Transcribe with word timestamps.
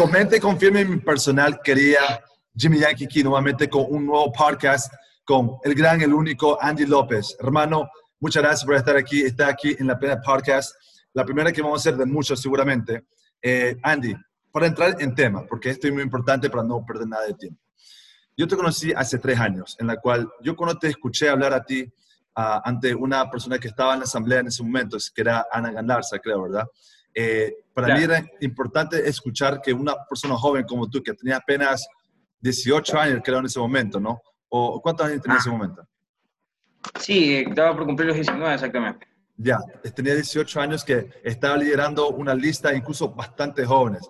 comente 0.00 0.38
y 0.38 0.40
confirme 0.40 0.82
mi 0.82 0.96
personal. 0.96 1.60
Quería 1.62 1.98
Jimmy 2.56 2.78
Yankee 2.78 3.04
aquí 3.04 3.22
nuevamente 3.22 3.68
con 3.68 3.84
un 3.86 4.06
nuevo 4.06 4.32
podcast 4.32 4.90
con 5.26 5.58
el 5.62 5.74
gran, 5.74 6.00
el 6.00 6.14
único 6.14 6.56
Andy 6.58 6.86
López. 6.86 7.36
Hermano, 7.38 7.86
muchas 8.18 8.42
gracias 8.42 8.64
por 8.64 8.76
estar 8.76 8.96
aquí. 8.96 9.20
Está 9.20 9.48
aquí 9.48 9.76
en 9.78 9.86
la 9.86 9.98
plena 9.98 10.18
podcast. 10.22 10.74
La 11.12 11.22
primera 11.22 11.52
que 11.52 11.60
vamos 11.60 11.80
a 11.80 11.90
hacer 11.90 11.98
de 11.98 12.06
muchos 12.06 12.40
seguramente. 12.40 13.08
Eh, 13.42 13.76
Andy, 13.82 14.14
para 14.50 14.68
entrar 14.68 14.96
en 15.00 15.14
tema, 15.14 15.44
porque 15.46 15.68
esto 15.68 15.86
es 15.86 15.92
muy 15.92 16.02
importante 16.02 16.48
para 16.48 16.62
no 16.62 16.82
perder 16.82 17.06
nada 17.06 17.26
de 17.26 17.34
tiempo. 17.34 17.60
Yo 18.34 18.48
te 18.48 18.56
conocí 18.56 18.94
hace 18.96 19.18
tres 19.18 19.38
años, 19.38 19.76
en 19.78 19.86
la 19.86 19.96
cual 19.96 20.30
yo 20.40 20.56
cuando 20.56 20.78
te 20.78 20.88
escuché 20.88 21.28
hablar 21.28 21.52
a 21.52 21.62
ti 21.62 21.82
uh, 21.82 22.60
ante 22.64 22.94
una 22.94 23.30
persona 23.30 23.58
que 23.58 23.68
estaba 23.68 23.92
en 23.92 23.98
la 23.98 24.04
asamblea 24.04 24.40
en 24.40 24.46
ese 24.46 24.62
momento, 24.62 24.96
que 25.14 25.20
era 25.20 25.46
Ana 25.52 25.70
Gandarza, 25.72 26.18
creo, 26.18 26.44
¿verdad? 26.44 26.64
Eh, 27.14 27.64
para 27.72 27.96
mí 27.96 28.04
era 28.04 28.24
importante 28.40 29.08
escuchar 29.08 29.60
que 29.60 29.72
una 29.72 29.94
persona 30.08 30.36
joven 30.36 30.64
como 30.64 30.88
tú, 30.88 31.02
que 31.02 31.14
tenía 31.14 31.36
apenas 31.36 31.86
18 32.40 32.98
años, 32.98 33.20
creo, 33.24 33.38
en 33.38 33.46
ese 33.46 33.58
momento, 33.58 34.00
¿no? 34.00 34.20
¿O 34.48 34.80
cuántos 34.80 35.06
años 35.06 35.20
tenía 35.22 35.36
en 35.36 35.40
ese 35.40 35.48
ah. 35.48 35.52
momento? 35.52 35.88
Sí, 36.98 37.36
estaba 37.36 37.76
por 37.76 37.86
cumplir 37.86 38.08
los 38.08 38.16
19 38.16 38.54
exactamente. 38.54 39.06
Ya, 39.36 39.58
tenía 39.94 40.14
18 40.14 40.60
años 40.60 40.84
que 40.84 41.08
estaba 41.24 41.56
liderando 41.56 42.10
una 42.10 42.34
lista 42.34 42.74
incluso 42.74 43.10
bastante 43.14 43.64
jóvenes. 43.64 44.08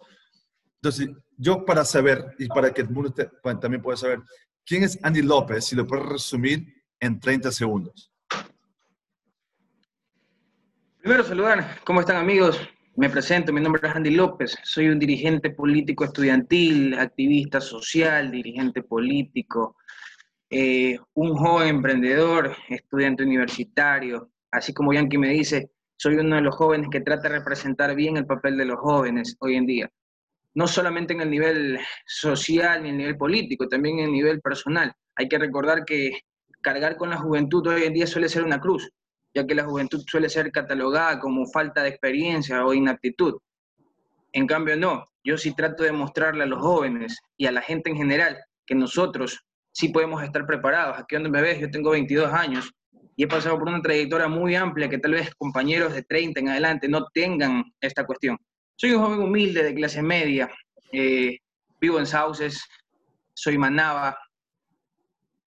Entonces, 0.76 1.10
yo 1.36 1.64
para 1.64 1.84
saber 1.84 2.34
y 2.38 2.48
para 2.48 2.72
que 2.72 2.82
el 2.82 2.90
mundo 2.90 3.14
también 3.60 3.82
pueda 3.82 3.96
saber, 3.96 4.20
¿quién 4.64 4.82
es 4.82 4.98
Andy 5.02 5.22
López? 5.22 5.66
Si 5.66 5.76
lo 5.76 5.86
puedes 5.86 6.06
resumir 6.06 6.66
en 6.98 7.20
30 7.20 7.52
segundos. 7.52 8.10
Primero 11.00 11.24
saludar, 11.24 11.78
¿cómo 11.84 12.00
están 12.00 12.16
amigos? 12.16 12.58
Me 12.96 13.08
presento, 13.08 13.52
mi 13.52 13.60
nombre 13.60 13.88
es 13.88 13.94
Andy 13.94 14.10
López, 14.10 14.58
soy 14.64 14.88
un 14.88 14.98
dirigente 14.98 15.50
político 15.50 16.04
estudiantil, 16.04 16.94
activista 16.98 17.60
social, 17.60 18.30
dirigente 18.32 18.82
político, 18.82 19.76
eh, 20.50 20.98
un 21.14 21.36
joven 21.36 21.68
emprendedor, 21.68 22.54
estudiante 22.68 23.22
universitario, 23.22 24.32
así 24.50 24.74
como 24.74 24.92
Yankee 24.92 25.18
me 25.18 25.28
dice, 25.28 25.70
soy 25.96 26.16
uno 26.16 26.34
de 26.34 26.42
los 26.42 26.56
jóvenes 26.56 26.88
que 26.90 27.00
trata 27.00 27.28
de 27.28 27.38
representar 27.38 27.94
bien 27.94 28.16
el 28.16 28.26
papel 28.26 28.56
de 28.58 28.64
los 28.64 28.80
jóvenes 28.80 29.36
hoy 29.38 29.54
en 29.54 29.66
día. 29.66 29.90
No 30.54 30.66
solamente 30.66 31.14
en 31.14 31.20
el 31.20 31.30
nivel 31.30 31.78
social 32.04 32.82
ni 32.82 32.88
en 32.88 32.94
el 32.96 32.98
nivel 32.98 33.16
político, 33.16 33.68
también 33.68 34.00
en 34.00 34.06
el 34.06 34.12
nivel 34.12 34.40
personal. 34.40 34.92
Hay 35.14 35.28
que 35.28 35.38
recordar 35.38 35.84
que 35.84 36.22
cargar 36.60 36.96
con 36.96 37.10
la 37.10 37.18
juventud 37.18 37.66
hoy 37.68 37.84
en 37.84 37.94
día 37.94 38.06
suele 38.08 38.28
ser 38.28 38.42
una 38.42 38.60
cruz, 38.60 38.90
ya 39.34 39.46
que 39.46 39.54
la 39.54 39.64
juventud 39.64 40.02
suele 40.06 40.28
ser 40.28 40.50
catalogada 40.50 41.18
como 41.20 41.46
falta 41.46 41.82
de 41.82 41.90
experiencia 41.90 42.64
o 42.64 42.74
inaptitud. 42.74 43.38
En 44.32 44.46
cambio, 44.46 44.76
no. 44.76 45.04
Yo 45.22 45.36
sí 45.36 45.54
trato 45.54 45.82
de 45.82 45.92
mostrarle 45.92 46.44
a 46.44 46.46
los 46.46 46.60
jóvenes 46.60 47.18
y 47.36 47.46
a 47.46 47.52
la 47.52 47.62
gente 47.62 47.90
en 47.90 47.96
general 47.96 48.38
que 48.66 48.74
nosotros 48.74 49.40
sí 49.72 49.88
podemos 49.88 50.22
estar 50.22 50.46
preparados. 50.46 50.98
Aquí 50.98 51.14
donde 51.14 51.30
me 51.30 51.42
ves, 51.42 51.60
yo 51.60 51.70
tengo 51.70 51.90
22 51.90 52.32
años 52.32 52.72
y 53.16 53.24
he 53.24 53.28
pasado 53.28 53.58
por 53.58 53.68
una 53.68 53.82
trayectoria 53.82 54.28
muy 54.28 54.54
amplia 54.54 54.88
que 54.88 54.98
tal 54.98 55.12
vez 55.12 55.34
compañeros 55.34 55.92
de 55.92 56.02
30 56.02 56.40
en 56.40 56.48
adelante 56.48 56.88
no 56.88 57.06
tengan 57.12 57.64
esta 57.80 58.06
cuestión. 58.06 58.38
Soy 58.76 58.92
un 58.92 59.02
joven 59.02 59.20
humilde 59.20 59.62
de 59.62 59.74
clase 59.74 60.02
media, 60.02 60.50
eh, 60.90 61.38
vivo 61.80 61.98
en 61.98 62.06
Sauces, 62.06 62.64
soy 63.34 63.58
manaba. 63.58 64.16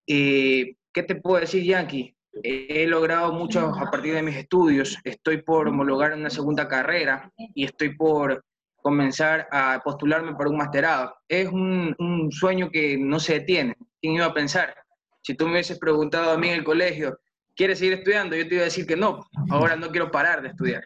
Eh, 0.06 0.76
¿Qué 0.92 1.02
te 1.02 1.16
puedo 1.16 1.40
decir, 1.40 1.64
Yankee? 1.64 2.14
He 2.42 2.86
logrado 2.86 3.32
mucho 3.32 3.68
a 3.68 3.90
partir 3.90 4.14
de 4.14 4.22
mis 4.22 4.36
estudios. 4.36 4.98
Estoy 5.04 5.42
por 5.42 5.68
homologar 5.68 6.14
una 6.14 6.30
segunda 6.30 6.68
carrera 6.68 7.30
y 7.36 7.64
estoy 7.64 7.94
por 7.96 8.44
comenzar 8.76 9.48
a 9.50 9.80
postularme 9.82 10.34
para 10.34 10.50
un 10.50 10.56
masterado. 10.56 11.14
Es 11.28 11.48
un, 11.48 11.94
un, 11.98 12.30
sueño 12.30 12.70
que 12.70 12.98
no 12.98 13.18
se 13.18 13.40
detiene. 13.40 13.76
¿Quién 14.00 14.14
iba 14.14 14.26
a 14.26 14.34
pensar? 14.34 14.74
Si 15.22 15.34
tú 15.34 15.46
me 15.46 15.52
hubieses 15.52 15.78
preguntado 15.78 16.32
a 16.32 16.38
mí 16.38 16.48
en 16.48 16.54
el 16.54 16.64
colegio, 16.64 17.18
¿quieres 17.56 17.78
seguir 17.78 17.94
estudiando? 17.94 18.36
Yo 18.36 18.46
te 18.46 18.54
iba 18.56 18.62
a 18.62 18.66
decir 18.66 18.86
que 18.86 18.96
no. 18.96 19.26
Ahora 19.48 19.76
no 19.76 19.90
quiero 19.90 20.10
parar 20.10 20.42
de 20.42 20.48
estudiar. 20.48 20.84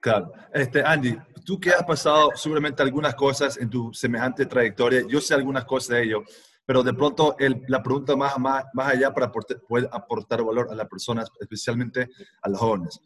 Claro. 0.00 0.32
Este, 0.52 0.82
Andy, 0.82 1.16
tú 1.44 1.60
que 1.60 1.70
has 1.70 1.84
pasado 1.84 2.30
seguramente 2.34 2.82
algunas 2.82 3.14
cosas 3.14 3.56
en 3.58 3.70
tu 3.70 3.92
semejante 3.92 4.46
trayectoria, 4.46 5.02
yo 5.06 5.20
sé 5.20 5.34
algunas 5.34 5.64
cosas 5.64 5.96
de 5.96 6.02
ello, 6.04 6.24
pero 6.70 6.84
de 6.84 6.94
pronto 6.94 7.34
el, 7.40 7.64
la 7.66 7.82
pregunta 7.82 8.14
más, 8.14 8.38
más, 8.38 8.64
más 8.74 8.92
allá 8.92 9.12
para 9.12 9.32
poder 9.32 9.88
aportar 9.90 10.40
valor 10.44 10.68
a 10.70 10.76
las 10.76 10.86
personas, 10.86 11.28
especialmente 11.40 12.08
a 12.40 12.48
los 12.48 12.60
jóvenes. 12.60 13.00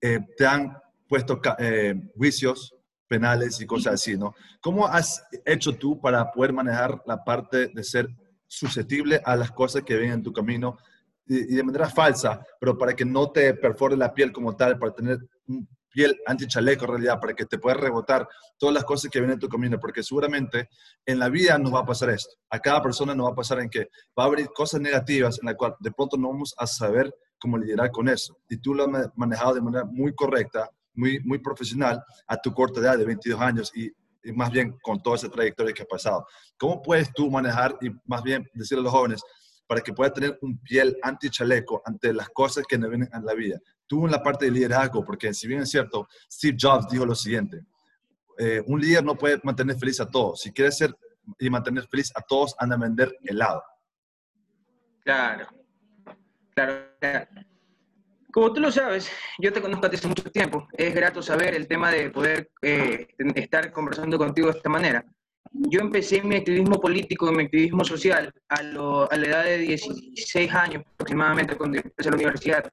Eh, 0.00 0.20
te 0.36 0.46
han 0.46 0.78
puesto 1.08 1.40
eh, 1.58 1.96
juicios 2.16 2.72
penales 3.08 3.60
y 3.60 3.66
cosas 3.66 3.94
así, 3.94 4.16
¿no? 4.16 4.32
¿Cómo 4.60 4.86
has 4.86 5.26
hecho 5.44 5.74
tú 5.74 6.00
para 6.00 6.30
poder 6.30 6.52
manejar 6.52 7.02
la 7.04 7.24
parte 7.24 7.66
de 7.74 7.82
ser 7.82 8.08
susceptible 8.46 9.20
a 9.24 9.34
las 9.34 9.50
cosas 9.50 9.82
que 9.82 9.96
vienen 9.96 10.18
en 10.18 10.22
tu 10.22 10.32
camino 10.32 10.78
y, 11.26 11.52
y 11.52 11.56
de 11.56 11.64
manera 11.64 11.90
falsa, 11.90 12.40
pero 12.60 12.78
para 12.78 12.94
que 12.94 13.04
no 13.04 13.32
te 13.32 13.54
perfore 13.54 13.96
la 13.96 14.14
piel 14.14 14.30
como 14.30 14.54
tal, 14.54 14.78
para 14.78 14.94
tener 14.94 15.18
un 15.48 15.68
piel 15.90 16.18
anti-chaleco 16.26 16.84
en 16.84 16.90
realidad, 16.90 17.20
para 17.20 17.34
que 17.34 17.46
te 17.46 17.58
puedas 17.58 17.78
rebotar 17.78 18.28
todas 18.58 18.74
las 18.74 18.84
cosas 18.84 19.10
que 19.10 19.18
vienen 19.18 19.34
en 19.34 19.40
tu 19.40 19.48
camino, 19.48 19.78
porque 19.78 20.02
seguramente 20.02 20.68
en 21.04 21.18
la 21.18 21.28
vida 21.28 21.58
nos 21.58 21.74
va 21.74 21.80
a 21.80 21.86
pasar 21.86 22.10
esto. 22.10 22.34
A 22.50 22.58
cada 22.58 22.82
persona 22.82 23.14
nos 23.14 23.26
va 23.26 23.32
a 23.32 23.34
pasar 23.34 23.60
en 23.60 23.68
que 23.68 23.90
va 24.18 24.24
a 24.24 24.26
haber 24.26 24.46
cosas 24.48 24.80
negativas 24.80 25.38
en 25.40 25.46
las 25.46 25.56
cuales 25.56 25.76
de 25.80 25.92
pronto 25.92 26.16
no 26.16 26.28
vamos 26.28 26.54
a 26.56 26.66
saber 26.66 27.14
cómo 27.38 27.58
lidiar 27.58 27.90
con 27.90 28.08
eso. 28.08 28.38
Y 28.48 28.58
tú 28.58 28.74
lo 28.74 28.84
has 28.84 29.10
manejado 29.16 29.54
de 29.54 29.62
manera 29.62 29.84
muy 29.84 30.14
correcta, 30.14 30.70
muy, 30.94 31.20
muy 31.24 31.38
profesional 31.38 32.02
a 32.26 32.36
tu 32.36 32.52
corta 32.52 32.80
edad 32.80 32.98
de 32.98 33.04
22 33.04 33.40
años 33.40 33.72
y, 33.74 33.90
más 34.34 34.50
bien 34.50 34.76
con 34.82 35.02
toda 35.02 35.16
esa 35.16 35.30
trayectoria 35.30 35.72
que 35.72 35.82
has 35.82 35.88
pasado. 35.88 36.26
¿Cómo 36.58 36.82
puedes 36.82 37.10
tú 37.14 37.30
manejar 37.30 37.78
y 37.80 37.88
más 38.04 38.22
bien 38.22 38.46
decirle 38.52 38.82
a 38.82 38.84
los 38.84 38.92
jóvenes, 38.92 39.22
para 39.70 39.82
que 39.82 39.92
puedas 39.92 40.12
tener 40.12 40.36
un 40.42 40.58
piel 40.58 40.98
anti-chaleco 41.00 41.80
ante 41.84 42.12
las 42.12 42.28
cosas 42.30 42.64
que 42.68 42.76
nos 42.76 42.90
vienen 42.90 43.08
en 43.12 43.24
la 43.24 43.34
vida. 43.34 43.56
Tú 43.90 44.04
en 44.04 44.12
la 44.12 44.22
parte 44.22 44.44
de 44.44 44.52
liderazgo, 44.52 45.04
porque 45.04 45.34
si 45.34 45.48
bien 45.48 45.62
es 45.62 45.70
cierto, 45.70 46.06
Steve 46.30 46.56
Jobs 46.56 46.88
dijo 46.88 47.04
lo 47.04 47.16
siguiente, 47.16 47.64
eh, 48.38 48.62
un 48.64 48.80
líder 48.80 49.02
no 49.02 49.16
puede 49.16 49.40
mantener 49.42 49.76
feliz 49.76 49.98
a 49.98 50.08
todos. 50.08 50.42
Si 50.42 50.52
quieres 50.52 50.78
ser 50.78 50.96
y 51.40 51.50
mantener 51.50 51.88
feliz 51.88 52.12
a 52.14 52.22
todos, 52.22 52.54
anda 52.56 52.76
a 52.76 52.78
vender 52.78 53.12
helado. 53.24 53.64
Claro, 55.02 55.48
claro, 56.54 57.26
Como 58.32 58.52
tú 58.52 58.60
lo 58.60 58.70
sabes, 58.70 59.10
yo 59.40 59.52
te 59.52 59.60
conozco 59.60 59.88
hace 59.88 60.06
mucho 60.06 60.30
tiempo. 60.30 60.68
Es 60.74 60.94
grato 60.94 61.20
saber 61.20 61.56
el 61.56 61.66
tema 61.66 61.90
de 61.90 62.10
poder 62.10 62.48
eh, 62.62 63.08
estar 63.34 63.72
conversando 63.72 64.18
contigo 64.18 64.52
de 64.52 64.56
esta 64.56 64.68
manera 64.68 65.04
yo 65.52 65.80
empecé 65.80 66.22
mi 66.22 66.36
activismo 66.36 66.80
político, 66.80 67.30
mi 67.32 67.44
activismo 67.44 67.84
social 67.84 68.32
a, 68.48 68.62
la 68.62 69.26
edad 69.26 69.44
de 69.44 69.58
16 69.58 70.54
años 70.54 70.84
aproximadamente 70.94 71.56
cuando 71.56 71.78
empecé 71.78 72.10
la 72.10 72.16
universidad, 72.16 72.72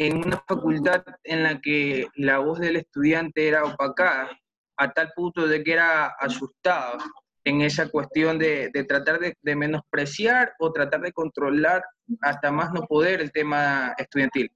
en 0.00 0.16
una 0.16 0.42
facultad 0.48 1.04
en 1.24 1.42
la 1.42 1.60
que 1.60 2.08
la 2.14 2.38
voz 2.38 2.58
del 2.58 2.76
estudiante 2.76 3.46
era 3.46 3.64
opacada, 3.64 4.30
a 4.78 4.92
tal 4.92 5.12
punto 5.14 5.46
de 5.46 5.62
que 5.62 5.74
era 5.74 6.06
asustado 6.18 6.96
en 7.44 7.60
esa 7.60 7.86
cuestión 7.90 8.38
de, 8.38 8.70
tratar 8.88 9.18
de, 9.18 9.34
de, 9.42 9.56
menospreciar 9.56 10.54
o 10.58 10.72
tratar 10.72 11.02
de 11.02 11.12
controlar 11.12 11.82
hasta 12.22 12.50
más 12.50 12.72
no 12.72 12.86
poder 12.86 13.20
el 13.20 13.30
tema 13.30 13.92
estudiantil. 13.98 14.50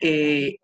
Eh, 0.00 0.56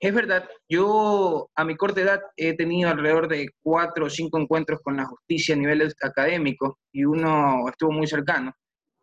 es 0.00 0.14
verdad, 0.14 0.48
yo 0.68 1.48
a 1.54 1.64
mi 1.64 1.76
corta 1.76 2.00
edad 2.00 2.20
he 2.36 2.56
tenido 2.56 2.90
alrededor 2.90 3.28
de 3.28 3.50
cuatro 3.62 4.06
o 4.06 4.10
cinco 4.10 4.40
encuentros 4.40 4.80
con 4.82 4.96
la 4.96 5.06
justicia 5.06 5.54
a 5.54 5.58
nivel 5.58 5.94
académico 6.02 6.80
y 6.92 7.04
uno 7.04 7.68
estuvo 7.68 7.92
muy 7.92 8.08
cercano. 8.08 8.52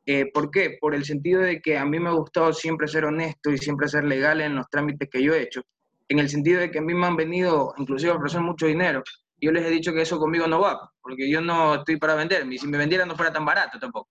Eh, 0.05 0.31
¿Por 0.31 0.51
qué? 0.51 0.77
Por 0.79 0.93
el 0.93 1.03
sentido 1.03 1.41
de 1.41 1.61
que 1.61 1.77
a 1.77 1.85
mí 1.85 1.99
me 1.99 2.09
ha 2.09 2.13
gustado 2.13 2.53
siempre 2.53 2.87
ser 2.87 3.05
honesto 3.05 3.51
y 3.51 3.57
siempre 3.57 3.87
ser 3.87 4.03
legal 4.03 4.41
en 4.41 4.55
los 4.55 4.69
trámites 4.69 5.09
que 5.09 5.23
yo 5.23 5.33
he 5.33 5.41
hecho. 5.41 5.61
En 6.07 6.19
el 6.19 6.29
sentido 6.29 6.59
de 6.59 6.69
que 6.69 6.79
a 6.79 6.81
mí 6.83 6.93
me 6.93 7.07
han 7.07 7.15
venido, 7.15 7.73
inclusive 7.77 8.11
a 8.11 8.15
ofrecer 8.15 8.41
mucho 8.41 8.67
dinero. 8.67 9.03
Yo 9.41 9.51
les 9.51 9.65
he 9.65 9.69
dicho 9.69 9.93
que 9.93 10.01
eso 10.01 10.19
conmigo 10.19 10.47
no 10.47 10.61
va, 10.61 10.91
porque 11.01 11.29
yo 11.29 11.41
no 11.41 11.75
estoy 11.75 11.97
para 11.97 12.15
venderme. 12.15 12.55
Y 12.55 12.57
si 12.59 12.67
me 12.67 12.77
vendiera 12.77 13.05
no 13.05 13.15
fuera 13.15 13.33
tan 13.33 13.45
barato 13.45 13.79
tampoco. 13.79 14.09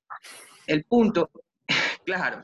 El 0.67 0.85
punto, 0.85 1.31
claro, 2.05 2.43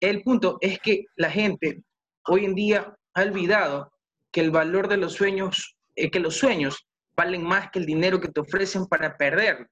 el 0.00 0.22
punto 0.22 0.58
es 0.60 0.78
que 0.78 1.04
la 1.16 1.30
gente 1.30 1.82
hoy 2.26 2.44
en 2.44 2.54
día 2.54 2.94
ha 3.14 3.22
olvidado 3.22 3.92
que 4.30 4.40
el 4.40 4.50
valor 4.50 4.88
de 4.88 4.96
los 4.96 5.12
sueños, 5.12 5.76
eh, 5.96 6.10
que 6.10 6.20
los 6.20 6.36
sueños 6.36 6.86
valen 7.16 7.44
más 7.44 7.70
que 7.70 7.78
el 7.78 7.86
dinero 7.86 8.20
que 8.20 8.28
te 8.28 8.40
ofrecen 8.40 8.86
para 8.86 9.16
perder. 9.16 9.68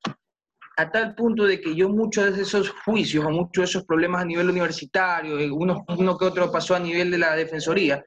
A 0.80 0.90
tal 0.90 1.14
punto 1.14 1.44
de 1.44 1.60
que 1.60 1.74
yo 1.74 1.90
muchos 1.90 2.34
de 2.34 2.40
esos 2.40 2.70
juicios 2.86 3.22
o 3.22 3.28
muchos 3.28 3.60
de 3.60 3.64
esos 3.64 3.84
problemas 3.84 4.22
a 4.22 4.24
nivel 4.24 4.48
universitario, 4.48 5.38
eh, 5.38 5.50
uno, 5.50 5.84
que 5.86 6.24
otro 6.24 6.50
pasó 6.50 6.74
a 6.74 6.78
nivel 6.78 7.10
de 7.10 7.18
la 7.18 7.36
defensoría, 7.36 8.02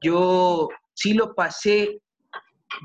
yo 0.00 0.68
sí 0.92 1.14
lo 1.14 1.32
pasé 1.32 2.00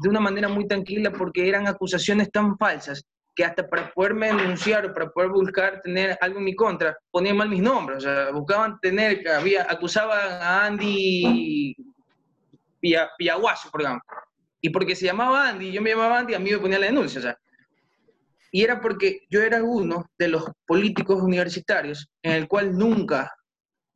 de 0.04 0.08
una 0.08 0.20
manera 0.20 0.48
muy 0.48 0.68
tranquila 0.68 1.12
porque 1.12 1.50
eran 1.50 1.66
acusaciones 1.66 2.32
tan 2.32 2.60
falsas 2.60 3.04
que 3.36 3.44
hasta 3.44 3.68
para 3.68 3.92
poderme 3.92 4.28
denunciar 4.28 4.86
o 4.86 4.94
para 4.94 5.10
poder 5.10 5.32
buscar 5.32 5.82
tener 5.82 6.16
algo 6.22 6.38
en 6.38 6.46
mi 6.46 6.56
contra, 6.56 6.96
ponían 7.10 7.38
mal 7.38 7.50
mis 7.50 7.64
nombres, 7.64 7.98
o 7.98 8.02
sea, 8.02 8.30
buscaban 8.30 8.80
tener, 8.80 9.28
había, 9.30 9.66
acusaban 9.68 10.44
a 10.44 10.66
Andy 10.68 11.76
Piaguaso, 13.18 13.72
por 13.72 13.82
ejemplo. 13.82 14.04
Y 14.62 14.70
porque 14.70 14.96
se 14.96 15.08
llamaba 15.08 15.50
Andy, 15.50 15.72
yo 15.72 15.82
me 15.82 15.90
llamaba 15.90 16.20
Andy, 16.20 16.36
a 16.36 16.40
mí 16.40 16.52
me 16.52 16.60
ponía 16.60 16.78
la 16.78 16.86
denuncia. 16.86 17.18
O 17.18 17.24
sea, 17.24 17.38
y 18.52 18.64
era 18.64 18.80
porque 18.82 19.22
yo 19.30 19.42
era 19.42 19.64
uno 19.64 20.10
de 20.18 20.28
los 20.30 20.46
políticos 20.66 21.22
universitarios 21.22 22.10
en 22.24 22.34
el 22.34 22.48
cual 22.48 22.78
nunca, 22.78 23.32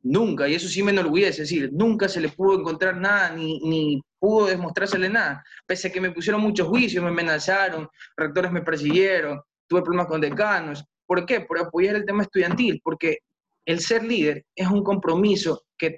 nunca, 0.02 0.48
y 0.48 0.54
eso 0.54 0.68
sí 0.68 0.82
me 0.82 0.92
enorgullece 0.92 1.42
decir, 1.42 1.70
nunca 1.72 2.08
se 2.08 2.20
le 2.20 2.28
pudo 2.28 2.58
encontrar 2.58 2.96
nada, 2.96 3.30
ni, 3.34 3.60
ni 3.60 4.02
pudo 4.18 4.46
demostrársele 4.46 5.08
nada, 5.08 5.42
pese 5.66 5.88
a 5.88 5.92
que 5.92 6.00
me 6.00 6.12
pusieron 6.12 6.40
muchos 6.40 6.68
juicios, 6.68 7.02
me 7.02 7.10
amenazaron, 7.10 7.88
rectores 8.16 8.52
me 8.52 8.62
persiguieron, 8.62 9.40
tuve 9.66 9.82
problemas 9.82 10.06
con 10.06 10.20
decanos. 10.20 10.84
¿Por 11.06 11.26
qué? 11.26 11.40
Por 11.40 11.58
apoyar 11.58 11.96
el 11.96 12.04
tema 12.04 12.22
estudiantil, 12.22 12.80
porque 12.84 13.18
el 13.64 13.80
ser 13.80 14.04
líder 14.04 14.44
es 14.54 14.68
un 14.68 14.82
compromiso 14.82 15.64
que, 15.76 15.96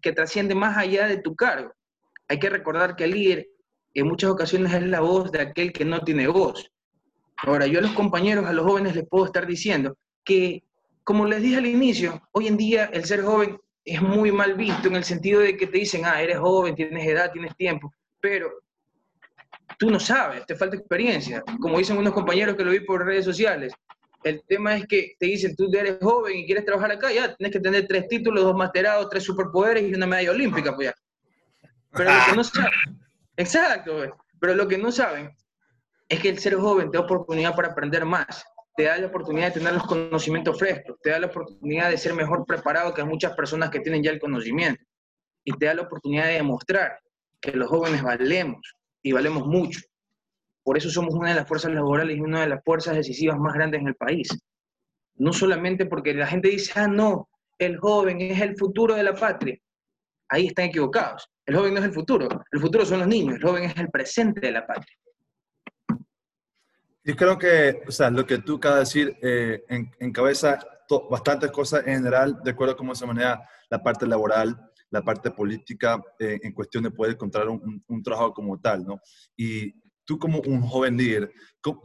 que 0.00 0.12
trasciende 0.12 0.54
más 0.54 0.76
allá 0.76 1.06
de 1.06 1.18
tu 1.18 1.34
cargo. 1.34 1.72
Hay 2.28 2.38
que 2.38 2.50
recordar 2.50 2.96
que 2.96 3.04
el 3.04 3.12
líder 3.12 3.46
en 3.94 4.06
muchas 4.08 4.30
ocasiones 4.30 4.72
es 4.72 4.82
la 4.82 5.00
voz 5.00 5.30
de 5.32 5.40
aquel 5.40 5.72
que 5.72 5.84
no 5.84 6.00
tiene 6.00 6.26
voz. 6.28 6.70
Ahora, 7.38 7.66
yo 7.66 7.78
a 7.78 7.82
los 7.82 7.92
compañeros, 7.92 8.46
a 8.46 8.52
los 8.52 8.64
jóvenes 8.64 8.94
les 8.94 9.06
puedo 9.08 9.26
estar 9.26 9.46
diciendo 9.46 9.96
que, 10.24 10.62
como 11.04 11.26
les 11.26 11.42
dije 11.42 11.56
al 11.56 11.66
inicio, 11.66 12.22
hoy 12.32 12.46
en 12.46 12.56
día 12.56 12.86
el 12.92 13.04
ser 13.04 13.22
joven 13.22 13.58
es 13.84 14.00
muy 14.02 14.32
mal 14.32 14.54
visto 14.54 14.88
en 14.88 14.96
el 14.96 15.04
sentido 15.04 15.40
de 15.40 15.56
que 15.56 15.66
te 15.66 15.78
dicen, 15.78 16.04
ah, 16.04 16.20
eres 16.20 16.38
joven, 16.38 16.74
tienes 16.74 17.06
edad, 17.06 17.30
tienes 17.32 17.54
tiempo, 17.56 17.92
pero 18.20 18.50
tú 19.78 19.90
no 19.90 20.00
sabes, 20.00 20.44
te 20.46 20.56
falta 20.56 20.76
experiencia. 20.76 21.42
Como 21.60 21.78
dicen 21.78 21.98
unos 21.98 22.12
compañeros 22.12 22.56
que 22.56 22.64
lo 22.64 22.72
vi 22.72 22.80
por 22.80 23.04
redes 23.04 23.24
sociales, 23.24 23.72
el 24.24 24.42
tema 24.48 24.74
es 24.74 24.86
que 24.86 25.14
te 25.18 25.26
dicen, 25.26 25.54
tú 25.54 25.70
eres 25.72 25.98
joven 26.00 26.38
y 26.38 26.46
quieres 26.46 26.64
trabajar 26.64 26.90
acá, 26.90 27.12
ya 27.12 27.36
tienes 27.36 27.52
que 27.52 27.60
tener 27.60 27.86
tres 27.86 28.08
títulos, 28.08 28.42
dos 28.42 28.56
masterados, 28.56 29.08
tres 29.08 29.22
superpoderes 29.22 29.84
y 29.84 29.94
una 29.94 30.06
medalla 30.06 30.32
olímpica, 30.32 30.74
pues 30.74 30.88
ya. 30.88 30.94
Pero 31.92 32.10
lo 32.12 32.24
que 32.26 32.36
no 32.36 32.44
saben, 32.44 32.72
exacto, 33.36 33.96
pues. 33.98 34.10
pero 34.40 34.54
lo 34.54 34.66
que 34.66 34.78
no 34.78 34.90
saben 34.90 35.30
es 36.08 36.20
que 36.20 36.28
el 36.28 36.38
ser 36.38 36.54
joven 36.54 36.90
te 36.90 36.98
da 36.98 37.04
oportunidad 37.04 37.54
para 37.54 37.68
aprender 37.68 38.04
más, 38.04 38.44
te 38.76 38.84
da 38.84 38.98
la 38.98 39.06
oportunidad 39.06 39.48
de 39.48 39.60
tener 39.60 39.74
los 39.74 39.86
conocimientos 39.86 40.58
frescos, 40.58 40.96
te 41.02 41.10
da 41.10 41.18
la 41.18 41.26
oportunidad 41.26 41.90
de 41.90 41.98
ser 41.98 42.14
mejor 42.14 42.44
preparado 42.46 42.94
que 42.94 43.02
muchas 43.04 43.34
personas 43.34 43.70
que 43.70 43.80
tienen 43.80 44.02
ya 44.02 44.10
el 44.10 44.20
conocimiento 44.20 44.82
y 45.44 45.52
te 45.52 45.66
da 45.66 45.74
la 45.74 45.82
oportunidad 45.82 46.26
de 46.26 46.34
demostrar 46.34 46.98
que 47.40 47.52
los 47.52 47.68
jóvenes 47.68 48.02
valemos 48.02 48.60
y 49.02 49.12
valemos 49.12 49.46
mucho. 49.46 49.80
Por 50.62 50.76
eso 50.76 50.90
somos 50.90 51.14
una 51.14 51.30
de 51.30 51.36
las 51.36 51.48
fuerzas 51.48 51.72
laborales 51.72 52.16
y 52.16 52.20
una 52.20 52.40
de 52.40 52.48
las 52.48 52.64
fuerzas 52.64 52.96
decisivas 52.96 53.38
más 53.38 53.54
grandes 53.54 53.80
en 53.80 53.88
el 53.88 53.94
país. 53.94 54.28
No 55.14 55.32
solamente 55.32 55.86
porque 55.86 56.12
la 56.12 56.26
gente 56.26 56.48
dice, 56.48 56.72
ah, 56.74 56.88
no, 56.88 57.28
el 57.58 57.78
joven 57.78 58.20
es 58.20 58.40
el 58.40 58.56
futuro 58.56 58.94
de 58.94 59.04
la 59.04 59.14
patria. 59.14 59.56
Ahí 60.28 60.48
están 60.48 60.66
equivocados. 60.66 61.30
El 61.46 61.56
joven 61.56 61.74
no 61.74 61.80
es 61.80 61.86
el 61.86 61.92
futuro, 61.92 62.28
el 62.50 62.60
futuro 62.60 62.84
son 62.84 62.98
los 62.98 63.08
niños, 63.08 63.36
el 63.36 63.42
joven 63.42 63.64
es 63.64 63.76
el 63.76 63.88
presente 63.88 64.40
de 64.40 64.50
la 64.50 64.66
patria. 64.66 64.96
Yo 67.06 67.14
creo 67.14 67.38
que, 67.38 67.84
o 67.86 67.92
sea, 67.92 68.10
lo 68.10 68.26
que 68.26 68.38
tú 68.38 68.56
acabas 68.56 68.78
de 68.78 68.80
decir 68.80 69.18
eh, 69.22 69.64
en, 69.68 69.88
encabeza 70.00 70.58
bastantes 71.08 71.52
cosas 71.52 71.86
en 71.86 71.98
general, 71.98 72.40
de 72.42 72.50
acuerdo 72.50 72.74
a 72.74 72.76
cómo 72.76 72.96
se 72.96 73.06
maneja 73.06 73.48
la 73.70 73.80
parte 73.80 74.08
laboral, 74.08 74.58
la 74.90 75.02
parte 75.02 75.30
política, 75.30 76.02
eh, 76.18 76.40
en 76.42 76.52
cuestión 76.52 76.82
de 76.82 76.90
poder 76.90 77.12
encontrar 77.12 77.48
un, 77.48 77.80
un, 77.86 78.02
trabajo 78.02 78.34
como 78.34 78.58
tal, 78.58 78.84
¿no? 78.84 79.00
Y 79.36 79.72
tú 80.04 80.18
como 80.18 80.40
un 80.40 80.62
joven 80.62 80.96
líder, 80.96 81.32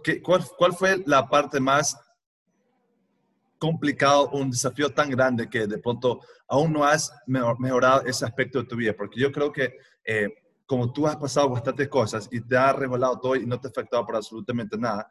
¿qué, 0.03 0.23
cuál, 0.23 0.43
¿cuál 0.57 0.73
fue 0.73 1.03
la 1.05 1.29
parte 1.29 1.59
más 1.59 1.95
complicado, 3.59 4.31
un 4.31 4.49
desafío 4.49 4.91
tan 4.91 5.11
grande 5.11 5.47
que 5.47 5.67
de 5.67 5.77
pronto 5.77 6.21
aún 6.47 6.73
no 6.73 6.83
has 6.83 7.13
mejorado 7.27 8.01
ese 8.07 8.25
aspecto 8.25 8.63
de 8.63 8.67
tu 8.67 8.75
vida? 8.75 8.95
Porque 8.97 9.19
yo 9.19 9.31
creo 9.31 9.51
que 9.51 9.77
eh, 10.03 10.29
como 10.71 10.93
tú 10.93 11.05
has 11.05 11.17
pasado 11.17 11.49
bastantes 11.49 11.89
cosas 11.89 12.29
y 12.31 12.39
te 12.39 12.55
has 12.55 12.73
revelado 12.73 13.19
todo 13.19 13.35
y 13.35 13.45
no 13.45 13.59
te 13.59 13.67
ha 13.67 13.71
afectado 13.71 14.05
por 14.05 14.15
absolutamente 14.15 14.77
nada, 14.77 15.05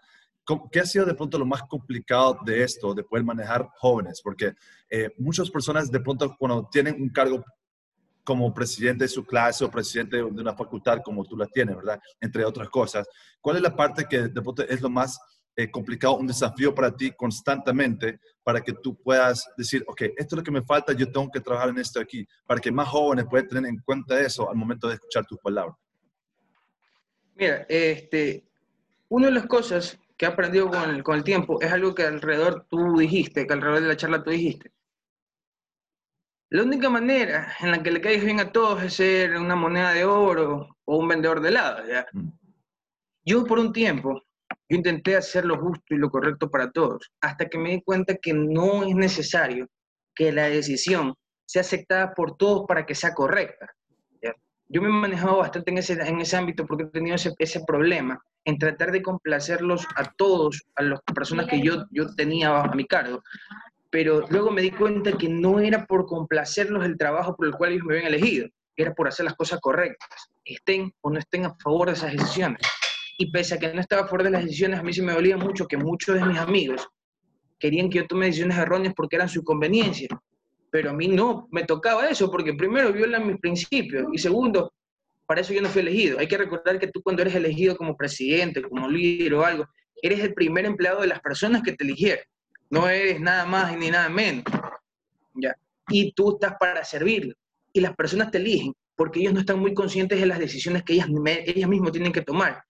¿qué 0.72 0.80
ha 0.80 0.86
sido 0.86 1.04
de 1.04 1.12
pronto 1.12 1.38
lo 1.38 1.44
más 1.44 1.64
complicado 1.64 2.38
de 2.46 2.62
esto, 2.62 2.94
de 2.94 3.04
poder 3.04 3.26
manejar 3.26 3.68
jóvenes? 3.76 4.22
Porque 4.24 4.54
eh, 4.88 5.10
muchas 5.18 5.50
personas 5.50 5.90
de 5.90 6.00
pronto 6.00 6.34
cuando 6.38 6.66
tienen 6.72 7.02
un 7.02 7.10
cargo 7.10 7.44
como 8.24 8.54
presidente 8.54 9.04
de 9.04 9.08
su 9.08 9.22
clase 9.22 9.62
o 9.62 9.70
presidente 9.70 10.16
de 10.16 10.22
una 10.22 10.54
facultad 10.54 11.02
como 11.04 11.26
tú 11.26 11.36
la 11.36 11.46
tienes, 11.46 11.76
¿verdad? 11.76 12.00
Entre 12.22 12.42
otras 12.42 12.70
cosas. 12.70 13.06
¿Cuál 13.38 13.56
es 13.56 13.62
la 13.62 13.76
parte 13.76 14.06
que 14.08 14.28
de 14.28 14.40
pronto 14.40 14.62
es 14.62 14.80
lo 14.80 14.88
más 14.88 15.20
eh, 15.56 15.70
complicado, 15.70 16.16
un 16.16 16.26
desafío 16.26 16.74
para 16.74 16.94
ti 16.94 17.12
constantemente 17.12 18.20
para 18.42 18.60
que 18.60 18.72
tú 18.72 18.96
puedas 19.02 19.46
decir, 19.56 19.84
ok, 19.86 20.02
esto 20.16 20.34
es 20.34 20.38
lo 20.38 20.42
que 20.42 20.50
me 20.50 20.62
falta, 20.62 20.92
yo 20.92 21.10
tengo 21.10 21.30
que 21.30 21.40
trabajar 21.40 21.70
en 21.70 21.78
esto 21.78 22.00
aquí, 22.00 22.26
para 22.46 22.60
que 22.60 22.72
más 22.72 22.88
jóvenes 22.88 23.26
puedan 23.28 23.48
tener 23.48 23.66
en 23.66 23.78
cuenta 23.78 24.20
eso 24.20 24.48
al 24.50 24.56
momento 24.56 24.88
de 24.88 24.94
escuchar 24.94 25.26
tus 25.26 25.38
palabras? 25.38 25.76
Mira, 27.34 27.66
este, 27.68 28.44
una 29.08 29.26
de 29.26 29.32
las 29.32 29.46
cosas 29.46 29.98
que 30.16 30.26
he 30.26 30.28
aprendido 30.28 30.68
con 30.68 30.90
el, 30.90 31.02
con 31.02 31.16
el 31.16 31.24
tiempo 31.24 31.60
es 31.60 31.72
algo 31.72 31.94
que 31.94 32.04
alrededor 32.04 32.66
tú 32.68 32.98
dijiste, 32.98 33.46
que 33.46 33.52
alrededor 33.52 33.82
de 33.82 33.88
la 33.88 33.96
charla 33.96 34.22
tú 34.22 34.30
dijiste. 34.30 34.72
La 36.50 36.64
única 36.64 36.90
manera 36.90 37.54
en 37.60 37.70
la 37.70 37.82
que 37.82 37.92
le 37.92 38.00
caigas 38.00 38.24
bien 38.24 38.40
a 38.40 38.50
todos 38.50 38.82
es 38.82 38.94
ser 38.94 39.36
una 39.36 39.54
moneda 39.54 39.92
de 39.92 40.04
oro 40.04 40.76
o 40.84 40.96
un 40.96 41.06
vendedor 41.06 41.40
de 41.40 41.48
helado. 41.48 41.82
Mm. 42.12 42.28
Yo 43.24 43.44
por 43.44 43.58
un 43.58 43.72
tiempo 43.72 44.22
yo 44.70 44.76
intenté 44.76 45.16
hacer 45.16 45.44
lo 45.44 45.58
justo 45.58 45.94
y 45.94 45.98
lo 45.98 46.10
correcto 46.10 46.48
para 46.48 46.70
todos, 46.70 47.10
hasta 47.20 47.48
que 47.48 47.58
me 47.58 47.70
di 47.70 47.82
cuenta 47.82 48.14
que 48.14 48.32
no 48.32 48.84
es 48.84 48.94
necesario 48.94 49.66
que 50.14 50.30
la 50.30 50.48
decisión 50.48 51.14
sea 51.44 51.62
aceptada 51.62 52.14
por 52.14 52.36
todos 52.36 52.66
para 52.68 52.86
que 52.86 52.94
sea 52.94 53.12
correcta. 53.12 53.66
Yo 54.72 54.80
me 54.80 54.86
he 54.86 54.92
manejado 54.92 55.38
bastante 55.38 55.72
en 55.72 55.78
ese, 55.78 55.94
en 55.94 56.20
ese 56.20 56.36
ámbito 56.36 56.64
porque 56.64 56.84
he 56.84 56.86
tenido 56.86 57.16
ese, 57.16 57.34
ese 57.40 57.64
problema 57.66 58.22
en 58.44 58.56
tratar 58.56 58.92
de 58.92 59.02
complacerlos 59.02 59.84
a 59.96 60.04
todos, 60.12 60.62
a 60.76 60.84
las 60.84 61.00
personas 61.12 61.48
que 61.48 61.60
yo, 61.60 61.86
yo 61.90 62.14
tenía 62.14 62.50
bajo 62.50 62.76
mi 62.76 62.86
cargo. 62.86 63.20
Pero 63.90 64.24
luego 64.30 64.52
me 64.52 64.62
di 64.62 64.70
cuenta 64.70 65.18
que 65.18 65.28
no 65.28 65.58
era 65.58 65.86
por 65.86 66.06
complacerlos 66.06 66.84
el 66.84 66.96
trabajo 66.96 67.34
por 67.34 67.46
el 67.46 67.54
cual 67.56 67.72
ellos 67.72 67.84
me 67.84 67.96
habían 67.96 68.14
elegido, 68.14 68.48
era 68.76 68.94
por 68.94 69.08
hacer 69.08 69.24
las 69.24 69.34
cosas 69.34 69.58
correctas, 69.58 70.30
estén 70.44 70.92
o 71.00 71.10
no 71.10 71.18
estén 71.18 71.46
a 71.46 71.54
favor 71.56 71.88
de 71.88 71.94
esas 71.94 72.12
decisiones. 72.12 72.60
Y 73.20 73.30
pese 73.30 73.54
a 73.54 73.58
que 73.58 73.70
no 73.74 73.82
estaba 73.82 74.08
fuera 74.08 74.24
de 74.24 74.30
las 74.30 74.44
decisiones, 74.44 74.80
a 74.80 74.82
mí 74.82 74.94
se 74.94 75.02
me 75.02 75.12
dolía 75.12 75.36
mucho 75.36 75.68
que 75.68 75.76
muchos 75.76 76.14
de 76.14 76.24
mis 76.24 76.38
amigos 76.38 76.88
querían 77.58 77.90
que 77.90 77.98
yo 77.98 78.06
tome 78.06 78.24
decisiones 78.24 78.56
erróneas 78.56 78.94
porque 78.96 79.16
eran 79.16 79.28
su 79.28 79.44
conveniencia. 79.44 80.08
Pero 80.70 80.88
a 80.88 80.92
mí 80.94 81.06
no 81.06 81.46
me 81.50 81.64
tocaba 81.64 82.08
eso, 82.08 82.30
porque 82.30 82.54
primero 82.54 82.90
violan 82.94 83.26
mis 83.26 83.36
principios 83.36 84.06
y 84.10 84.16
segundo, 84.16 84.72
para 85.26 85.42
eso 85.42 85.52
yo 85.52 85.60
no 85.60 85.68
fui 85.68 85.82
elegido. 85.82 86.18
Hay 86.18 86.28
que 86.28 86.38
recordar 86.38 86.78
que 86.78 86.86
tú 86.86 87.02
cuando 87.02 87.20
eres 87.20 87.34
elegido 87.34 87.76
como 87.76 87.94
presidente, 87.94 88.62
como 88.62 88.88
líder 88.88 89.34
o 89.34 89.44
algo, 89.44 89.66
eres 90.00 90.20
el 90.20 90.32
primer 90.32 90.64
empleado 90.64 91.02
de 91.02 91.08
las 91.08 91.20
personas 91.20 91.62
que 91.62 91.72
te 91.72 91.84
eligieron. 91.84 92.24
No 92.70 92.88
eres 92.88 93.20
nada 93.20 93.44
más 93.44 93.76
ni 93.76 93.90
nada 93.90 94.08
menos. 94.08 94.44
¿ya? 95.34 95.54
Y 95.88 96.14
tú 96.14 96.36
estás 96.36 96.54
para 96.58 96.82
servir. 96.84 97.36
Y 97.74 97.80
las 97.80 97.94
personas 97.94 98.30
te 98.30 98.38
eligen 98.38 98.72
porque 98.96 99.20
ellos 99.20 99.34
no 99.34 99.40
están 99.40 99.58
muy 99.58 99.74
conscientes 99.74 100.18
de 100.18 100.24
las 100.24 100.38
decisiones 100.38 100.84
que 100.84 100.94
ellas, 100.94 101.08
ellas 101.44 101.68
mismas 101.68 101.92
tienen 101.92 102.12
que 102.12 102.22
tomar 102.22 102.62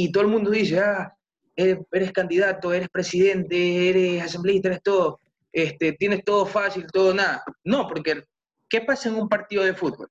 y 0.00 0.12
todo 0.12 0.22
el 0.22 0.30
mundo 0.30 0.52
dice, 0.52 0.78
ah, 0.78 1.12
eres, 1.56 2.12
candidato, 2.12 2.72
eres 2.72 2.88
presidente, 2.88 3.88
eres 3.88 4.22
asambleísta, 4.22 4.68
eres 4.68 4.82
todo, 4.84 5.20
este, 5.52 5.92
tienes 5.94 6.24
todo 6.24 6.46
fácil, 6.46 6.86
todo 6.86 7.12
nada. 7.12 7.42
No, 7.64 7.88
porque 7.88 8.22
¿qué 8.68 8.80
pasa 8.82 9.08
en 9.08 9.16
un 9.16 9.28
partido 9.28 9.64
de 9.64 9.74
fútbol? 9.74 10.08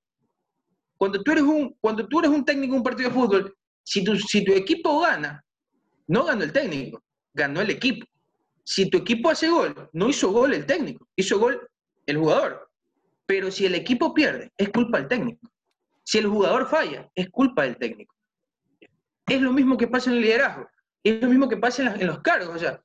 Cuando 0.98 1.22
tú 1.22 1.32
eres 1.32 1.44
un, 1.44 1.74
cuando 1.80 2.06
tú 2.06 2.18
eres 2.18 2.30
un 2.30 2.44
técnico 2.44 2.74
en 2.74 2.80
un 2.80 2.84
partido 2.84 3.08
de 3.08 3.14
fútbol, 3.14 3.56
si 3.82 4.04
tu, 4.04 4.14
si 4.18 4.44
tu 4.44 4.52
equipo 4.52 5.00
gana, 5.00 5.42
no 6.06 6.24
ganó 6.24 6.44
el 6.44 6.52
técnico, 6.52 7.02
ganó 7.32 7.62
el 7.62 7.70
equipo. 7.70 8.06
Si 8.64 8.90
tu 8.90 8.98
equipo 8.98 9.30
hace 9.30 9.48
gol, 9.48 9.88
no 9.94 10.10
hizo 10.10 10.30
gol 10.30 10.52
el 10.52 10.66
técnico, 10.66 11.08
hizo 11.16 11.38
gol 11.38 11.66
el 12.04 12.18
jugador. 12.18 12.68
Pero 13.24 13.50
si 13.50 13.64
el 13.64 13.74
equipo 13.74 14.12
pierde, 14.12 14.52
es 14.58 14.68
culpa 14.68 14.98
del 14.98 15.08
técnico. 15.08 15.48
Si 16.04 16.18
el 16.18 16.26
jugador 16.26 16.68
falla, 16.68 17.10
es 17.14 17.30
culpa 17.30 17.62
del 17.62 17.78
técnico. 17.78 18.17
Es 19.28 19.40
lo 19.40 19.52
mismo 19.52 19.76
que 19.76 19.86
pasa 19.86 20.10
en 20.10 20.16
el 20.16 20.22
liderazgo, 20.22 20.68
es 21.02 21.20
lo 21.22 21.28
mismo 21.28 21.48
que 21.48 21.56
pasa 21.56 21.94
en, 21.94 22.06
los 22.06 22.20
cargos. 22.20 22.56
O 22.56 22.58
sea, 22.58 22.80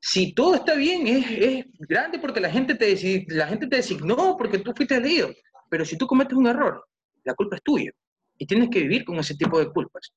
si 0.00 0.32
todo 0.32 0.54
está 0.54 0.74
bien, 0.74 1.06
es, 1.06 1.64
grande 1.78 2.18
porque 2.18 2.40
la 2.40 2.50
gente, 2.50 2.74
te 2.74 3.26
la 3.28 3.46
gente 3.46 3.66
te 3.66 3.76
designó 3.76 4.36
porque 4.36 4.58
tú 4.58 4.72
fuiste 4.76 4.96
elegido. 4.96 5.30
Pero 5.68 5.84
si 5.84 5.98
tú 5.98 6.06
cometes 6.06 6.36
un 6.36 6.46
error, 6.46 6.86
la 7.24 7.34
culpa 7.34 7.56
es 7.56 7.62
tuya. 7.62 7.90
Y 8.38 8.46
tienes 8.46 8.70
que 8.70 8.80
vivir 8.80 9.04
con 9.04 9.16
ese 9.16 9.34
tipo 9.34 9.58
de 9.58 9.70
culpas. 9.70 10.12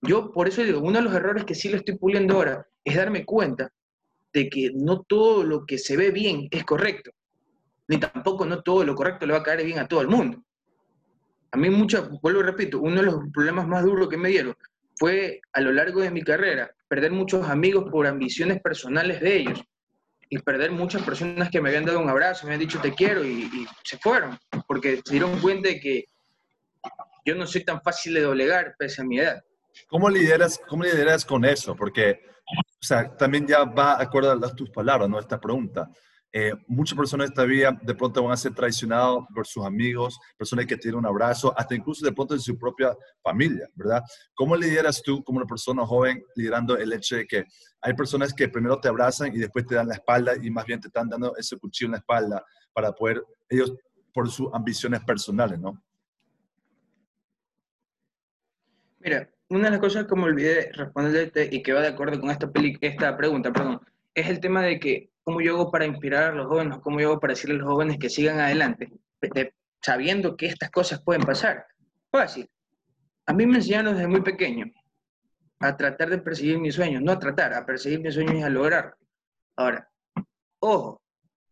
Yo 0.00 0.32
por 0.32 0.48
eso 0.48 0.62
digo, 0.62 0.80
uno 0.80 0.98
de 0.98 1.04
los 1.04 1.14
errores 1.14 1.44
que 1.44 1.54
sí 1.54 1.68
lo 1.68 1.76
estoy 1.76 1.96
puliendo 1.96 2.34
ahora 2.34 2.66
es 2.84 2.96
darme 2.96 3.24
cuenta 3.24 3.70
de 4.32 4.48
que 4.48 4.70
no 4.74 5.02
todo 5.02 5.42
lo 5.42 5.66
que 5.66 5.78
se 5.78 5.96
ve 5.96 6.10
bien 6.10 6.48
es 6.50 6.64
correcto, 6.64 7.10
ni 7.88 7.98
tampoco 7.98 8.44
no 8.46 8.62
todo 8.62 8.84
lo 8.84 8.94
correcto 8.94 9.26
le 9.26 9.32
va 9.32 9.40
a 9.40 9.42
caer 9.42 9.64
bien 9.64 9.78
a 9.78 9.88
todo 9.88 10.00
el 10.00 10.08
mundo. 10.08 10.42
A 11.50 11.56
mí 11.56 11.70
mucho, 11.70 12.08
vuelvo 12.22 12.40
y 12.40 12.44
repito, 12.44 12.80
uno 12.80 12.96
de 12.96 13.02
los 13.04 13.16
problemas 13.32 13.66
más 13.66 13.82
duros 13.82 14.08
que 14.08 14.16
me 14.16 14.28
dieron 14.28 14.54
fue 14.98 15.40
a 15.52 15.60
lo 15.60 15.72
largo 15.72 16.00
de 16.00 16.10
mi 16.10 16.22
carrera 16.22 16.70
perder 16.88 17.12
muchos 17.12 17.48
amigos 17.48 17.90
por 17.90 18.06
ambiciones 18.06 18.60
personales 18.60 19.20
de 19.20 19.36
ellos 19.36 19.62
y 20.30 20.38
perder 20.38 20.70
muchas 20.72 21.02
personas 21.02 21.50
que 21.50 21.60
me 21.60 21.68
habían 21.68 21.84
dado 21.84 22.00
un 22.00 22.08
abrazo, 22.08 22.46
me 22.46 22.54
habían 22.54 22.68
dicho 22.68 22.80
te 22.80 22.92
quiero 22.92 23.24
y, 23.24 23.66
se 23.84 23.98
fueron, 23.98 24.38
porque 24.66 25.00
se 25.04 25.12
dieron 25.12 25.38
cuenta 25.40 25.68
de 25.68 25.80
que 25.80 26.04
yo 27.24 27.34
no 27.34 27.46
soy 27.46 27.64
tan 27.64 27.80
fácil 27.82 28.14
de 28.14 28.22
doblegar 28.22 28.74
pese 28.78 29.02
a 29.02 29.04
mi 29.04 29.18
edad. 29.18 29.42
¿Cómo 29.86 30.10
lideras, 30.10 30.60
¿Cómo 30.66 30.84
lideras 30.84 31.24
con 31.24 31.44
eso? 31.44 31.76
Porque, 31.76 32.20
o 32.46 32.84
sea, 32.84 33.16
también 33.16 33.46
ya 33.46 33.64
va 33.64 33.92
a 33.92 34.02
acuerdo 34.02 34.32
a 34.32 34.54
tus 34.54 34.70
palabras, 34.70 35.08
¿no? 35.08 35.18
Esta 35.18 35.40
pregunta. 35.40 35.88
Eh, 36.30 36.52
muchas 36.66 36.96
personas 36.96 37.32
todavía 37.32 37.78
de 37.80 37.94
pronto 37.94 38.22
van 38.22 38.32
a 38.32 38.36
ser 38.36 38.54
traicionados 38.54 39.24
por 39.34 39.46
sus 39.46 39.64
amigos, 39.64 40.18
personas 40.36 40.66
que 40.66 40.76
tienen 40.76 40.98
un 40.98 41.06
abrazo, 41.06 41.54
hasta 41.56 41.74
incluso 41.74 42.04
de 42.04 42.12
pronto 42.12 42.34
de 42.34 42.40
su 42.40 42.58
propia 42.58 42.94
familia, 43.22 43.66
¿verdad? 43.74 44.02
¿Cómo 44.34 44.54
lideras 44.54 45.02
tú 45.02 45.24
como 45.24 45.38
una 45.38 45.46
persona 45.46 45.86
joven 45.86 46.22
liderando 46.36 46.76
el 46.76 46.92
hecho 46.92 47.16
de 47.16 47.26
que 47.26 47.44
hay 47.80 47.94
personas 47.94 48.34
que 48.34 48.48
primero 48.48 48.78
te 48.78 48.88
abrazan 48.88 49.34
y 49.34 49.38
después 49.38 49.66
te 49.66 49.74
dan 49.74 49.88
la 49.88 49.94
espalda 49.94 50.32
y 50.40 50.50
más 50.50 50.66
bien 50.66 50.80
te 50.80 50.88
están 50.88 51.08
dando 51.08 51.34
ese 51.36 51.56
cuchillo 51.56 51.86
en 51.86 51.92
la 51.92 51.98
espalda 51.98 52.44
para 52.74 52.92
poder, 52.92 53.22
ellos 53.48 53.72
por 54.12 54.30
sus 54.30 54.48
ambiciones 54.52 55.02
personales, 55.04 55.58
¿no? 55.58 55.82
Mira, 58.98 59.30
una 59.48 59.64
de 59.66 59.70
las 59.70 59.80
cosas 59.80 60.06
que 60.06 60.14
me 60.14 60.24
olvidé 60.24 60.72
responderte 60.72 61.48
y 61.50 61.62
que 61.62 61.72
va 61.72 61.80
de 61.80 61.88
acuerdo 61.88 62.20
con 62.20 62.30
esta, 62.30 62.50
esta 62.80 63.16
pregunta, 63.16 63.52
perdón, 63.52 63.80
es 64.12 64.28
el 64.28 64.40
tema 64.40 64.62
de 64.62 64.78
que 64.78 65.10
cómo 65.28 65.42
yo 65.42 65.56
hago 65.56 65.70
para 65.70 65.84
inspirar 65.84 66.32
a 66.32 66.34
los 66.34 66.46
jóvenes, 66.46 66.78
cómo 66.78 66.98
yo 67.02 67.10
hago 67.10 67.20
para 67.20 67.34
decirle 67.34 67.56
a 67.56 67.58
los 67.58 67.68
jóvenes 67.68 67.98
que 67.98 68.08
sigan 68.08 68.40
adelante, 68.40 68.90
sabiendo 69.82 70.34
que 70.38 70.46
estas 70.46 70.70
cosas 70.70 71.02
pueden 71.02 71.22
pasar. 71.22 71.66
Fácil. 72.10 72.48
A 73.26 73.34
mí 73.34 73.44
me 73.44 73.56
enseñaron 73.56 73.92
desde 73.92 74.08
muy 74.08 74.22
pequeño 74.22 74.64
a 75.60 75.76
tratar 75.76 76.08
de 76.08 76.16
perseguir 76.16 76.58
mis 76.58 76.76
sueños, 76.76 77.02
no 77.02 77.12
a 77.12 77.18
tratar, 77.18 77.52
a 77.52 77.66
perseguir 77.66 78.00
mis 78.00 78.14
sueños 78.14 78.36
y 78.36 78.42
a 78.42 78.48
lograr. 78.48 78.94
Ahora, 79.54 79.86
ojo, 80.60 81.02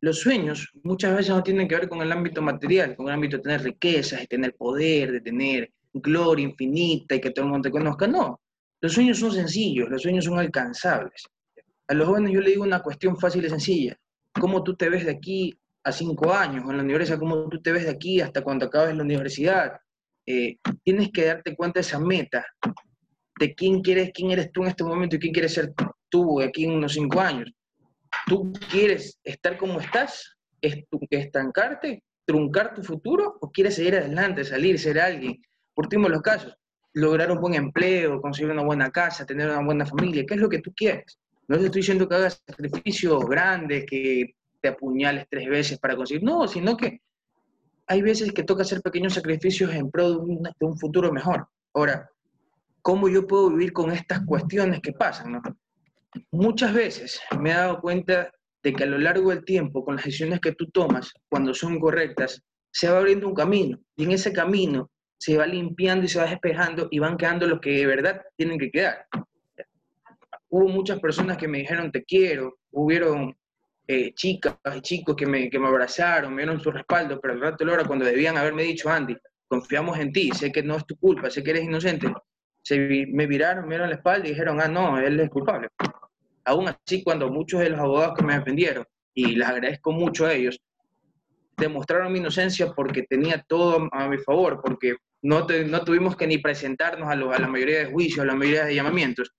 los 0.00 0.20
sueños 0.20 0.70
muchas 0.82 1.14
veces 1.14 1.34
no 1.34 1.42
tienen 1.42 1.68
que 1.68 1.76
ver 1.76 1.90
con 1.90 2.00
el 2.00 2.10
ámbito 2.10 2.40
material, 2.40 2.96
con 2.96 3.08
el 3.08 3.12
ámbito 3.12 3.36
de 3.36 3.42
tener 3.42 3.60
riquezas, 3.60 4.20
de 4.20 4.26
tener 4.26 4.54
poder, 4.54 5.12
de 5.12 5.20
tener 5.20 5.70
gloria 5.92 6.46
infinita 6.46 7.14
y 7.14 7.20
que 7.20 7.30
todo 7.30 7.44
el 7.44 7.50
mundo 7.50 7.68
te 7.68 7.72
conozca. 7.72 8.06
No, 8.06 8.40
los 8.80 8.94
sueños 8.94 9.18
son 9.18 9.32
sencillos, 9.32 9.90
los 9.90 10.00
sueños 10.00 10.24
son 10.24 10.38
alcanzables. 10.38 11.26
A 11.88 11.94
los 11.94 12.08
jóvenes 12.08 12.32
yo 12.32 12.40
le 12.40 12.50
digo 12.50 12.64
una 12.64 12.82
cuestión 12.82 13.16
fácil 13.16 13.44
y 13.44 13.48
sencilla. 13.48 13.96
¿Cómo 14.32 14.62
tú 14.64 14.76
te 14.76 14.88
ves 14.88 15.04
de 15.04 15.12
aquí 15.12 15.58
a 15.84 15.92
cinco 15.92 16.32
años 16.32 16.64
en 16.68 16.76
la 16.76 16.82
universidad? 16.82 17.18
¿Cómo 17.18 17.48
tú 17.48 17.62
te 17.62 17.72
ves 17.72 17.84
de 17.84 17.90
aquí 17.90 18.20
hasta 18.20 18.42
cuando 18.42 18.66
acabes 18.66 18.96
la 18.96 19.02
universidad? 19.02 19.78
Eh, 20.26 20.56
tienes 20.82 21.10
que 21.12 21.26
darte 21.26 21.54
cuenta 21.54 21.78
de 21.78 21.86
esa 21.86 22.00
meta, 22.00 22.44
de 23.38 23.54
quién, 23.54 23.80
quieres, 23.82 24.10
quién 24.12 24.32
eres 24.32 24.50
tú 24.50 24.62
en 24.62 24.68
este 24.68 24.82
momento 24.82 25.16
y 25.16 25.20
quién 25.20 25.32
quieres 25.32 25.54
ser 25.54 25.72
tú 26.08 26.40
aquí 26.40 26.64
en 26.64 26.72
unos 26.72 26.94
cinco 26.94 27.20
años. 27.20 27.52
¿Tú 28.26 28.52
quieres 28.70 29.20
estar 29.22 29.56
como 29.56 29.78
estás? 29.80 30.36
¿Estancarte? 30.60 32.02
¿Truncar 32.24 32.74
tu 32.74 32.82
futuro? 32.82 33.36
¿O 33.40 33.52
quieres 33.52 33.76
seguir 33.76 33.94
adelante, 33.94 34.44
salir, 34.44 34.78
ser 34.80 34.98
alguien? 34.98 35.40
Por 35.72 35.86
último, 35.86 36.08
los 36.08 36.22
casos, 36.22 36.56
lograr 36.94 37.30
un 37.30 37.40
buen 37.40 37.54
empleo, 37.54 38.20
conseguir 38.20 38.50
una 38.50 38.64
buena 38.64 38.90
casa, 38.90 39.24
tener 39.24 39.48
una 39.48 39.62
buena 39.62 39.86
familia, 39.86 40.24
¿qué 40.26 40.34
es 40.34 40.40
lo 40.40 40.48
que 40.48 40.60
tú 40.60 40.72
quieres? 40.74 41.18
No 41.48 41.58
te 41.58 41.66
estoy 41.66 41.80
diciendo 41.80 42.08
que 42.08 42.14
hagas 42.16 42.42
sacrificios 42.46 43.24
grandes, 43.26 43.84
que 43.86 44.34
te 44.60 44.68
apuñales 44.68 45.26
tres 45.30 45.48
veces 45.48 45.78
para 45.78 45.94
conseguir, 45.94 46.24
no, 46.24 46.48
sino 46.48 46.76
que 46.76 47.00
hay 47.86 48.02
veces 48.02 48.32
que 48.32 48.42
toca 48.42 48.62
hacer 48.62 48.82
pequeños 48.82 49.14
sacrificios 49.14 49.72
en 49.72 49.90
pro 49.90 50.10
de 50.10 50.38
un, 50.60 50.78
futuro 50.78 51.12
mejor. 51.12 51.46
Ahora, 51.72 52.10
¿cómo 52.82 53.08
yo 53.08 53.26
puedo 53.28 53.50
vivir 53.50 53.72
con 53.72 53.92
estas 53.92 54.24
cuestiones 54.26 54.80
que 54.80 54.92
pasan? 54.92 55.40
Muchas 56.32 56.74
veces 56.74 57.20
me 57.38 57.50
he 57.50 57.54
dado 57.54 57.80
cuenta 57.80 58.32
de 58.62 58.72
que 58.72 58.82
a 58.82 58.88
lo 58.88 58.98
largo 58.98 59.30
del 59.30 59.44
tiempo, 59.44 59.84
con 59.84 59.94
las 59.94 60.04
decisiones 60.04 60.40
que 60.40 60.52
tú 60.52 60.68
tomas, 60.70 61.12
cuando 61.28 61.54
son 61.54 61.78
correctas, 61.78 62.42
se 62.72 62.90
va 62.90 62.98
abriendo 62.98 63.28
un 63.28 63.34
camino. 63.34 63.78
Y 63.94 64.04
en 64.04 64.10
ese 64.10 64.32
camino 64.32 64.90
se 65.16 65.36
va 65.36 65.46
limpiando 65.46 66.06
y 66.06 66.08
se 66.08 66.18
va 66.18 66.26
despejando 66.26 66.88
y 66.90 66.98
van 66.98 67.16
quedando 67.16 67.46
los 67.46 67.60
que 67.60 67.70
de 67.70 67.86
verdad 67.86 68.20
tienen 68.36 68.58
que 68.58 68.70
quedar 68.72 69.06
hubo 70.48 70.68
muchas 70.68 71.00
personas 71.00 71.36
que 71.36 71.48
me 71.48 71.58
dijeron 71.58 71.90
te 71.90 72.04
quiero, 72.04 72.58
hubieron 72.70 73.36
eh, 73.88 74.12
chicas 74.14 74.56
y 74.74 74.80
chicos 74.80 75.16
que 75.16 75.26
me, 75.26 75.48
que 75.48 75.58
me 75.58 75.68
abrazaron, 75.68 76.34
me 76.34 76.42
dieron 76.42 76.60
su 76.60 76.70
respaldo, 76.70 77.20
pero 77.20 77.34
al 77.34 77.40
rato 77.40 77.64
de 77.64 77.72
hora 77.72 77.84
cuando 77.84 78.04
debían 78.04 78.36
haberme 78.36 78.64
dicho, 78.64 78.88
Andy, 78.90 79.16
confiamos 79.48 79.98
en 79.98 80.12
ti, 80.12 80.30
sé 80.32 80.50
que 80.50 80.62
no 80.62 80.76
es 80.76 80.86
tu 80.86 80.96
culpa, 80.96 81.30
sé 81.30 81.42
que 81.42 81.50
eres 81.50 81.64
inocente, 81.64 82.12
se, 82.62 83.06
me 83.08 83.26
viraron, 83.26 83.64
me 83.64 83.74
dieron 83.74 83.90
la 83.90 83.96
espalda 83.96 84.26
y 84.26 84.30
dijeron, 84.30 84.60
ah, 84.60 84.68
no, 84.68 84.98
él 84.98 85.20
es 85.20 85.30
culpable. 85.30 85.68
Aún 86.44 86.68
así, 86.68 87.02
cuando 87.02 87.30
muchos 87.30 87.60
de 87.60 87.70
los 87.70 87.78
abogados 87.78 88.16
que 88.16 88.24
me 88.24 88.34
defendieron, 88.34 88.84
y 89.14 89.36
les 89.36 89.48
agradezco 89.48 89.92
mucho 89.92 90.26
a 90.26 90.32
ellos, 90.32 90.60
demostraron 91.56 92.12
mi 92.12 92.18
inocencia 92.18 92.72
porque 92.72 93.04
tenía 93.04 93.44
todo 93.48 93.88
a 93.92 94.08
mi 94.08 94.18
favor, 94.18 94.60
porque 94.62 94.96
no, 95.22 95.46
no 95.46 95.84
tuvimos 95.84 96.16
que 96.16 96.26
ni 96.26 96.38
presentarnos 96.38 97.08
a, 97.08 97.12
a 97.12 97.38
la 97.38 97.48
mayoría 97.48 97.78
de 97.78 97.86
juicios, 97.86 98.20
a 98.20 98.26
la 98.26 98.34
mayoría 98.34 98.64
de 98.64 98.74
llamamientos, 98.74 99.32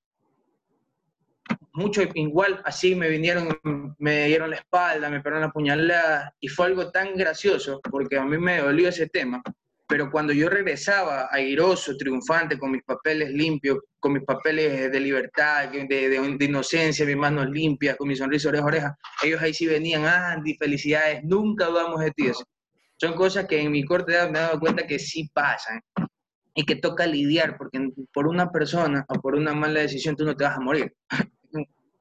mucho 1.77 2.01
igual 2.16 2.60
así 2.66 2.96
me 2.96 3.08
vinieron, 3.08 3.60
me 4.00 4.25
dieron 4.25 4.50
la 4.50 4.56
espalda, 4.56 5.10
me 5.10 5.22
pegaron 5.22 5.42
la 5.42 5.51
puñalada 5.51 6.34
y 6.39 6.48
fue 6.48 6.66
algo 6.66 6.92
tan 6.92 7.16
gracioso 7.16 7.80
porque 7.89 8.18
a 8.18 8.25
mí 8.25 8.38
me 8.39 8.58
dolió 8.58 8.89
ese 8.89 9.08
tema, 9.08 9.44
pero 9.88 10.10
cuando 10.10 10.34
yo 10.34 10.50
regresaba 10.50 11.30
airoso, 11.32 11.96
triunfante, 11.96 12.58
con 12.58 12.72
mis 12.72 12.84
papeles 12.84 13.30
limpios, 13.30 13.77
con 14.00 14.13
mis 14.13 14.24
papeles 14.24 14.92
de 14.92 15.00
libertad, 15.00 15.70
de, 15.70 15.86
de, 15.88 16.46
inocencia, 16.46 17.06
mis 17.06 17.16
manos 17.16 17.48
limpias, 17.51 17.96
con 17.96 18.08
mi 18.08 18.16
sonrisa 18.16 18.50
oreja 18.50 18.66
oreja, 18.66 18.98
ellos 19.24 19.39
ahí 19.39 19.54
sí 19.54 19.68
venían, 19.68 20.04
Andy, 20.04 20.58
felicidades, 20.58 21.24
nunca 21.24 21.68
dudamos 21.68 22.01
de 22.01 22.12
ti. 22.12 22.32
Son 23.00 23.13
cosas 23.13 23.46
que 23.46 23.62
en 23.62 23.72
mi 23.72 23.86
corta 23.86 24.13
edad 24.13 24.32
me 24.32 24.39
he 24.39 24.42
dado 24.42 24.60
cuenta 24.60 24.88
que 24.88 24.98
sí 24.98 25.30
pasan 25.32 25.80
y 26.56 26.66
que 26.66 26.75
toca 26.75 27.06
lidiar, 27.06 27.56
porque 27.56 27.80
por 28.12 28.27
una 28.27 28.51
persona 28.51 29.06
o 29.08 29.22
por 29.22 29.36
una 29.36 29.54
mala 29.54 29.82
decisión 29.82 30.16
tú 30.16 30.25
no 30.25 30.36
te 30.36 30.44
vas 30.44 30.58
a 30.58 30.62
morir 30.62 30.92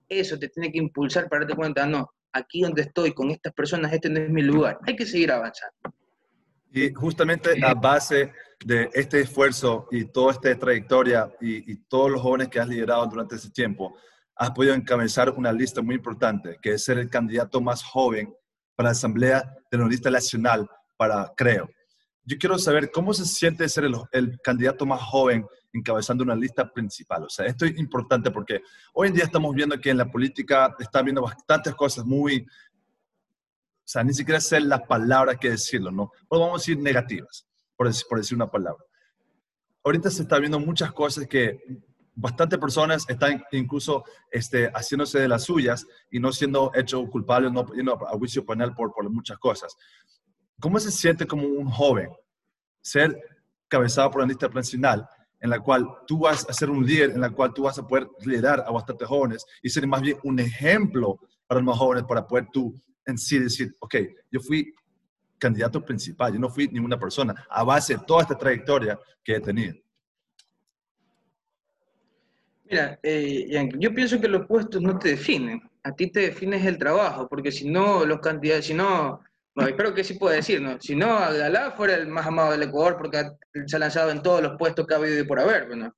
eso 0.09 0.39
te 0.39 0.49
tiene 0.49 0.71
que 0.71 0.79
impulsar 0.79 1.29
para 1.29 1.41
darte 1.41 1.57
cuenta, 1.57 1.87
no, 1.87 2.11
aquí 2.33 2.63
donde 2.63 2.83
estoy 2.83 3.13
con 3.13 3.31
estas 3.31 3.53
personas, 3.53 3.93
este 3.93 4.09
no 4.09 4.21
es 4.21 4.31
mi 4.31 4.43
lugar. 4.43 4.79
Hay 4.87 4.97
que 4.97 5.07
seguir 5.07 5.33
avanzando. 5.33 5.77
Y 6.73 6.93
justamente 6.93 7.65
a 7.65 7.75
base 7.75 8.33
de 8.65 8.91
este 8.93 9.21
esfuerzo 9.21 9.89
y 9.91 10.05
toda 10.05 10.33
esta 10.33 10.59
trayectoria 10.59 11.33
y, 11.41 11.77
todos 11.89 12.11
los 12.11 12.21
jóvenes 12.21 12.49
que 12.49 12.61
has 12.61 12.69
liderado 12.69 13.07
durante 13.07 13.37
ese 13.37 13.51
tiempo, 13.51 13.97
has 14.35 14.51
podido 14.51 14.75
encabezar 14.75 15.31
una 15.31 15.53
lista 15.53 15.81
muy 15.81 15.95
importante, 15.95 16.59
que 16.61 16.73
es 16.73 16.85
ser 16.85 16.99
el 16.99 17.09
candidato 17.09 17.61
más 17.61 17.83
joven 17.83 18.35
para 18.75 18.89
la 18.89 18.93
Asamblea 18.93 19.55
de 19.71 19.79
la 19.79 19.87
Lista 19.87 20.11
Nacional 20.11 20.69
para 20.97 21.33
Creo. 21.37 21.71
Yo 22.25 22.37
quiero 22.39 22.59
saber 22.59 22.91
cómo 22.91 23.15
se 23.15 23.25
siente 23.25 23.69
ser 23.69 23.85
el 24.13 24.41
candidato 24.43 24.85
más 24.85 25.01
joven 25.01 25.47
encabezando 25.77 26.25
una 26.25 26.35
lista 26.35 26.71
principal. 26.73 27.25
O 27.25 27.29
sea, 27.29 27.47
esto 27.47 27.65
es 27.65 27.79
importante 27.79 28.31
porque 28.31 28.63
hoy 28.95 29.09
en 29.09 29.15
día 29.15 29.25
estamos 29.25 29.55
viendo 29.55 29.79
que 29.81 29.91
en 29.91 29.99
la 29.99 30.11
política 30.11 30.75
está 30.79 31.03
viendo 31.03 31.23
bastantes 31.23 31.75
cosas 31.75 32.05
muy, 32.05 32.41
o 32.41 33.89
sea, 33.89 34.03
ni 34.03 34.15
siquiera 34.15 34.41
sé 34.41 34.61
las 34.61 34.83
palabras 34.83 35.37
que 35.39 35.51
decirlo, 35.51 35.91
¿no? 35.91 36.11
O 36.29 36.41
vamos 36.41 36.55
a 36.55 36.63
decir 36.63 36.79
negativas, 36.79 37.47
por 37.77 37.87
decir, 37.87 38.07
por 38.09 38.19
decir 38.19 38.37
una 38.37 38.51
palabra. 38.51 38.85
Ahorita 39.85 40.11
se 40.11 40.23
está 40.23 40.39
viendo 40.39 40.59
muchas 40.59 40.93
cosas 40.93 41.27
que 41.29 41.61
bastantes 42.15 42.59
personas 42.59 43.05
están 43.09 43.45
incluso 43.53 44.05
este, 44.31 44.69
haciéndose 44.71 45.21
de 45.21 45.29
las 45.29 45.45
suyas 45.45 45.87
y 46.11 46.19
no 46.19 46.33
siendo 46.33 46.73
hechos 46.75 47.09
culpables, 47.11 47.53
no 47.53 47.65
yendo 47.75 47.93
a 47.95 48.19
juicio 48.19 48.45
penal 48.45 48.75
por, 48.75 48.93
por 48.93 49.09
muchas 49.11 49.39
cosas. 49.39 49.77
¿Cómo 50.59 50.81
se 50.81 50.91
siente 50.91 51.27
como 51.27 51.47
un 51.47 51.71
joven 51.71 52.09
ser 52.81 53.15
cabezado 53.69 54.11
por 54.11 54.23
una 54.23 54.29
lista 54.29 54.49
nacional 54.49 55.09
en 55.41 55.51
la 55.51 55.61
cual 55.61 55.87
tú 56.07 56.21
vas 56.21 56.49
a 56.49 56.53
ser 56.53 56.71
un 56.71 56.85
líder, 56.85 57.11
en 57.11 57.21
la 57.21 57.31
cual 57.31 57.53
tú 57.53 57.63
vas 57.63 57.79
a 57.79 57.87
poder 57.87 58.09
liderar 58.25 58.65
a 58.67 58.71
bastantes 58.71 59.07
jóvenes 59.07 59.45
y 59.63 59.69
ser 59.69 59.87
más 59.87 60.01
bien 60.01 60.17
un 60.25 60.39
ejemplo 60.39 61.19
para 61.47 61.61
los 61.61 61.67
más 61.67 61.79
jóvenes 61.79 62.05
para 62.05 62.27
poder 62.27 62.49
tú 62.53 62.75
en 63.05 63.19
sí 63.19 63.39
decir, 63.39 63.75
ok, 63.81 63.97
yo 64.31 64.41
fui 64.41 64.75
candidato 65.39 65.85
principal, 65.85 66.33
yo 66.33 66.39
no 66.39 66.49
fui 66.49 66.67
ninguna 66.69 66.99
persona, 66.99 67.47
a 67.49 67.63
base 67.63 67.95
de 67.95 68.05
toda 68.07 68.23
esta 68.23 68.37
trayectoria 68.37 68.99
que 69.23 69.37
he 69.37 69.41
tenido. 69.41 69.75
Mira, 72.65 72.99
eh, 73.03 73.69
yo 73.79 73.95
pienso 73.95 74.21
que 74.21 74.29
los 74.29 74.47
puestos 74.47 74.83
no 74.83 74.99
te 74.99 75.11
definen, 75.11 75.63
a 75.85 75.93
ti 75.93 76.11
te 76.11 76.21
defines 76.21 76.65
el 76.65 76.79
trabajo, 76.79 77.29
porque 77.29 77.53
si 77.53 77.69
no, 77.69 78.05
los 78.05 78.19
candidatos, 78.19 78.67
si 78.67 78.75
no, 78.75 79.21
no, 79.57 79.67
espero 79.67 79.95
que 79.95 80.05
sí 80.05 80.15
pueda 80.15 80.37
decir, 80.37 80.61
¿no? 80.61 80.79
Si 80.79 80.95
no, 80.95 81.17
Alá 81.17 81.71
fuera 81.71 81.95
el 81.95 82.09
más 82.09 82.27
amado 82.27 82.53
del 82.53 82.65
Ecuador 82.65 82.99
porque 82.99 83.25
se 83.67 83.77
ha 83.77 83.79
lanzado 83.79 84.11
en 84.11 84.23
todos 84.23 84.43
los 84.43 84.59
puestos 84.59 84.87
que 84.87 84.93
ha 84.93 84.99
habido 84.99 85.19
y 85.19 85.25
por 85.25 85.41
haber, 85.41 85.75
¿no? 85.75 85.91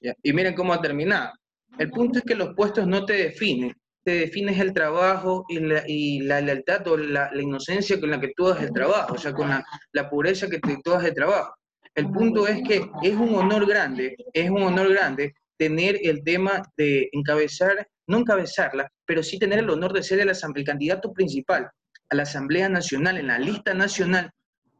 Y 0.00 0.32
miren 0.32 0.54
cómo 0.54 0.72
ha 0.72 0.82
terminado. 0.82 1.32
El 1.78 1.90
punto 1.90 2.18
es 2.18 2.24
que 2.24 2.34
los 2.34 2.54
puestos 2.56 2.88
no 2.88 3.04
te 3.04 3.12
definen, 3.12 3.72
te 4.04 4.18
defines 4.18 4.58
el 4.58 4.72
trabajo 4.72 5.44
y 5.48 5.60
la, 5.60 5.84
y 5.86 6.20
la 6.20 6.40
lealtad 6.40 6.88
o 6.88 6.96
la, 6.96 7.30
inocencia 7.40 8.00
con 8.00 8.10
la 8.10 8.20
que 8.20 8.32
tú 8.36 8.48
haces 8.48 8.64
el 8.64 8.72
trabajo, 8.72 9.14
o 9.14 9.18
sea, 9.18 9.32
con 9.32 9.48
la, 9.48 10.10
pureza 10.10 10.48
que 10.48 10.58
tú 10.58 10.92
haces 10.92 11.10
el 11.10 11.14
trabajo. 11.14 11.54
El 11.94 12.10
punto 12.10 12.48
es 12.48 12.66
que 12.66 12.84
es 13.04 13.14
un 13.14 13.32
honor 13.36 13.64
grande, 13.66 14.16
es 14.32 14.50
un 14.50 14.62
honor 14.62 14.88
grande 14.92 15.34
tener 15.56 16.00
el 16.02 16.24
tema 16.24 16.62
de 16.76 17.08
encabezar, 17.12 17.86
no 18.08 18.18
encabezarla, 18.18 18.88
pero 19.06 19.22
sí 19.22 19.38
tener 19.38 19.60
el 19.60 19.70
honor 19.70 19.92
de 19.92 20.02
ser 20.02 20.18
el, 20.18 20.30
el 20.30 20.64
candidato 20.64 21.12
principal 21.12 21.70
a 22.10 22.14
la 22.14 22.22
Asamblea 22.24 22.68
Nacional, 22.68 23.18
en 23.18 23.28
la 23.28 23.38
lista 23.38 23.74
nacional 23.74 24.30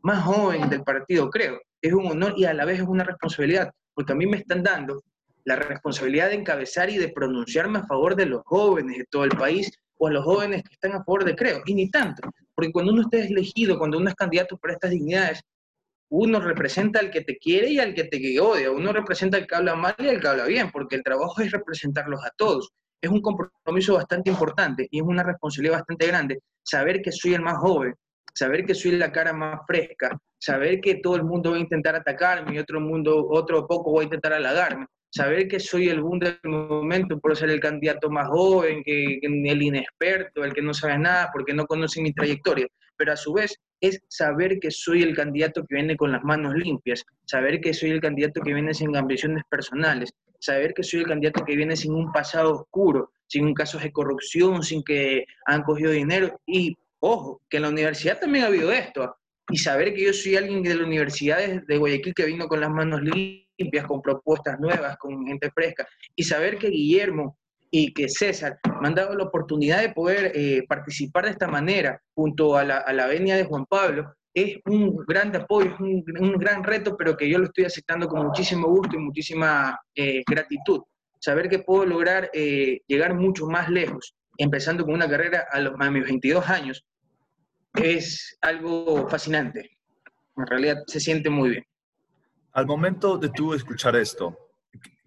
más 0.03 0.25
joven 0.25 0.69
del 0.69 0.83
partido, 0.83 1.31
creo. 1.31 1.61
Es 1.81 1.93
un 1.93 2.07
honor 2.07 2.35
y 2.37 2.45
a 2.45 2.55
la 2.55 2.65
vez 2.65 2.81
es 2.81 2.87
una 2.87 3.05
responsabilidad, 3.05 3.71
porque 3.95 4.13
a 4.13 4.17
mí 4.17 4.27
me 4.27 4.39
están 4.39 4.63
dando 4.63 5.03
la 5.45 5.57
responsabilidad 5.57 6.29
de 6.29 6.37
encabezar 6.37 6.91
y 6.91 6.99
de 6.99 7.09
pronunciarme 7.09 7.81
a 7.81 7.87
favor 7.87 8.17
de 8.17 8.27
los 8.27 8.43
jóvenes 8.45 8.99
de 8.99 9.05
todo 9.11 9.25
el 9.25 9.37
país 9.37 9.71
o 9.99 10.09
a 10.09 10.11
los 10.11 10.25
jóvenes 10.25 10.63
que 10.63 10.75
están 10.75 10.93
a 10.93 11.05
favor 11.05 11.25
de 11.25 11.37
Creo, 11.37 11.63
y 11.67 11.75
ni 11.75 11.91
tanto, 11.91 12.29
porque 12.55 12.73
cuando 12.73 12.93
uno 12.93 13.03
está 13.03 13.19
elegido, 13.19 13.79
cuando 13.79 13.99
uno 13.99 14.09
es 14.09 14.15
candidato 14.15 14.57
para 14.57 14.75
estas 14.75 14.91
dignidades, 14.91 15.41
uno 16.11 16.41
representa 16.41 17.01
al 17.01 17.11
que 17.11 17.23
te 17.23 17.39
quiere 17.39 17.71
y 17.71 17.79
al 17.79 17.95
que 17.95 18.05
te 18.05 18.41
odia, 18.41 18.71
uno 18.71 18.93
representa 18.93 19.37
al 19.37 19.47
que 19.47 19.55
habla 19.55 19.75
mal 19.75 19.95
y 19.99 20.09
al 20.09 20.21
que 20.21 20.29
habla 20.29 20.45
bien, 20.45 20.71
porque 20.71 20.97
el 20.97 21.03
trabajo 21.03 21.41
es 21.41 21.51
representarlos 21.51 22.25
a 22.25 22.31
todos. 22.37 22.71
Es 23.01 23.11
un 23.11 23.21
compromiso 23.21 23.95
bastante 23.95 24.31
importante 24.31 24.89
y 24.91 24.99
es 24.99 25.05
una 25.05 25.23
responsabilidad 25.23 25.79
bastante 25.79 26.07
grande 26.07 26.39
saber 26.63 27.03
que 27.03 27.13
soy 27.13 27.35
el 27.35 27.43
más 27.43 27.59
joven, 27.59 27.95
saber 28.35 28.65
que 28.65 28.75
soy 28.75 28.93
la 28.93 29.13
cara 29.13 29.33
más 29.33 29.61
fresca, 29.67 30.19
saber 30.39 30.81
que 30.81 30.97
todo 30.97 31.17
el 31.17 31.25
mundo 31.25 31.51
va 31.51 31.57
a 31.57 31.61
intentar 31.61 31.95
atacarme 31.95 32.55
y 32.55 32.59
otro 32.59 32.81
mundo, 32.81 33.27
otro 33.29 33.67
poco 33.67 33.95
va 33.95 34.01
a 34.01 34.05
intentar 34.05 34.33
halagarme, 34.33 34.87
saber 35.11 35.47
que 35.47 35.61
soy 35.61 35.89
el 35.89 36.03
boom 36.03 36.19
del 36.19 36.39
momento 36.45 37.19
por 37.21 37.37
ser 37.37 37.51
el 37.51 37.61
candidato 37.61 38.11
más 38.11 38.29
joven, 38.29 38.83
que, 38.83 39.21
el 39.23 39.63
inexperto, 39.63 40.45
el 40.45 40.53
que 40.53 40.63
no 40.63 40.75
sabe 40.75 40.99
nada, 40.99 41.31
porque 41.33 41.55
no 41.55 41.67
conoce 41.67 42.03
mi 42.03 42.13
trayectoria, 42.13 42.67
pero 42.97 43.13
a 43.13 43.17
su 43.17 43.33
vez 43.33 43.57
es 43.81 44.01
saber 44.09 44.59
que 44.59 44.71
soy 44.71 45.03
el 45.03 45.15
candidato 45.15 45.65
que 45.67 45.77
viene 45.77 45.97
con 45.97 46.11
las 46.11 46.25
manos 46.25 46.55
limpias, 46.55 47.05
saber 47.27 47.61
que 47.61 47.75
soy 47.75 47.91
el 47.91 48.01
candidato 48.01 48.41
que 48.41 48.55
viene 48.55 48.75
sin 48.75 48.97
ambiciones 48.97 49.45
personales, 49.49 50.13
saber 50.45 50.75
que 50.75 50.83
soy 50.83 51.01
el 51.01 51.07
candidato 51.07 51.45
que 51.45 51.57
viene 51.57 51.77
sin 51.77 51.95
un 51.95 52.13
pasado 52.13 52.55
oscuro, 52.55 53.13
sin 53.27 53.47
un 53.47 53.55
caso 53.55 53.79
de 53.79 53.93
corrupción, 53.93 54.63
sin 54.63 54.83
que 54.83 55.25
han 55.47 55.63
cogido 55.63 55.91
dinero. 55.91 56.39
Y 56.47 56.77
ojo, 57.01 57.41
que 57.49 57.57
en 57.57 57.63
la 57.63 57.71
universidad 57.71 58.21
también 58.21 58.45
ha 58.45 58.49
habido 58.49 58.71
esto, 58.71 59.17
y 59.51 59.59
saber 59.59 59.95
que 59.95 60.05
yo 60.05 60.13
soy 60.13 60.37
alguien 60.37 60.63
de 60.63 60.75
la 60.75 60.85
universidad 60.85 61.39
de 61.67 61.79
Guayaquil 61.79 62.15
que 62.15 62.27
vino 62.27 62.47
con 62.47 62.61
las 62.61 62.71
manos 62.71 63.03
limpias, 63.03 63.87
con 63.87 64.01
propuestas 64.01 64.59
nuevas, 64.59 64.97
con 64.99 65.27
gente 65.27 65.51
fresca, 65.51 65.87
y 66.15 66.23
saber 66.23 66.59
que 66.59 66.69
Guillermo 66.69 67.39
y 67.71 67.93
que 67.93 68.09
César 68.09 68.59
me 68.81 68.89
han 68.89 68.95
dado 68.95 69.15
la 69.17 69.25
oportunidad 69.25 69.81
de 69.81 69.91
poder 69.91 70.33
eh, 70.35 70.65
participar 70.69 71.25
de 71.25 71.33
esta 71.33 71.49
manera 71.49 72.01
junto 72.15 72.57
a 72.57 72.65
la, 72.65 72.79
a 72.79 72.93
la 72.93 73.07
venia 73.07 73.37
de 73.37 73.45
Juan 73.45 73.67
Pablo, 73.67 74.15
es 74.35 74.59
un 74.67 74.97
gran 75.07 75.35
apoyo, 75.37 75.73
es 75.73 75.81
un, 75.81 76.33
gran 76.33 76.65
reto, 76.65 76.97
pero 76.97 77.17
que 77.17 77.29
yo 77.29 77.39
lo 77.39 77.45
estoy 77.45 77.65
aceptando 77.65 78.09
con 78.09 78.27
muchísimo 78.27 78.69
gusto 78.69 78.97
y 78.97 78.99
muchísima 78.99 79.81
eh, 79.95 80.23
gratitud. 80.29 80.83
Saber 81.21 81.49
que 81.49 81.61
puedo 81.61 81.87
lograr 81.87 82.31
eh, 82.35 82.81
llegar 82.89 83.15
mucho 83.15 83.47
más 83.47 83.71
lejos, 83.71 84.15
empezando 84.37 84.85
con 84.85 84.95
una 84.95 85.09
carrera 85.09 85.47
a, 85.51 85.61
los, 85.61 85.75
a 85.79 85.91
mis 85.91 86.05
22 86.05 86.49
años, 86.49 86.85
es 87.75 88.37
algo 88.41 89.09
fascinante. 89.09 89.71
En 90.37 90.47
realidad 90.47 90.79
se 90.89 90.99
siente 90.99 91.31
muy 91.31 91.51
bien. 91.51 91.65
Al 92.53 92.67
momento 92.67 93.17
de 93.17 93.29
tú 93.29 93.55
escuchar 93.55 93.95
esto, 93.95 94.37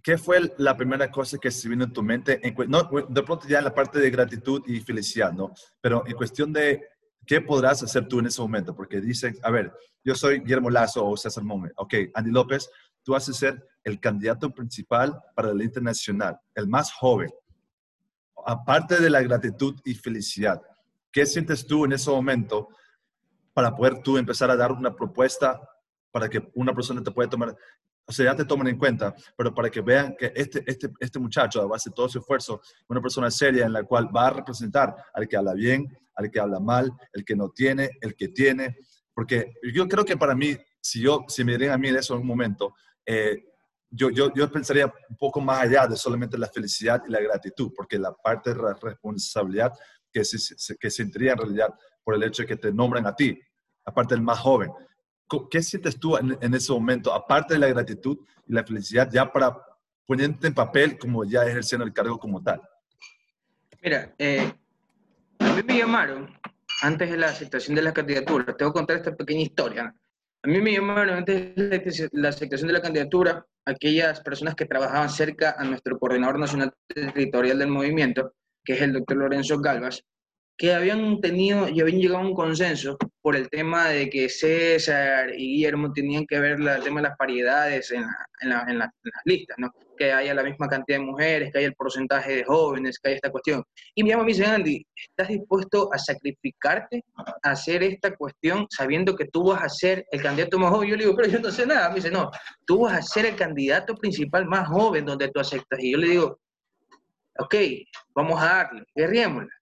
¿qué 0.02 0.18
fue 0.18 0.54
la 0.58 0.76
primera 0.78 1.12
cosa 1.12 1.38
que 1.38 1.52
se 1.52 1.68
vino 1.68 1.84
en 1.84 1.94
tu 1.94 2.02
mente? 2.02 2.40
no, 2.68 2.90
de 3.10 3.24
pronto 3.24 3.46
ya 3.48 3.60
en 3.60 3.66
la 3.66 3.76
parte 3.76 4.00
de 4.00 4.10
gratitud 4.10 4.64
y 4.68 4.80
felicidad, 4.80 5.34
¿no? 5.34 5.54
Pero 5.82 6.06
en 6.08 6.16
cuestión 6.16 6.54
de 6.54 6.82
qué 7.26 7.42
podrás 7.42 7.84
hacer 7.84 8.08
tú 8.08 8.20
en 8.20 8.28
ese 8.28 8.42
momento, 8.42 8.76
porque 8.76 9.02
dicen, 9.02 9.38
a 9.44 9.52
ver, 9.52 9.74
yo 10.04 10.16
soy 10.16 10.40
Guillermo 10.40 10.70
Lazo 10.70 11.06
o 11.06 11.18
César 11.18 11.44
Mómez, 11.44 11.74
ok, 11.76 11.94
Andy 12.14 12.32
López, 12.32 12.70
tú 13.04 13.14
vas 13.14 13.28
a 13.28 13.34
ser 13.34 13.68
el 13.84 14.00
candidato 14.00 14.50
principal 14.54 15.20
para 15.36 15.52
el 15.52 15.62
internacional, 15.62 16.40
el 16.56 16.68
más 16.68 16.92
joven. 16.94 17.32
Aparte 18.46 19.00
de 19.02 19.10
la 19.10 19.22
gratitud 19.22 19.76
y 19.84 19.94
felicidad, 19.94 20.62
¿Qué 21.18 21.26
sientes 21.26 21.66
tú 21.66 21.86
en 21.86 21.94
ese 21.94 22.12
momento 22.12 22.70
para 23.52 23.76
poder 23.76 24.04
tú 24.04 24.20
empezar 24.20 24.52
a 24.52 24.56
dar 24.56 24.72
una 24.72 24.96
propuesta 24.96 25.60
para 26.12 26.30
que 26.30 26.48
una 26.54 26.76
persona 26.76 27.02
te 27.02 27.10
pueda 27.10 27.28
tomar, 27.28 27.56
o 28.10 28.12
sea, 28.14 28.26
ya 28.26 28.36
te 28.36 28.46
tomen 28.46 28.68
en 28.68 28.78
cuenta, 28.78 29.14
pero 29.36 29.54
para 29.54 29.70
que 29.70 29.82
vean 29.82 30.16
que 30.18 30.32
este, 30.34 30.64
este, 30.66 30.90
este 31.00 31.20
muchacho, 31.20 31.62
a 31.62 31.68
base 31.68 31.90
de 31.90 31.94
todo 31.94 32.08
su 32.08 32.20
esfuerzo, 32.20 32.62
una 32.88 33.02
persona 33.02 33.30
seria 33.30 33.66
en 33.66 33.74
la 33.74 33.84
cual 33.84 34.10
va 34.16 34.28
a 34.28 34.30
representar 34.32 34.96
al 35.14 35.28
que 35.28 35.36
habla 35.36 35.54
bien, 35.54 35.86
al 36.16 36.32
que 36.32 36.40
habla 36.40 36.60
mal, 36.60 36.92
el 37.12 37.26
que 37.26 37.36
no 37.36 37.50
tiene, 37.50 37.92
el 38.00 38.16
que 38.16 38.30
tiene, 38.30 38.78
porque 39.14 39.56
yo 39.74 39.88
creo 39.88 40.06
que 40.06 40.16
para 40.16 40.36
mí, 40.36 40.56
si 40.80 41.02
yo, 41.02 41.26
si 41.28 41.44
me 41.44 41.54
dirían 41.54 41.74
a 41.74 41.78
mí 41.78 41.90
en 41.90 41.98
eso 41.98 42.14
en 42.14 42.22
un 42.22 42.28
momento, 42.28 42.76
eh, 43.06 43.44
yo, 43.90 44.10
yo, 44.10 44.34
yo 44.34 44.50
pensaría 44.52 44.86
un 44.86 45.18
poco 45.18 45.42
más 45.42 45.62
allá 45.62 45.88
de 45.88 45.98
solamente 45.98 46.38
la 46.38 46.48
felicidad 46.48 47.02
y 47.08 47.12
la 47.12 47.20
gratitud, 47.20 47.72
porque 47.76 48.00
la 48.00 48.14
parte 48.14 48.54
de 48.54 48.62
la 48.62 48.74
responsabilidad 48.74 49.74
que, 50.12 50.24
se, 50.24 50.78
que 50.78 50.90
sentiría 50.90 51.34
en 51.34 51.40
realidad 51.40 51.74
por 52.04 52.16
el 52.16 52.24
hecho 52.24 52.44
de 52.44 52.48
que 52.48 52.56
te 52.56 52.72
nombran 52.72 53.06
a 53.06 53.16
ti, 53.16 53.38
aparte 53.86 54.16
del 54.16 54.24
más 54.24 54.40
joven. 54.40 54.72
¿Qué 55.50 55.62
sientes 55.62 56.00
tú 56.00 56.18
en, 56.18 56.54
ese 56.54 56.72
momento, 56.72 57.14
aparte 57.14 57.56
de 57.56 57.60
la 57.60 57.68
gratitud 57.68 58.18
y 58.48 58.54
la 58.54 58.64
felicidad, 58.64 59.10
ya 59.12 59.32
para 59.32 59.58
ponerte 60.06 60.48
en 60.48 60.54
papel 60.54 60.98
como 60.98 61.26
ya 61.26 61.46
ejerciendo 61.46 61.86
el 61.86 61.94
cargo 61.94 62.18
como 62.18 62.42
tal? 62.42 62.62
Mira, 63.82 64.14
eh, 64.18 64.52
a 65.40 65.54
mí 65.54 65.62
me 65.64 65.78
llamaron 65.78 66.34
antes 66.82 67.12
de 67.12 67.18
la 67.18 67.28
aceptación 67.28 67.76
de 67.76 67.82
la 67.82 67.94
candidatura, 67.94 68.56
tengo 68.56 68.72
que 68.72 68.80
contar 68.80 68.98
esta 68.98 69.16
pequeña 69.16 69.42
historia. 69.42 69.94
A 70.44 70.48
mí 70.48 70.62
me 70.62 70.72
llamaron 70.72 71.18
antes 71.18 71.56
de 71.56 72.10
la 72.14 72.30
aceptación 72.30 72.68
de 72.68 72.74
la 72.74 72.82
candidatura 72.82 73.46
aquellas 73.66 74.22
personas 74.22 74.56
que 74.56 74.66
trabajaban 74.66 75.10
cerca 75.10 75.56
a 75.58 75.64
nuestro 75.66 76.00
coordinador 76.00 76.40
nacional 76.40 76.74
territorial 76.88 77.60
del 77.60 77.68
movimiento 77.70 78.34
que 78.68 78.74
es 78.74 78.82
el 78.82 78.92
doctor 78.92 79.16
Lorenzo 79.18 79.58
Galvas, 79.60 80.04
que 80.58 80.74
habían 80.74 81.22
tenido 81.22 81.70
y 81.70 81.80
habían 81.82 82.00
llegado 82.00 82.24
a 82.24 82.28
un 82.28 82.34
consenso 82.34 82.98
por 83.22 83.36
el 83.36 83.48
tema 83.50 83.90
de 83.90 84.10
que 84.10 84.28
César 84.28 85.30
y 85.38 85.56
Guillermo 85.56 85.94
tenían 85.94 86.26
que 86.26 86.40
ver 86.40 86.60
el 86.60 86.84
tema 86.84 87.02
de 87.02 87.10
las 87.10 87.18
paridades 87.18 87.92
en, 87.92 88.04
en, 88.42 88.80
las 88.80 88.90
listas, 89.26 89.58
que 89.98 90.12
haya 90.12 90.34
la 90.34 90.44
misma 90.44 90.68
cantidad 90.68 90.98
de 90.98 91.06
mujeres, 91.06 91.52
que 91.52 91.60
haya 91.60 91.68
el 91.68 91.76
porcentaje 91.76 92.38
de 92.38 92.44
jóvenes, 92.44 92.98
que 93.00 93.10
haya 93.10 93.16
esta 93.18 93.32
cuestión. 93.32 93.64
Y 93.94 94.04
mi 94.04 94.12
mamá 94.12 94.24
me 94.24 94.32
dice, 94.32 94.46
Andy, 94.46 94.86
¿estás 94.96 95.28
dispuesto 95.28 95.94
a 95.94 95.98
sacrificarte 95.98 97.04
a 97.44 97.52
hacer 97.52 97.84
esta 97.84 98.16
cuestión 98.16 98.66
sabiendo 98.70 99.16
que 99.16 99.26
tú 99.26 99.50
vas 99.50 99.64
a 99.64 99.70
ser 99.70 100.06
el 100.12 100.22
candidato 100.22 100.58
más 100.58 100.72
joven? 100.72 100.90
Yo 100.90 100.96
le 100.96 101.04
digo, 101.04 101.16
pero 101.16 101.30
yo 101.30 101.40
no 101.40 101.52
sé 101.52 101.66
nada. 101.66 101.90
Me 101.90 101.96
dice, 101.96 102.10
no, 102.10 102.32
tú 102.66 102.82
vas 102.82 102.94
a 102.98 103.02
ser 103.02 103.26
el 103.26 103.36
candidato 103.36 103.96
principal 103.96 104.46
más 104.46 104.68
joven 104.68 105.06
donde 105.06 105.30
tú 105.30 105.40
aceptas. 105.40 105.80
Y 105.80 105.92
yo 105.92 105.98
le 105.98 106.08
digo, 106.08 106.40
ok, 107.40 107.56
vamos 108.16 108.42
a 108.42 108.46
darle, 108.46 108.84
guerriémosla. 108.96 109.57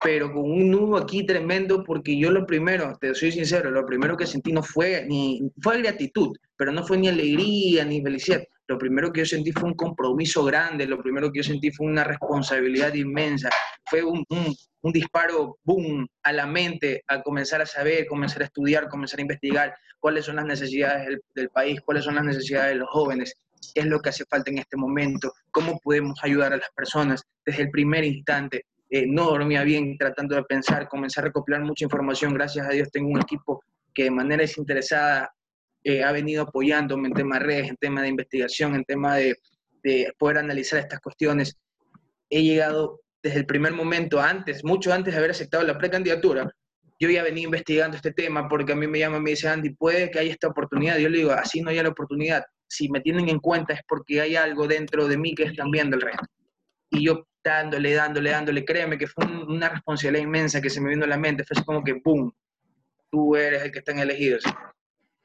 Pero 0.00 0.32
con 0.32 0.44
un 0.44 0.70
nudo 0.70 0.96
aquí 0.96 1.26
tremendo, 1.26 1.82
porque 1.82 2.16
yo 2.16 2.30
lo 2.30 2.46
primero, 2.46 2.96
te 3.00 3.14
soy 3.14 3.32
sincero, 3.32 3.70
lo 3.70 3.84
primero 3.84 4.16
que 4.16 4.26
sentí 4.26 4.52
no 4.52 4.62
fue 4.62 5.04
ni, 5.06 5.50
fue 5.60 5.82
gratitud, 5.82 6.36
pero 6.56 6.70
no 6.70 6.86
fue 6.86 6.98
ni 6.98 7.08
alegría 7.08 7.84
ni 7.84 8.00
felicidad. 8.00 8.42
Lo 8.68 8.78
primero 8.78 9.10
que 9.10 9.20
yo 9.20 9.26
sentí 9.26 9.50
fue 9.50 9.70
un 9.70 9.74
compromiso 9.74 10.44
grande, 10.44 10.86
lo 10.86 11.02
primero 11.02 11.32
que 11.32 11.38
yo 11.38 11.42
sentí 11.42 11.70
fue 11.70 11.86
una 11.86 12.04
responsabilidad 12.04 12.92
inmensa, 12.94 13.48
fue 13.86 14.04
un, 14.04 14.24
un, 14.28 14.92
disparo, 14.92 15.58
boom, 15.64 16.06
a 16.22 16.32
la 16.32 16.46
mente, 16.46 17.02
a 17.08 17.22
comenzar 17.22 17.62
a 17.62 17.66
saber, 17.66 18.06
comenzar 18.06 18.42
a 18.42 18.44
estudiar, 18.44 18.88
comenzar 18.88 19.20
a 19.20 19.22
investigar 19.22 19.74
cuáles 20.00 20.26
son 20.26 20.36
las 20.36 20.44
necesidades 20.44 21.06
del, 21.06 21.20
del 21.34 21.48
país, 21.48 21.80
cuáles 21.80 22.04
son 22.04 22.16
las 22.16 22.24
necesidades 22.24 22.74
de 22.74 22.80
los 22.80 22.90
jóvenes, 22.90 23.34
qué 23.74 23.80
es 23.80 23.86
lo 23.86 24.00
que 24.00 24.10
hace 24.10 24.24
falta 24.26 24.50
en 24.50 24.58
este 24.58 24.76
momento, 24.76 25.32
cómo 25.50 25.78
podemos 25.82 26.18
ayudar 26.22 26.52
a 26.52 26.58
las 26.58 26.70
personas 26.76 27.22
desde 27.46 27.62
el 27.62 27.70
primer 27.70 28.04
instante. 28.04 28.66
Eh, 28.90 29.06
no 29.06 29.24
dormía 29.24 29.62
bien 29.64 29.96
tratando 29.98 30.34
de 30.34 30.44
pensar, 30.44 30.88
comencé 30.88 31.20
a 31.20 31.24
recopilar 31.24 31.60
mucha 31.62 31.84
información, 31.84 32.32
gracias 32.32 32.66
a 32.66 32.70
Dios 32.70 32.90
tengo 32.90 33.10
un 33.10 33.20
equipo 33.20 33.62
que 33.92 34.04
de 34.04 34.10
manera 34.10 34.42
desinteresada 34.42 35.30
eh, 35.84 36.02
ha 36.02 36.12
venido 36.12 36.44
apoyándome 36.44 37.08
en 37.08 37.14
temas 37.14 37.40
de 37.40 37.44
redes, 37.44 37.68
en 37.68 37.76
temas 37.76 38.02
de 38.02 38.08
investigación, 38.08 38.74
en 38.74 38.84
temas 38.84 39.16
de, 39.16 39.36
de 39.82 40.12
poder 40.18 40.38
analizar 40.38 40.80
estas 40.80 41.00
cuestiones. 41.00 41.56
He 42.30 42.42
llegado 42.42 43.00
desde 43.22 43.40
el 43.40 43.46
primer 43.46 43.72
momento, 43.72 44.20
antes, 44.20 44.64
mucho 44.64 44.92
antes 44.92 45.12
de 45.12 45.18
haber 45.18 45.32
aceptado 45.32 45.64
la 45.64 45.76
precandidatura, 45.76 46.50
yo 47.00 47.10
ya 47.10 47.22
venía 47.22 47.44
investigando 47.44 47.96
este 47.96 48.12
tema 48.12 48.48
porque 48.48 48.72
a 48.72 48.76
mí 48.76 48.86
me 48.86 48.98
llama, 48.98 49.20
me 49.20 49.30
dice 49.30 49.48
Andy, 49.48 49.70
puede 49.70 50.10
que 50.10 50.18
haya 50.18 50.32
esta 50.32 50.48
oportunidad. 50.48 50.98
Yo 50.98 51.08
le 51.08 51.18
digo, 51.18 51.30
así 51.30 51.60
no 51.60 51.70
hay 51.70 51.80
la 51.80 51.90
oportunidad 51.90 52.42
si 52.68 52.88
me 52.88 53.00
tienen 53.00 53.28
en 53.28 53.38
cuenta 53.38 53.72
es 53.72 53.80
porque 53.88 54.20
hay 54.20 54.36
algo 54.36 54.68
dentro 54.68 55.08
de 55.08 55.16
mí 55.16 55.34
que 55.34 55.44
están 55.44 55.70
viendo 55.70 55.96
el 55.96 56.02
resto. 56.02 56.26
Y 56.90 57.04
yo 57.04 57.26
dándole, 57.42 57.94
dándole, 57.94 58.30
dándole, 58.30 58.64
créeme 58.64 58.98
que 58.98 59.06
fue 59.06 59.24
una 59.24 59.68
responsabilidad 59.68 60.24
inmensa 60.24 60.60
que 60.60 60.70
se 60.70 60.80
me 60.80 60.90
vino 60.90 61.04
a 61.04 61.08
la 61.08 61.16
mente, 61.16 61.44
fue 61.44 61.54
así 61.56 61.64
como 61.64 61.82
que, 61.82 61.94
¡boom!, 62.04 62.32
tú 63.10 63.36
eres 63.36 63.62
el 63.62 63.72
que 63.72 63.78
están 63.78 63.98
elegidos. 63.98 64.42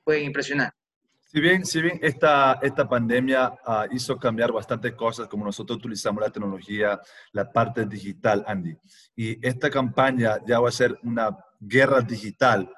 Fue 0.03 0.21
impresionante. 0.21 0.75
Si 1.19 1.41
bien, 1.41 1.65
si 1.65 1.81
bien 1.81 1.99
esta, 2.01 2.59
esta 2.61 2.87
pandemia 2.87 3.53
ah, 3.65 3.87
hizo 3.91 4.17
cambiar 4.17 4.51
bastantes 4.51 4.93
cosas, 4.93 5.27
como 5.27 5.45
nosotros 5.45 5.79
utilizamos 5.79 6.21
la 6.21 6.29
tecnología, 6.29 7.01
la 7.31 7.51
parte 7.51 7.85
digital, 7.85 8.43
Andy, 8.47 8.77
y 9.15 9.45
esta 9.45 9.69
campaña 9.69 10.37
ya 10.45 10.59
va 10.59 10.69
a 10.69 10.71
ser 10.71 10.97
una 11.01 11.35
guerra 11.59 12.01
digital 12.01 12.69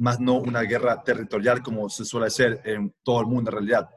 más 0.00 0.18
no 0.18 0.36
una 0.36 0.62
guerra 0.62 1.02
territorial 1.02 1.62
como 1.62 1.88
se 1.90 2.06
suele 2.06 2.28
hacer 2.28 2.62
en 2.64 2.94
todo 3.02 3.20
el 3.20 3.26
mundo 3.26 3.50
en 3.50 3.56
realidad, 3.56 3.90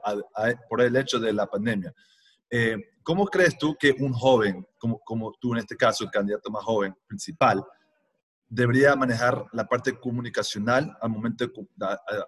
por 0.70 0.82
el 0.82 0.96
hecho 0.98 1.18
de 1.18 1.32
la 1.32 1.48
pandemia. 1.48 1.94
Eh, 2.56 2.78
¿Cómo 3.02 3.26
crees 3.26 3.58
tú 3.58 3.76
que 3.80 3.96
un 3.98 4.14
joven, 4.14 4.64
como, 4.78 5.00
como 5.00 5.34
tú 5.42 5.54
en 5.54 5.60
este 5.60 5.76
caso, 5.76 6.04
el 6.04 6.12
candidato 6.12 6.52
más 6.52 6.64
joven 6.64 6.94
principal, 7.08 7.66
debería 8.48 8.96
manejar 8.96 9.44
la 9.54 9.66
parte 9.66 10.00
comunicacional 10.00 10.96
al 11.02 11.10
momento 11.10 11.48
de, 11.48 11.52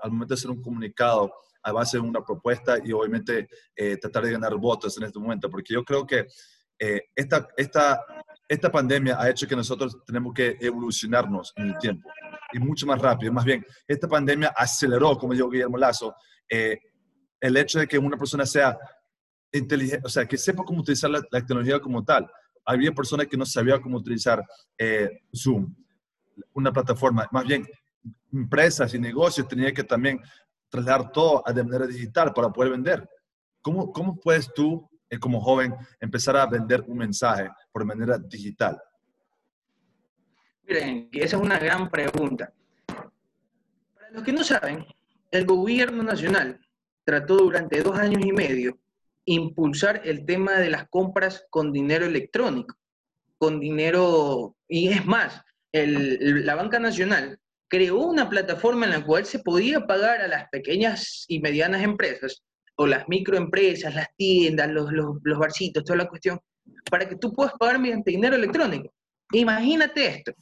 al 0.02 0.12
momento 0.12 0.34
de 0.34 0.40
hacer 0.40 0.50
un 0.50 0.64
comunicado 0.64 1.32
a 1.62 1.72
base 1.72 1.98
de 1.98 2.02
una 2.02 2.24
propuesta 2.24 2.80
y 2.84 2.92
obviamente 2.92 3.48
eh, 3.76 3.98
tratar 3.98 4.26
de 4.26 4.32
ganar 4.32 4.56
votos 4.56 4.98
en 4.98 5.04
este 5.04 5.20
momento, 5.20 5.48
porque 5.48 5.76
yo 5.76 5.84
creo 5.84 6.08
que 6.08 6.26
eh, 6.80 7.04
esta, 7.16 7.48
esta, 7.56 8.04
esta 8.50 8.72
pandemia 8.72 9.22
ha 9.22 9.30
hecho 9.30 9.48
que 9.48 9.56
nosotros 9.56 10.04
tenemos 10.08 10.34
que 10.34 10.58
evolucionarnos 10.60 11.54
en 11.56 11.68
el 11.68 11.78
tiempo 11.78 12.10
y 12.52 12.58
mucho 12.58 12.88
más 12.88 13.00
rápido. 13.00 13.32
Más 13.32 13.46
bien, 13.46 13.64
esta 13.88 14.08
pandemia 14.08 14.52
aceleró, 14.58 15.20
como 15.20 15.34
dijo 15.34 15.52
Guillermo 15.52 15.78
Lazo, 15.78 16.16
eh, 16.50 16.80
el 17.40 17.58
hecho 17.58 17.78
de 17.78 17.88
que 17.88 18.00
una 18.00 18.18
persona 18.18 18.48
sea 18.48 18.76
inteligente, 19.58 20.06
o 20.06 20.10
sea, 20.10 20.26
que 20.26 20.38
sepa 20.38 20.64
cómo 20.64 20.82
utilizar 20.82 21.10
la, 21.10 21.22
tecnología 21.22 21.80
como 21.80 22.04
tal. 22.04 22.30
Había 22.66 22.92
personas 22.92 23.28
que 23.28 23.38
no 23.38 23.46
sabían 23.46 23.82
cómo 23.82 23.98
utilizar 23.98 24.44
Zoom, 25.36 25.74
una 26.54 26.72
plataforma. 26.72 27.28
Más 27.32 27.46
bien, 27.46 27.66
empresas 28.34 28.94
y 28.94 29.00
negocios 29.00 29.48
tenían 29.48 29.74
que 29.74 29.84
también 29.84 30.20
trasladar 30.70 31.12
todo 31.12 31.44
a 31.46 31.54
de 31.54 31.64
manera 31.64 31.88
digital 31.88 32.34
para 32.34 32.50
poder 32.50 32.72
vender. 32.72 33.10
¿Cómo, 33.62 33.92
cómo 33.92 34.20
puedes 34.20 34.54
tú, 34.54 34.88
eh, 35.10 35.18
como 35.18 35.42
joven, 35.42 35.74
empezar 36.00 36.38
a 36.38 36.46
vender 36.46 36.84
un 36.88 36.98
mensaje 36.98 37.50
por 37.72 37.86
manera 37.86 38.18
digital? 38.18 38.80
Miren, 40.68 41.10
esa 41.12 41.38
es 41.38 41.42
una 41.42 41.60
gran 41.60 41.90
pregunta. 41.90 42.52
Para 42.86 44.12
los 44.12 44.24
que 44.24 44.34
no 44.34 44.44
saben, 44.44 44.86
el 45.32 45.46
gobierno 45.46 46.04
nacional 46.04 46.60
trató 47.04 47.38
durante 47.38 47.82
dos 47.82 47.98
años 47.98 48.24
y 48.26 48.32
medio 48.32 48.78
impulsar 49.26 50.02
el 50.06 50.26
tema 50.26 50.54
de 50.54 50.70
las 50.70 50.88
compras 50.90 51.46
con 51.50 51.72
dinero 51.72 52.06
electrónico, 52.06 52.76
con 53.38 53.60
dinero, 53.60 54.56
y 54.68 54.90
es 54.90 55.06
más, 55.06 55.42
la 55.72 56.56
banca 56.56 56.80
nacional 56.80 57.40
creó 57.68 57.98
una 57.98 58.30
plataforma 58.30 58.86
en 58.86 58.92
la 58.92 59.06
cual 59.06 59.26
se 59.26 59.40
podía 59.40 59.86
pagar 59.86 60.22
a 60.22 60.28
las 60.28 60.48
pequeñas 60.50 61.26
y 61.28 61.40
medianas 61.40 61.84
empresas, 61.84 62.44
o 62.78 62.86
las 62.86 63.08
microempresas, 63.08 63.96
las 63.96 64.08
tiendas, 64.16 64.70
los, 64.70 64.92
los, 64.92 65.40
barcitos, 65.40 65.84
toda 65.84 65.98
la 65.98 66.08
cuestión, 66.10 66.40
para 66.90 67.08
que 67.08 67.16
tú 67.16 67.34
puedas 67.34 67.54
pagar 67.60 67.80
mediante 67.80 68.12
dinero 68.12 68.36
electrónico. 68.36 68.94
Imagínate 69.32 70.08
esto, 70.08 70.34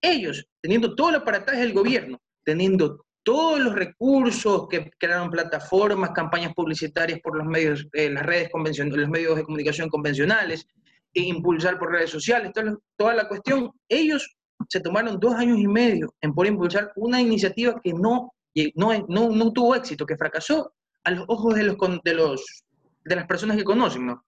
ellos 0.00 0.46
teniendo 0.60 0.94
todo 0.94 1.10
el 1.10 1.16
aparataje 1.16 1.60
del 1.60 1.72
gobierno, 1.72 2.20
teniendo 2.44 3.06
todos 3.24 3.58
los 3.58 3.74
recursos 3.74 4.68
que 4.68 4.90
crearon 4.98 5.30
plataformas, 5.30 6.10
campañas 6.10 6.52
publicitarias 6.54 7.20
por 7.20 7.36
los 7.36 7.46
medios, 7.46 7.88
eh, 7.94 8.10
las 8.10 8.24
redes 8.24 8.50
convencionales, 8.50 9.00
los 9.00 9.08
medios 9.08 9.36
de 9.36 9.44
comunicación 9.44 9.88
convencionales, 9.88 10.68
e 11.14 11.22
impulsar 11.22 11.78
por 11.78 11.92
redes 11.92 12.10
sociales, 12.10 12.52
toda, 12.96 13.14
la 13.14 13.28
cuestión, 13.28 13.70
ellos 13.88 14.36
se 14.68 14.80
tomaron 14.80 15.18
dos 15.18 15.34
años 15.34 15.58
y 15.58 15.66
medio 15.66 16.12
en 16.20 16.34
poder 16.34 16.52
impulsar 16.52 16.92
una 16.96 17.20
iniciativa 17.20 17.80
que 17.82 17.92
no, 17.92 18.32
no, 18.74 19.30
no, 19.30 19.52
tuvo 19.52 19.74
éxito, 19.74 20.04
que 20.06 20.16
fracasó 20.16 20.74
a 21.04 21.10
los 21.12 21.24
ojos 21.28 21.54
de, 21.54 21.62
los, 21.64 21.76
de, 22.02 22.14
los, 22.14 22.64
de 23.04 23.16
las 23.16 23.26
personas 23.26 23.56
que 23.56 23.64
conocen, 23.64 24.06
¿no? 24.06 24.24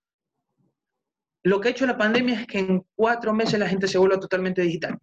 Lo 1.43 1.61
que 1.61 1.69
ha 1.69 1.71
hecho 1.73 1.87
la 1.87 1.99
pandemia 1.99 2.41
es 2.41 2.47
que 2.47 2.59
en 2.59 2.85
cuatro 2.95 3.33
meses 3.33 3.59
la 3.59 3.69
gente 3.69 3.87
se 3.87 3.99
vuelva 3.99 4.19
totalmente 4.19 4.63
digital. 4.63 4.99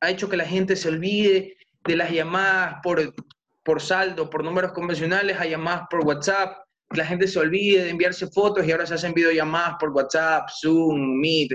Ha 0.00 0.10
hecho 0.10 0.28
que 0.28 0.36
la 0.36 0.44
gente 0.44 0.76
se 0.76 0.88
olvide 0.88 1.56
de 1.86 1.96
las 1.96 2.10
llamadas 2.10 2.76
por, 2.82 3.14
por 3.62 3.80
saldo, 3.80 4.30
por 4.30 4.44
números 4.44 4.72
convencionales, 4.72 5.38
a 5.38 5.46
llamadas 5.46 5.86
por 5.90 6.04
WhatsApp. 6.04 6.56
La 6.90 7.04
gente 7.04 7.26
se 7.26 7.38
olvide 7.38 7.84
de 7.84 7.90
enviarse 7.90 8.26
fotos 8.28 8.66
y 8.66 8.72
ahora 8.72 8.86
se 8.86 8.94
hacen 8.94 9.14
videollamadas 9.14 9.76
por 9.80 9.90
WhatsApp, 9.90 10.48
Zoom, 10.60 11.18
Meet 11.20 11.52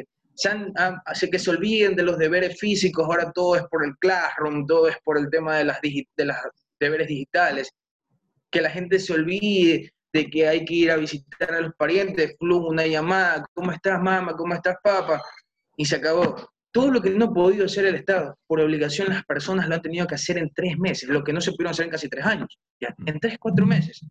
hace 1.05 1.29
que 1.29 1.39
se 1.39 1.49
olviden 1.49 1.95
de 1.95 2.03
los 2.03 2.17
deberes 2.17 2.59
físicos, 2.59 3.05
ahora 3.05 3.31
todo 3.31 3.55
es 3.55 3.63
por 3.69 3.83
el 3.83 3.95
classroom, 3.97 4.65
todo 4.65 4.87
es 4.87 4.97
por 5.03 5.17
el 5.17 5.29
tema 5.29 5.57
de 5.57 5.65
las, 5.65 5.81
de 5.81 6.25
las 6.25 6.37
deberes 6.79 7.07
digitales, 7.07 7.71
que 8.49 8.61
la 8.61 8.69
gente 8.69 8.99
se 8.99 9.13
olvide 9.13 9.91
de 10.13 10.29
que 10.29 10.47
hay 10.47 10.65
que 10.65 10.73
ir 10.73 10.91
a 10.91 10.97
visitar 10.97 11.53
a 11.53 11.61
los 11.61 11.73
parientes, 11.75 12.35
flujo, 12.39 12.67
una 12.67 12.87
llamada, 12.87 13.45
¿cómo 13.53 13.71
estás 13.71 14.01
mamá? 14.01 14.35
¿Cómo 14.35 14.53
estás 14.53 14.77
papá? 14.83 15.21
Y 15.77 15.85
se 15.85 15.97
acabó. 15.97 16.35
Todo 16.71 16.91
lo 16.91 17.01
que 17.01 17.09
no 17.09 17.25
ha 17.25 17.33
podido 17.33 17.65
hacer 17.65 17.85
el 17.85 17.95
Estado, 17.95 18.37
por 18.45 18.61
obligación 18.61 19.09
las 19.09 19.25
personas 19.25 19.67
lo 19.67 19.75
han 19.75 19.81
tenido 19.81 20.05
que 20.05 20.15
hacer 20.15 20.37
en 20.37 20.51
tres 20.53 20.77
meses, 20.77 21.09
lo 21.09 21.23
que 21.23 21.33
no 21.33 21.41
se 21.41 21.51
pudieron 21.51 21.71
hacer 21.71 21.85
en 21.85 21.91
casi 21.91 22.09
tres 22.09 22.25
años, 22.25 22.59
ya, 22.79 22.93
en 23.05 23.19
tres, 23.19 23.37
cuatro 23.39 23.65
meses. 23.65 24.01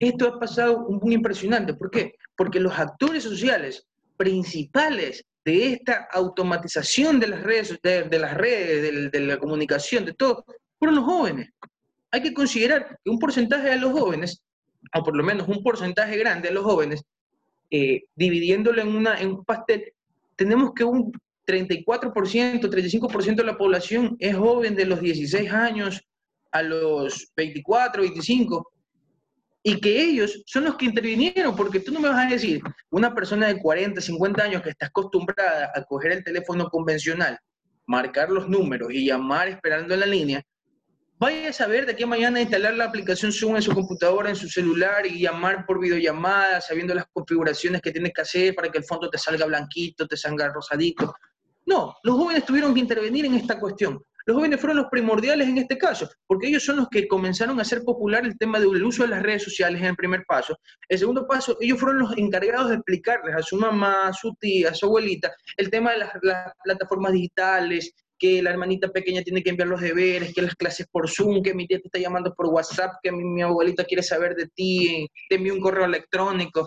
Esto 0.00 0.28
ha 0.28 0.38
pasado 0.38 0.88
muy 0.88 1.14
impresionante. 1.14 1.74
¿Por 1.74 1.90
qué? 1.90 2.14
Porque 2.36 2.60
los 2.60 2.78
actores 2.78 3.22
sociales 3.22 3.86
principales 4.16 5.24
de 5.44 5.72
esta 5.72 6.08
automatización 6.12 7.18
de 7.18 7.28
las 7.28 7.42
redes, 7.42 7.80
de, 7.82 8.18
las 8.18 8.34
redes, 8.34 9.10
de, 9.10 9.20
la 9.20 9.38
comunicación, 9.38 10.04
de 10.04 10.12
todo, 10.12 10.44
fueron 10.78 10.96
los 10.96 11.04
jóvenes. 11.04 11.50
Hay 12.10 12.22
que 12.22 12.34
considerar 12.34 12.98
que 13.02 13.10
un 13.10 13.18
porcentaje 13.18 13.70
de 13.70 13.78
los 13.78 13.92
jóvenes, 13.92 14.42
o 14.94 15.02
por 15.02 15.16
lo 15.16 15.24
menos 15.24 15.48
un 15.48 15.62
porcentaje 15.62 16.16
grande 16.16 16.48
de 16.48 16.54
los 16.54 16.64
jóvenes, 16.64 17.02
eh, 17.70 18.02
dividiéndolo 18.14 18.82
en, 18.82 18.88
una, 18.88 19.20
en 19.20 19.28
un 19.28 19.44
pastel, 19.44 19.92
tenemos 20.36 20.72
que 20.74 20.84
un 20.84 21.12
34%, 21.48 22.60
35% 22.60 23.36
de 23.36 23.44
la 23.44 23.56
población 23.56 24.16
es 24.20 24.36
joven 24.36 24.76
de 24.76 24.84
los 24.84 25.00
16 25.00 25.50
años 25.50 26.02
a 26.52 26.62
los 26.62 27.32
24, 27.36 28.02
25 28.02 28.70
y 29.62 29.80
que 29.80 30.02
ellos 30.02 30.42
son 30.46 30.64
los 30.64 30.76
que 30.76 30.86
intervinieron, 30.86 31.56
porque 31.56 31.80
tú 31.80 31.92
no 31.92 32.00
me 32.00 32.08
vas 32.08 32.26
a 32.26 32.30
decir, 32.30 32.60
una 32.90 33.14
persona 33.14 33.48
de 33.48 33.58
40, 33.58 34.00
50 34.00 34.42
años 34.42 34.62
que 34.62 34.70
está 34.70 34.86
acostumbrada 34.86 35.72
a 35.74 35.82
coger 35.84 36.12
el 36.12 36.24
teléfono 36.24 36.68
convencional, 36.68 37.38
marcar 37.86 38.30
los 38.30 38.48
números 38.48 38.92
y 38.92 39.06
llamar 39.06 39.48
esperando 39.48 39.94
en 39.94 40.00
la 40.00 40.06
línea, 40.06 40.42
vaya 41.18 41.48
a 41.48 41.52
saber 41.52 41.86
de 41.86 41.96
qué 41.96 42.06
mañana 42.06 42.40
instalar 42.40 42.74
la 42.74 42.84
aplicación 42.84 43.32
Zoom 43.32 43.56
en 43.56 43.62
su 43.62 43.74
computadora, 43.74 44.30
en 44.30 44.36
su 44.36 44.48
celular 44.48 45.04
y 45.06 45.20
llamar 45.20 45.66
por 45.66 45.80
videollamada, 45.80 46.60
sabiendo 46.60 46.94
las 46.94 47.06
configuraciones 47.12 47.82
que 47.82 47.90
tienes 47.90 48.12
que 48.14 48.22
hacer 48.22 48.54
para 48.54 48.70
que 48.70 48.78
el 48.78 48.84
fondo 48.84 49.10
te 49.10 49.18
salga 49.18 49.44
blanquito, 49.44 50.06
te 50.06 50.16
salga 50.16 50.48
rosadito. 50.48 51.14
No, 51.68 51.94
los 52.02 52.16
jóvenes 52.16 52.46
tuvieron 52.46 52.72
que 52.72 52.80
intervenir 52.80 53.26
en 53.26 53.34
esta 53.34 53.60
cuestión. 53.60 54.02
Los 54.24 54.36
jóvenes 54.36 54.58
fueron 54.58 54.78
los 54.78 54.86
primordiales 54.90 55.48
en 55.48 55.58
este 55.58 55.76
caso, 55.76 56.08
porque 56.26 56.48
ellos 56.48 56.64
son 56.64 56.76
los 56.76 56.88
que 56.88 57.06
comenzaron 57.06 57.58
a 57.58 57.62
hacer 57.62 57.82
popular 57.82 58.24
el 58.24 58.38
tema 58.38 58.58
del 58.58 58.82
uso 58.82 59.02
de 59.02 59.10
las 59.10 59.22
redes 59.22 59.42
sociales 59.42 59.82
en 59.82 59.88
el 59.88 59.96
primer 59.96 60.24
paso. 60.26 60.56
El 60.88 60.98
segundo 60.98 61.26
paso, 61.26 61.58
ellos 61.60 61.78
fueron 61.78 61.98
los 61.98 62.16
encargados 62.16 62.70
de 62.70 62.76
explicarles 62.76 63.36
a 63.36 63.42
su 63.42 63.56
mamá, 63.56 64.08
a 64.08 64.14
su 64.14 64.34
tía, 64.40 64.70
a 64.70 64.74
su 64.74 64.86
abuelita, 64.86 65.30
el 65.58 65.68
tema 65.68 65.92
de 65.92 65.98
las, 65.98 66.10
plataformas 66.64 67.12
digitales, 67.12 67.94
que 68.18 68.42
la 68.42 68.48
hermanita 68.48 68.88
pequeña 68.88 69.20
tiene 69.20 69.42
que 69.42 69.50
enviar 69.50 69.68
los 69.68 69.82
deberes, 69.82 70.32
que 70.34 70.40
las 70.40 70.54
clases 70.54 70.86
por 70.90 71.06
Zoom, 71.10 71.42
que 71.42 71.52
mi 71.52 71.66
tía 71.66 71.80
te 71.80 71.88
está 71.88 71.98
llamando 71.98 72.34
por 72.34 72.46
WhatsApp, 72.46 72.94
que 73.02 73.12
mi, 73.12 73.42
abuelita 73.42 73.84
quiere 73.84 74.02
saber 74.02 74.34
de 74.36 74.48
ti, 74.54 75.06
te 75.28 75.36
envía 75.36 75.52
un 75.52 75.60
correo 75.60 75.84
electrónico. 75.84 76.66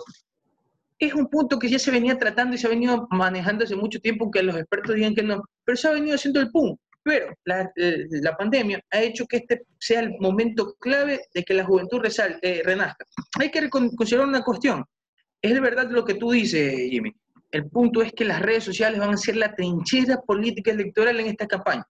Es 1.02 1.14
un 1.14 1.26
punto 1.26 1.58
que 1.58 1.68
ya 1.68 1.80
se 1.80 1.90
venía 1.90 2.16
tratando 2.16 2.54
y 2.54 2.58
se 2.58 2.68
ha 2.68 2.70
venido 2.70 3.08
manejando 3.10 3.64
hace 3.64 3.74
mucho 3.74 3.98
tiempo, 3.98 4.22
aunque 4.22 4.40
los 4.40 4.54
expertos 4.54 4.94
digan 4.94 5.16
que 5.16 5.24
no, 5.24 5.42
pero 5.64 5.76
se 5.76 5.88
ha 5.88 5.90
venido 5.90 6.14
haciendo 6.14 6.38
el 6.38 6.48
punto. 6.52 6.80
Pero 7.02 7.34
eh, 7.74 8.06
la, 8.22 8.36
pandemia 8.36 8.80
ha 8.88 9.00
hecho 9.00 9.26
que 9.26 9.38
este 9.38 9.62
sea 9.80 9.98
el 9.98 10.14
momento 10.20 10.76
clave 10.78 11.22
de 11.34 11.42
que 11.42 11.54
la 11.54 11.64
juventud 11.64 12.00
eh, 12.42 12.62
renazca. 12.64 13.04
Hay 13.40 13.50
que 13.50 13.68
considerar 13.68 14.28
una 14.28 14.44
cuestión. 14.44 14.84
Es 15.42 15.52
de 15.52 15.58
verdad 15.58 15.90
lo 15.90 16.04
que 16.04 16.14
tú 16.14 16.30
dices, 16.30 16.72
Jimmy. 16.88 17.12
El 17.50 17.68
punto 17.68 18.00
es 18.00 18.12
que 18.12 18.24
las 18.24 18.40
redes 18.40 18.62
sociales 18.62 19.00
van 19.00 19.10
a 19.10 19.16
ser 19.16 19.34
la 19.34 19.56
trinchera 19.56 20.20
política 20.20 20.70
electoral 20.70 21.18
en 21.18 21.26
esta 21.26 21.48
campaña. 21.48 21.84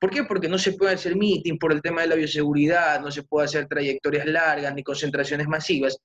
¿Por 0.00 0.10
qué? 0.10 0.24
Porque 0.24 0.48
no 0.48 0.58
se 0.58 0.72
puede 0.72 0.94
hacer 0.94 1.14
meeting 1.14 1.56
por 1.56 1.72
el 1.72 1.80
tema 1.80 2.00
de 2.00 2.08
la 2.08 2.16
bioseguridad, 2.16 3.00
no 3.00 3.12
se 3.12 3.22
puede 3.22 3.44
hacer 3.44 3.68
trayectorias 3.68 4.26
largas 4.26 4.74
ni 4.74 4.82
concentraciones 4.82 5.46
masivas. 5.46 5.96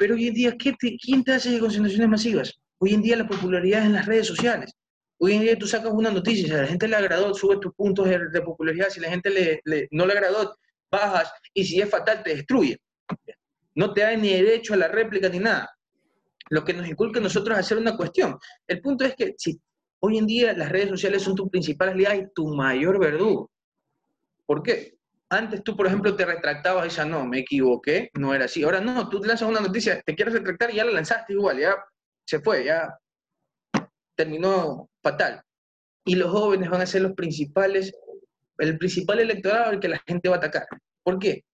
Pero 0.00 0.14
hoy 0.14 0.28
en 0.28 0.34
día, 0.34 0.56
¿qué 0.56 0.74
¿quién 0.96 1.22
te 1.22 1.32
hace 1.32 1.60
concentraciones 1.60 2.08
masivas? 2.08 2.58
Hoy 2.78 2.94
en 2.94 3.02
día 3.02 3.18
la 3.18 3.28
popularidad 3.28 3.80
es 3.80 3.86
en 3.86 3.92
las 3.92 4.06
redes 4.06 4.26
sociales. 4.28 4.72
Hoy 5.18 5.34
en 5.34 5.42
día 5.42 5.58
tú 5.58 5.66
sacas 5.66 5.92
una 5.92 6.10
noticia, 6.10 6.46
si 6.46 6.54
a 6.54 6.62
la 6.62 6.66
gente 6.66 6.88
le 6.88 6.96
agradó, 6.96 7.34
sube 7.34 7.58
tus 7.58 7.74
puntos 7.74 8.08
de, 8.08 8.40
popularidad, 8.40 8.88
si 8.88 8.98
la 8.98 9.10
gente 9.10 9.28
le, 9.28 9.88
no 9.90 10.06
le 10.06 10.14
agradó, 10.14 10.56
bajas, 10.90 11.30
y 11.52 11.66
si 11.66 11.82
es 11.82 11.90
fatal, 11.90 12.22
te 12.22 12.34
destruye. 12.34 12.78
No 13.74 13.92
te 13.92 14.00
da 14.00 14.16
ni 14.16 14.30
derecho 14.32 14.72
a 14.72 14.78
la 14.78 14.88
réplica 14.88 15.28
ni 15.28 15.38
nada. 15.38 15.68
Lo 16.48 16.64
que 16.64 16.72
nos 16.72 16.88
inculca 16.88 17.20
a 17.20 17.22
nosotros 17.22 17.58
es 17.58 17.66
hacer 17.66 17.76
una 17.76 17.94
cuestión. 17.94 18.38
El 18.66 18.80
punto 18.80 19.04
es 19.04 19.14
que 19.14 19.34
si 19.36 19.60
hoy 19.98 20.16
en 20.16 20.26
día 20.26 20.54
las 20.54 20.70
redes 20.70 20.88
sociales 20.88 21.20
son 21.20 21.34
tu 21.34 21.50
principal 21.50 21.90
aliada 21.90 22.16
y 22.16 22.26
tu 22.34 22.46
mayor 22.46 22.98
verdugo. 22.98 23.50
¿Por 24.46 24.62
qué? 24.62 24.94
Antes 25.32 25.62
tú, 25.62 25.76
por 25.76 25.86
ejemplo, 25.86 26.16
te 26.16 26.26
retractabas 26.26 26.98
y 26.98 27.08
no, 27.08 27.24
me 27.24 27.38
equivoqué, 27.38 28.10
no 28.14 28.34
era 28.34 28.46
así. 28.46 28.64
Ahora 28.64 28.80
no, 28.80 29.08
tú 29.08 29.22
lanzas 29.22 29.48
una 29.48 29.60
noticia, 29.60 30.02
te 30.02 30.16
quieres 30.16 30.34
retractar 30.34 30.72
y 30.72 30.76
ya 30.76 30.84
la 30.84 30.90
lanzaste 30.90 31.34
igual, 31.34 31.58
ya 31.60 31.76
se 32.26 32.40
fue, 32.40 32.64
ya 32.64 32.98
terminó 34.16 34.90
fatal. 35.00 35.40
Y 36.04 36.16
los 36.16 36.32
jóvenes 36.32 36.68
van 36.68 36.80
a 36.80 36.86
ser 36.86 37.02
los 37.02 37.12
principales, 37.12 37.94
el 38.58 38.76
principal 38.76 39.20
electorado 39.20 39.70
al 39.70 39.80
que 39.80 39.88
la 39.88 40.02
gente 40.04 40.28
va 40.28 40.34
a 40.34 40.38
atacar. 40.38 40.66
¿Por 41.04 41.20
qué? 41.20 41.44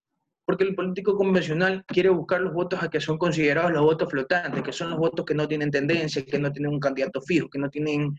Porque 0.43 0.63
el 0.63 0.73
político 0.73 1.15
convencional 1.15 1.83
quiere 1.85 2.09
buscar 2.09 2.41
los 2.41 2.53
votos 2.53 2.81
a 2.81 2.89
que 2.89 2.99
son 2.99 3.19
considerados 3.19 3.71
los 3.71 3.83
votos 3.83 4.09
flotantes, 4.09 4.63
que 4.63 4.73
son 4.73 4.89
los 4.89 4.97
votos 4.97 5.23
que 5.23 5.35
no 5.35 5.47
tienen 5.47 5.69
tendencia, 5.69 6.25
que 6.25 6.39
no 6.39 6.51
tienen 6.51 6.73
un 6.73 6.79
candidato 6.79 7.21
fijo, 7.21 7.47
que 7.47 7.59
no 7.59 7.69
tienen 7.69 8.15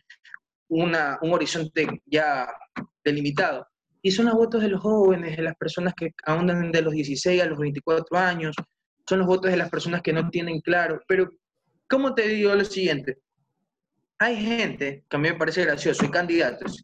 una, 0.68 1.18
un 1.20 1.32
horizonte 1.32 2.00
ya 2.06 2.48
delimitado. 3.02 3.66
Y 4.08 4.10
son 4.10 4.24
los 4.24 4.36
votos 4.36 4.62
de 4.62 4.68
los 4.68 4.80
jóvenes, 4.80 5.36
de 5.36 5.42
las 5.42 5.54
personas 5.56 5.92
que 5.94 6.14
andan 6.24 6.72
de 6.72 6.80
los 6.80 6.94
16 6.94 7.42
a 7.42 7.44
los 7.44 7.58
24 7.58 8.16
años, 8.16 8.56
son 9.06 9.18
los 9.18 9.28
votos 9.28 9.50
de 9.50 9.58
las 9.58 9.68
personas 9.68 10.00
que 10.00 10.14
no 10.14 10.30
tienen 10.30 10.62
claro. 10.62 10.98
Pero, 11.06 11.28
¿cómo 11.90 12.14
te 12.14 12.26
digo 12.26 12.54
lo 12.54 12.64
siguiente? 12.64 13.18
Hay 14.18 14.36
gente, 14.42 15.04
que 15.10 15.16
a 15.18 15.20
mí 15.20 15.28
me 15.28 15.36
parece 15.36 15.62
gracioso, 15.62 16.06
y 16.06 16.10
candidatos, 16.10 16.82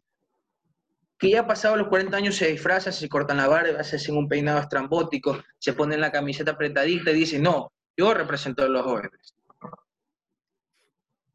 que 1.17 1.31
ya 1.31 1.47
pasado 1.47 1.75
los 1.77 1.87
40 1.87 2.15
años 2.15 2.35
se 2.35 2.51
disfrazan, 2.51 2.93
se 2.93 3.09
cortan 3.09 3.37
la 3.37 3.47
barba, 3.47 3.83
se 3.83 3.95
hacen 3.95 4.17
un 4.17 4.29
peinado 4.29 4.59
estrambótico, 4.59 5.43
se 5.57 5.73
ponen 5.73 6.01
la 6.01 6.11
camiseta 6.11 6.51
apretadita 6.51 7.09
y 7.09 7.15
dicen, 7.15 7.41
no, 7.41 7.73
yo 7.97 8.13
represento 8.13 8.61
a 8.61 8.67
los 8.67 8.83
jóvenes. 8.83 9.33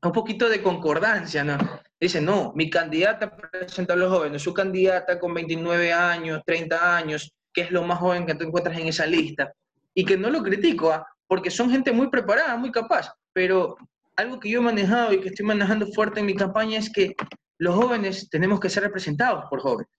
Un 0.05 0.13
poquito 0.13 0.49
de 0.49 0.63
concordancia, 0.63 1.43
¿no? 1.43 1.59
Dice, 2.01 2.21
no, 2.23 2.53
mi 2.57 2.71
candidata 2.71 3.31
representa 3.37 3.93
a 3.93 3.97
los 3.97 4.11
jóvenes, 4.11 4.41
su 4.41 4.55
candidata 4.55 5.19
con 5.19 5.35
29 5.35 5.93
años, 5.93 6.41
30 6.47 6.97
años, 6.97 7.31
que 7.53 7.61
es 7.61 7.71
lo 7.71 7.83
más 7.83 7.99
joven 7.99 8.25
que 8.25 8.35
tú 8.35 8.45
encuentras 8.45 8.79
en 8.79 8.89
esa 8.89 9.05
lista. 9.05 9.53
Y 9.93 10.05
que 10.05 10.17
no 10.17 10.31
lo 10.31 10.43
critico, 10.43 10.91
¿ah? 10.91 11.07
porque 11.27 11.51
son 11.51 11.71
gente 11.71 11.93
muy 11.93 12.09
preparada, 12.09 12.57
muy 12.57 12.73
capaz. 12.73 13.13
Pero 13.35 13.77
algo 14.17 14.41
que 14.41 14.49
yo 14.49 14.61
he 14.61 14.63
manejado 14.63 15.13
y 15.13 15.21
que 15.21 15.29
estoy 15.29 15.45
manejando 15.45 15.87
fuerte 15.89 16.21
en 16.21 16.27
mi 16.27 16.35
campaña 16.35 16.79
es 16.79 16.91
que 16.91 17.15
los 17.59 17.75
jóvenes 17.75 18.31
tenemos 18.31 18.61
que 18.61 18.71
ser 18.71 18.85
representados 18.85 19.45
por 19.51 19.61
jóvenes. 19.61 19.93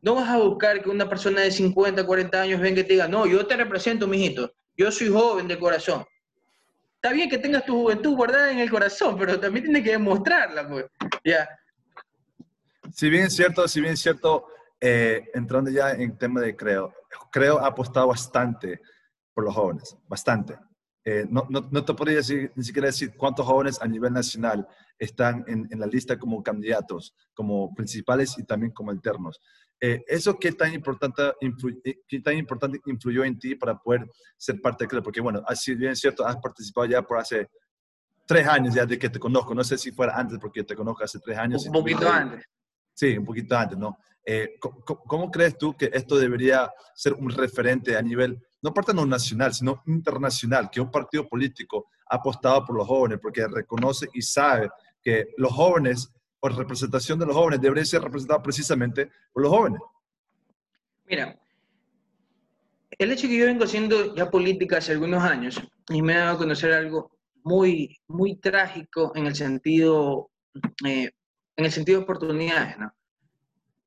No 0.00 0.14
vas 0.14 0.28
a 0.30 0.38
buscar 0.38 0.82
que 0.82 0.88
una 0.88 1.08
persona 1.08 1.42
de 1.42 1.50
50, 1.50 2.06
40 2.06 2.40
años 2.40 2.60
venga 2.60 2.80
y 2.80 2.84
te 2.84 2.94
diga, 2.94 3.08
no, 3.08 3.26
yo 3.26 3.46
te 3.46 3.56
represento, 3.56 4.06
mijito, 4.06 4.50
yo 4.76 4.90
soy 4.90 5.08
joven 5.08 5.46
de 5.46 5.58
corazón. 5.58 6.04
Está 7.00 7.14
bien 7.14 7.30
que 7.30 7.38
tengas 7.38 7.64
tu 7.64 7.82
juventud 7.82 8.16
guardada 8.16 8.50
en 8.50 8.58
el 8.58 8.68
corazón, 8.68 9.16
pero 9.16 9.38
también 9.38 9.66
tienes 9.66 9.84
que 9.84 9.92
demostrarla, 9.92 10.68
pues. 10.68 10.86
Ya. 11.24 11.48
Si 12.92 13.08
bien 13.08 13.26
es 13.26 13.36
cierto, 13.36 13.68
si 13.68 13.80
bien 13.80 13.92
es 13.92 14.00
cierto, 14.00 14.46
eh, 14.80 15.30
entrando 15.32 15.70
ya 15.70 15.92
en 15.92 16.18
tema 16.18 16.40
de 16.40 16.56
Creo, 16.56 16.92
Creo 17.30 17.60
ha 17.60 17.68
apostado 17.68 18.08
bastante 18.08 18.80
por 19.32 19.44
los 19.44 19.54
jóvenes, 19.54 19.96
bastante. 20.08 20.58
Eh, 21.04 21.24
no, 21.30 21.46
no, 21.48 21.68
no, 21.70 21.84
te 21.84 21.94
podría 21.94 22.16
decir, 22.16 22.50
ni 22.56 22.64
siquiera 22.64 22.86
decir 22.86 23.14
cuántos 23.16 23.46
jóvenes 23.46 23.80
a 23.80 23.86
nivel 23.86 24.12
nacional 24.12 24.66
están 24.98 25.44
en, 25.46 25.68
en 25.70 25.78
la 25.78 25.86
lista 25.86 26.18
como 26.18 26.42
candidatos, 26.42 27.14
como 27.32 27.72
principales 27.76 28.36
y 28.38 28.44
también 28.44 28.72
como 28.72 28.90
alternos. 28.90 29.40
Eh, 29.80 30.04
¿Eso 30.08 30.36
qué 30.38 30.52
tan, 30.52 30.74
importante 30.74 31.22
eh, 31.40 32.00
qué 32.06 32.20
tan 32.20 32.36
importante 32.36 32.80
influyó 32.86 33.24
en 33.24 33.38
ti 33.38 33.54
para 33.54 33.78
poder 33.78 34.10
ser 34.36 34.60
parte 34.60 34.84
de 34.84 34.88
CREO? 34.88 35.02
Porque, 35.02 35.20
bueno, 35.20 35.42
así 35.46 35.74
bien 35.74 35.92
es 35.92 36.00
cierto, 36.00 36.26
has 36.26 36.36
participado 36.36 36.86
ya 36.86 37.02
por 37.02 37.18
hace 37.18 37.48
tres 38.26 38.46
años 38.46 38.74
ya 38.74 38.84
de 38.84 38.98
que 38.98 39.08
te 39.08 39.18
conozco. 39.18 39.54
No 39.54 39.62
sé 39.62 39.78
si 39.78 39.92
fuera 39.92 40.16
antes, 40.16 40.38
porque 40.38 40.64
te 40.64 40.74
conozco 40.74 41.04
hace 41.04 41.18
tres 41.20 41.38
años. 41.38 41.66
Un 41.66 41.72
poquito 41.72 42.08
antes. 42.08 42.44
Sí, 42.92 43.16
un 43.16 43.24
poquito 43.24 43.56
antes, 43.56 43.78
¿no? 43.78 43.98
Eh, 44.24 44.56
¿cómo, 44.60 44.82
¿cómo, 44.84 45.30
crees 45.30 45.56
tú 45.56 45.76
que 45.76 45.90
esto 45.92 46.18
debería 46.18 46.70
ser 46.94 47.14
un 47.14 47.30
referente 47.30 47.96
a 47.96 48.02
nivel, 48.02 48.38
no 48.60 48.74
parte 48.74 48.92
no 48.92 49.06
nacional, 49.06 49.54
sino 49.54 49.82
internacional, 49.86 50.68
que 50.70 50.80
un 50.80 50.90
partido 50.90 51.26
político 51.26 51.86
ha 52.10 52.16
apostado 52.16 52.64
por 52.66 52.76
los 52.76 52.86
jóvenes 52.86 53.20
porque 53.22 53.46
reconoce 53.46 54.08
y 54.12 54.20
sabe 54.20 54.68
que 55.00 55.28
los 55.36 55.52
jóvenes 55.52 56.12
o 56.40 56.48
representación 56.48 57.18
de 57.18 57.26
los 57.26 57.36
jóvenes 57.36 57.60
debería 57.60 57.84
ser 57.84 58.02
representada 58.02 58.42
precisamente 58.42 59.10
por 59.32 59.42
los 59.42 59.52
jóvenes. 59.52 59.80
Mira, 61.06 61.38
el 62.98 63.12
hecho 63.12 63.28
que 63.28 63.38
yo 63.38 63.46
vengo 63.46 63.64
haciendo 63.64 64.14
ya 64.14 64.30
política 64.30 64.78
hace 64.78 64.92
algunos 64.92 65.22
años 65.22 65.60
y 65.88 66.02
me 66.02 66.14
ha 66.14 66.24
dado 66.24 66.36
a 66.36 66.38
conocer 66.38 66.72
algo 66.72 67.10
muy, 67.44 67.96
muy 68.08 68.36
trágico 68.36 69.12
en 69.14 69.26
el 69.26 69.34
sentido, 69.34 70.30
eh, 70.84 71.10
en 71.56 71.64
el 71.64 71.72
sentido 71.72 71.98
de 71.98 72.04
oportunidades, 72.04 72.78
¿no? 72.78 72.92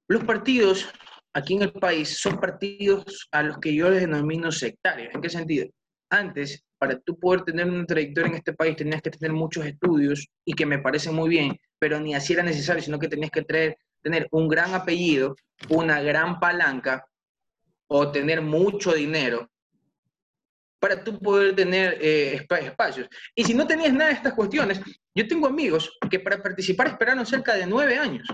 Los 0.07 0.23
partidos 0.23 0.87
aquí 1.33 1.55
en 1.55 1.63
el 1.63 1.73
país 1.73 2.17
son 2.19 2.39
partidos 2.39 3.29
a 3.31 3.43
los 3.43 3.59
que 3.59 3.73
yo 3.73 3.89
les 3.89 4.01
denomino 4.01 4.51
sectarios. 4.51 5.13
¿En 5.13 5.21
qué 5.21 5.29
sentido? 5.29 5.67
Antes, 6.09 6.63
para 6.77 6.99
tú 6.99 7.17
poder 7.17 7.43
tener 7.43 7.69
una 7.69 7.85
trayectoria 7.85 8.29
en 8.29 8.35
este 8.35 8.53
país, 8.53 8.75
tenías 8.75 9.01
que 9.01 9.11
tener 9.11 9.33
muchos 9.33 9.65
estudios 9.65 10.27
y 10.43 10.53
que 10.53 10.65
me 10.65 10.79
parecen 10.79 11.15
muy 11.15 11.29
bien, 11.29 11.57
pero 11.81 11.99
ni 11.99 12.13
así 12.13 12.33
era 12.33 12.43
necesario, 12.43 12.83
sino 12.83 12.99
que 12.99 13.07
tenías 13.07 13.31
que 13.31 13.41
tener 13.41 14.27
un 14.29 14.47
gran 14.47 14.75
apellido, 14.75 15.35
una 15.67 15.99
gran 15.99 16.39
palanca 16.39 17.03
o 17.87 18.11
tener 18.11 18.39
mucho 18.39 18.93
dinero 18.93 19.49
para 20.79 21.03
tú 21.03 21.17
poder 21.17 21.55
tener 21.55 21.97
eh, 21.99 22.35
espacios. 22.35 23.07
Y 23.33 23.43
si 23.43 23.55
no 23.55 23.65
tenías 23.65 23.93
nada 23.93 24.11
de 24.11 24.15
estas 24.15 24.33
cuestiones, 24.33 24.79
yo 25.15 25.27
tengo 25.27 25.47
amigos 25.47 25.97
que 26.07 26.19
para 26.19 26.41
participar 26.43 26.85
esperaron 26.85 27.25
cerca 27.25 27.55
de 27.55 27.65
nueve 27.65 27.97
años 27.97 28.27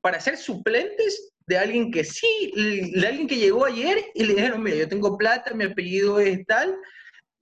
para 0.00 0.20
ser 0.20 0.36
suplentes 0.36 1.32
de 1.46 1.58
alguien 1.58 1.92
que 1.92 2.02
sí, 2.02 2.52
de 2.96 3.06
alguien 3.06 3.28
que 3.28 3.36
llegó 3.36 3.64
ayer 3.64 4.06
y 4.12 4.24
le 4.24 4.34
dijeron, 4.34 4.60
mira, 4.60 4.76
yo 4.76 4.88
tengo 4.88 5.16
plata, 5.16 5.54
mi 5.54 5.64
apellido 5.64 6.18
es 6.18 6.44
tal, 6.46 6.76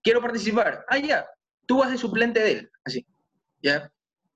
quiero 0.03 0.20
participar. 0.20 0.85
Ah, 0.88 0.98
ya, 0.98 1.26
tú 1.64 1.79
vas 1.79 1.90
de 1.90 1.96
suplente 1.96 2.40
de 2.40 2.53
él, 2.53 2.70
así, 2.85 3.07
¿ya? 3.62 3.90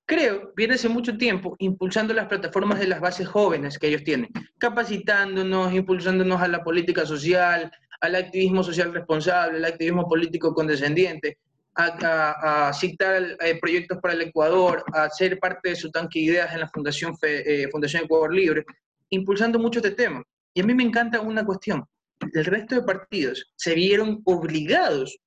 Creo, 0.07 0.53
viene 0.57 0.75
hace 0.75 0.89
mucho 0.89 1.17
tiempo 1.17 1.57
impulsando 1.59 2.15
las 2.15 2.27
plataformas 2.27 2.79
de 2.79 2.87
las 2.87 3.01
bases 3.01 3.27
jóvenes 3.29 3.79
que 3.79 3.89
ellos 3.89 4.05
tienen, 4.05 4.31
capacitándonos, 4.59 5.73
impulsándonos 5.73 6.41
a 6.41 6.49
la 6.49 6.63
política 6.63 7.07
social, 7.07 7.71
al 8.01 8.15
activismo 8.15 8.63
social 8.63 8.93
responsable, 8.93 9.59
al 9.59 9.65
activismo 9.65 10.07
político 10.09 10.55
condescendiente, 10.55 11.39
a, 11.77 12.71
citar 12.73 13.37
eh, 13.41 13.59
proyectos 13.61 13.99
para 14.01 14.15
el 14.15 14.23
Ecuador, 14.23 14.85
a 14.93 15.09
ser 15.11 15.39
parte 15.41 15.71
de 15.71 15.77
su 15.77 15.91
tanque 15.91 16.21
de 16.21 16.27
ideas 16.27 16.53
en 16.53 16.61
la 16.61 16.69
Fundación, 16.69 17.17
eh, 17.23 17.67
Fundación 17.73 18.05
Ecuador 18.05 18.33
Libre, 18.33 18.65
impulsando 19.11 19.59
mucho 19.59 19.81
este 19.81 19.91
tema. 19.91 20.23
Y 20.53 20.61
a 20.61 20.65
mí 20.65 20.75
me 20.75 20.85
encanta 20.85 21.21
una 21.21 21.45
cuestión. 21.45 21.85
El 22.33 22.45
resto 22.45 22.77
de 22.77 22.83
partidos 22.83 23.53
se 23.57 23.75
vieron 23.75 24.23
obligados 24.25 25.19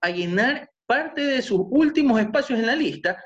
a 0.00 0.10
llenar 0.10 0.70
parte 0.86 1.22
de 1.22 1.42
sus 1.42 1.60
últimos 1.70 2.20
espacios 2.20 2.60
en 2.60 2.66
la 2.66 2.76
lista 2.76 3.16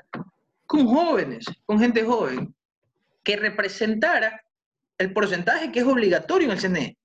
con 0.71 0.87
jóvenes, 0.87 1.43
con 1.65 1.81
gente 1.81 2.01
joven, 2.01 2.55
que 3.25 3.35
representara 3.35 4.41
el 4.97 5.11
porcentaje 5.11 5.69
que 5.69 5.81
es 5.81 5.85
obligatorio 5.85 6.45
en 6.45 6.53
el 6.53 6.61
CNE. 6.61 6.97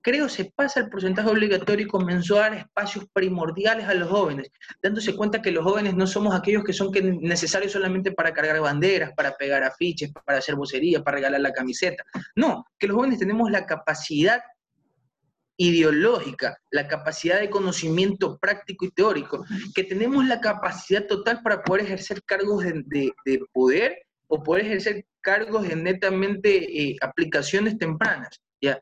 Creo 0.00 0.26
se 0.30 0.46
pasa 0.46 0.80
el 0.80 0.88
porcentaje 0.88 1.28
obligatorio 1.28 1.84
y 1.84 1.88
comenzó 1.88 2.38
a 2.38 2.48
dar 2.48 2.54
espacios 2.54 3.04
primordiales 3.12 3.86
a 3.86 3.92
los 3.92 4.08
jóvenes, 4.08 4.48
dándose 4.82 5.14
cuenta 5.14 5.42
que 5.42 5.50
los 5.50 5.64
jóvenes 5.64 5.96
no 5.96 6.06
somos 6.06 6.34
aquellos 6.34 6.64
que 6.64 6.72
son 6.72 6.90
necesarios 7.20 7.72
solamente 7.72 8.12
para 8.12 8.32
cargar 8.32 8.58
banderas, 8.58 9.12
para 9.14 9.36
pegar 9.36 9.64
afiches, 9.64 10.10
para 10.24 10.38
hacer 10.38 10.54
vocería, 10.54 11.04
para 11.04 11.16
regalar 11.16 11.42
la 11.42 11.52
camiseta. 11.52 12.02
No, 12.36 12.64
que 12.78 12.86
los 12.86 12.96
jóvenes 12.96 13.18
tenemos 13.18 13.50
la 13.50 13.66
capacidad 13.66 14.40
ideológica, 15.58 16.56
la 16.70 16.86
capacidad 16.86 17.40
de 17.40 17.50
conocimiento 17.50 18.38
práctico 18.38 18.86
y 18.86 18.90
teórico, 18.92 19.44
que 19.74 19.84
tenemos 19.84 20.24
la 20.26 20.40
capacidad 20.40 21.06
total 21.06 21.42
para 21.42 21.62
poder 21.62 21.84
ejercer 21.84 22.22
cargos 22.24 22.64
de, 22.64 23.12
poder 23.52 23.98
o 24.28 24.42
poder 24.42 24.66
ejercer 24.66 25.04
cargos 25.20 25.68
de 25.68 25.76
netamente 25.76 26.82
eh, 26.82 26.96
aplicaciones 27.00 27.76
tempranas. 27.76 28.40
¿ya? 28.62 28.80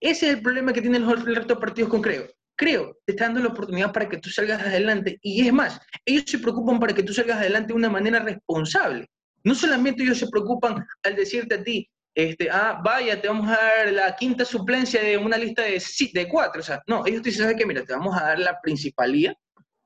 Ese 0.00 0.28
es 0.28 0.34
el 0.36 0.42
problema 0.42 0.72
que 0.72 0.80
tienen 0.80 1.06
los 1.06 1.24
resto 1.24 1.54
de 1.54 1.60
partidos 1.60 1.90
con 1.90 2.00
Creo. 2.00 2.26
Creo, 2.56 2.96
te 3.04 3.12
está 3.12 3.24
dando 3.24 3.40
la 3.40 3.48
oportunidad 3.48 3.92
para 3.92 4.08
que 4.08 4.18
tú 4.18 4.30
salgas 4.30 4.62
adelante. 4.62 5.18
Y 5.22 5.46
es 5.46 5.52
más, 5.52 5.80
ellos 6.04 6.24
se 6.26 6.38
preocupan 6.38 6.80
para 6.80 6.94
que 6.94 7.02
tú 7.02 7.12
salgas 7.12 7.38
adelante 7.38 7.68
de 7.68 7.78
una 7.78 7.88
manera 7.90 8.20
responsable. 8.20 9.06
No 9.44 9.54
solamente 9.54 10.02
ellos 10.02 10.18
se 10.18 10.28
preocupan 10.28 10.86
al 11.02 11.16
decirte 11.16 11.56
a 11.56 11.62
ti, 11.62 11.90
este, 12.14 12.50
ah, 12.50 12.80
vaya, 12.84 13.20
te 13.20 13.28
vamos 13.28 13.48
a 13.48 13.52
dar 13.52 13.92
la 13.92 14.14
quinta 14.16 14.44
suplencia 14.44 15.02
de 15.02 15.16
una 15.16 15.38
lista 15.38 15.62
de, 15.62 15.82
de 16.12 16.28
cuatro. 16.28 16.60
O 16.60 16.64
sea, 16.64 16.82
no, 16.86 17.06
ellos 17.06 17.22
te 17.22 17.30
dicen, 17.30 17.44
¿sabes 17.44 17.56
qué? 17.58 17.66
Mira, 17.66 17.84
te 17.84 17.92
vamos 17.92 18.16
a 18.16 18.24
dar 18.24 18.38
la 18.38 18.60
principalía. 18.60 19.34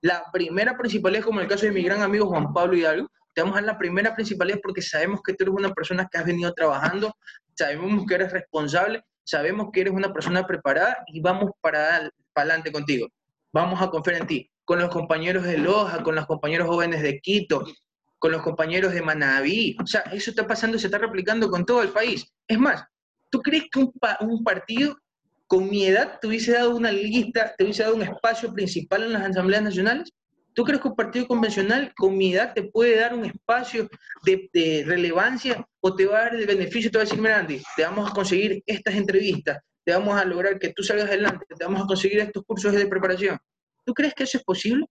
La 0.01 0.25
primera 0.33 0.77
principalía, 0.77 1.23
como 1.23 1.41
el 1.41 1.49
caso 1.49 1.67
de 1.67 1.73
mi 1.73 1.83
gran 1.83 2.03
amigo 2.03 2.27
Juan 2.27 2.53
Pablo 2.53 2.77
Hidalgo, 2.77 3.09
te 3.33 3.43
vamos 3.43 3.57
a 3.57 3.61
dar 3.61 3.73
la 3.73 3.79
primera 3.79 4.15
principalía 4.15 4.57
porque 4.62 4.83
sabemos 4.83 5.21
que 5.23 5.35
tú 5.35 5.45
eres 5.45 5.55
una 5.55 5.73
persona 5.73 6.09
que 6.11 6.19
has 6.19 6.25
venido 6.25 6.53
trabajando, 6.53 7.15
sabemos 7.55 8.05
que 8.07 8.15
eres 8.15 8.33
responsable, 8.33 9.05
sabemos 9.25 9.69
que 9.73 9.83
eres 9.83 9.93
una 9.93 10.12
persona 10.12 10.47
preparada 10.47 11.05
y 11.07 11.21
vamos 11.21 11.51
para, 11.61 12.11
para 12.33 12.49
adelante 12.49 12.73
contigo. 12.73 13.09
Vamos 13.53 13.81
a 13.81 13.89
confiar 13.89 14.23
en 14.23 14.27
ti. 14.27 14.51
Con 14.65 14.81
los 14.81 14.91
compañeros 14.91 15.45
de 15.45 15.59
Loja, 15.59 16.03
con 16.03 16.15
los 16.15 16.27
compañeros 16.27 16.67
jóvenes 16.67 17.03
de 17.03 17.21
Quito, 17.21 17.65
con 18.19 18.33
los 18.33 18.43
compañeros 18.43 18.93
de 18.93 19.03
Manaví. 19.03 19.77
O 19.83 19.87
sea, 19.87 20.01
eso 20.13 20.31
está 20.31 20.47
pasando, 20.47 20.79
se 20.79 20.87
está 20.87 20.99
replicando 20.99 21.51
con 21.51 21.65
todo 21.65 21.83
el 21.83 21.91
país. 21.91 22.27
Es 22.47 22.59
más, 22.59 22.85
¿tú 23.31 23.41
crees 23.41 23.65
que 23.71 23.81
un, 23.81 24.45
partido 24.45 24.97
con 25.47 25.69
mi 25.69 25.87
edad 25.87 26.19
te 26.21 26.27
hubiese 26.27 26.53
dado 26.53 26.77
una 26.77 26.93
lista, 26.93 27.55
te 27.57 27.65
hubiese 27.65 27.83
dado 27.83 27.97
un 27.97 28.03
espacio 28.03 28.53
principal 28.53 29.05
en 29.05 29.13
las 29.13 29.31
asambleas 29.31 29.63
nacionales? 29.63 30.13
¿Tú 30.55 30.65
crees 30.65 30.81
que 30.81 30.89
un 30.89 30.97
partido 30.97 31.27
convencional 31.27 31.93
con 31.95 32.17
mi 32.17 32.33
edad 32.33 32.55
te 32.55 32.63
puede 32.63 32.97
dar 32.97 33.15
un 33.15 33.27
espacio 33.27 33.89
de, 34.25 34.85
relevancia 34.87 35.67
o 35.81 35.95
te 35.95 36.07
va 36.07 36.19
a 36.19 36.23
dar 36.23 36.35
el 36.35 36.47
beneficio? 36.47 36.91
Te 36.91 36.97
va 36.97 37.03
a 37.03 37.05
decir, 37.05 37.21
mira, 37.21 37.47
te 37.47 37.83
vamos 37.83 38.11
a 38.11 38.15
conseguir 38.15 38.63
estas 38.65 38.95
entrevistas, 38.95 39.59
te 39.85 39.93
vamos 39.93 40.19
a 40.19 40.25
lograr 40.25 40.59
que 40.59 40.73
tú 40.73 40.83
salgas 40.83 41.09
adelante, 41.09 41.45
te 41.57 41.65
vamos 41.65 41.83
a 41.83 41.87
conseguir 41.87 42.21
estos 42.21 42.43
cursos 42.45 42.73
de 42.73 42.87
preparación. 42.87 43.39
¿Tú 43.85 43.93
crees 43.93 44.15
que 44.15 44.25
eso 44.25 44.39
es 44.39 44.45
posible? 44.45 44.87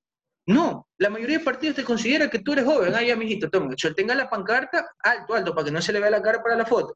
No, 0.48 0.88
la 0.98 1.10
mayoría 1.10 1.40
de 1.40 1.44
partidos 1.44 1.76
te 1.76 1.84
considera 1.84 2.30
que 2.30 2.40
tú 2.40 2.54
eres 2.54 2.66
joven. 2.66 2.94
Ah, 2.94 3.02
ya, 3.02 3.16
mijito, 3.16 3.50
toma, 3.50 3.74
tenga 3.96 4.14
la 4.14 4.30
pancarta, 4.30 4.86
alto, 5.00 5.34
alto, 5.34 5.56
para 5.56 5.66
que 5.66 5.72
no 5.72 5.82
se 5.82 5.92
le 5.92 6.00
vea 6.00 6.12
la 6.12 6.22
cara 6.22 6.42
para 6.44 6.56
la 6.56 6.66
foto. 6.66 6.96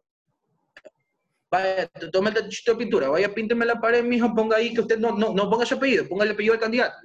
vaya, 1.50 1.88
tome 2.12 2.30
el 2.30 2.36
tachito 2.36 2.74
de 2.74 2.78
pintura, 2.78 3.10
vaya, 3.10 3.34
pínteme 3.34 3.66
la 3.66 3.80
pared, 3.80 4.04
mijo, 4.04 4.34
ponga 4.36 4.58
ahí 4.58 4.74
que 4.74 4.82
usted 4.82 5.00
no, 5.00 5.12
no, 5.14 5.34
no 5.34 5.50
ponga 5.50 5.66
su 5.66 5.76
apellido, 5.76 6.08
ponga 6.08 6.26
el 6.26 6.32
apellido 6.32 6.54
del 6.54 6.62
candidato. 6.62 6.96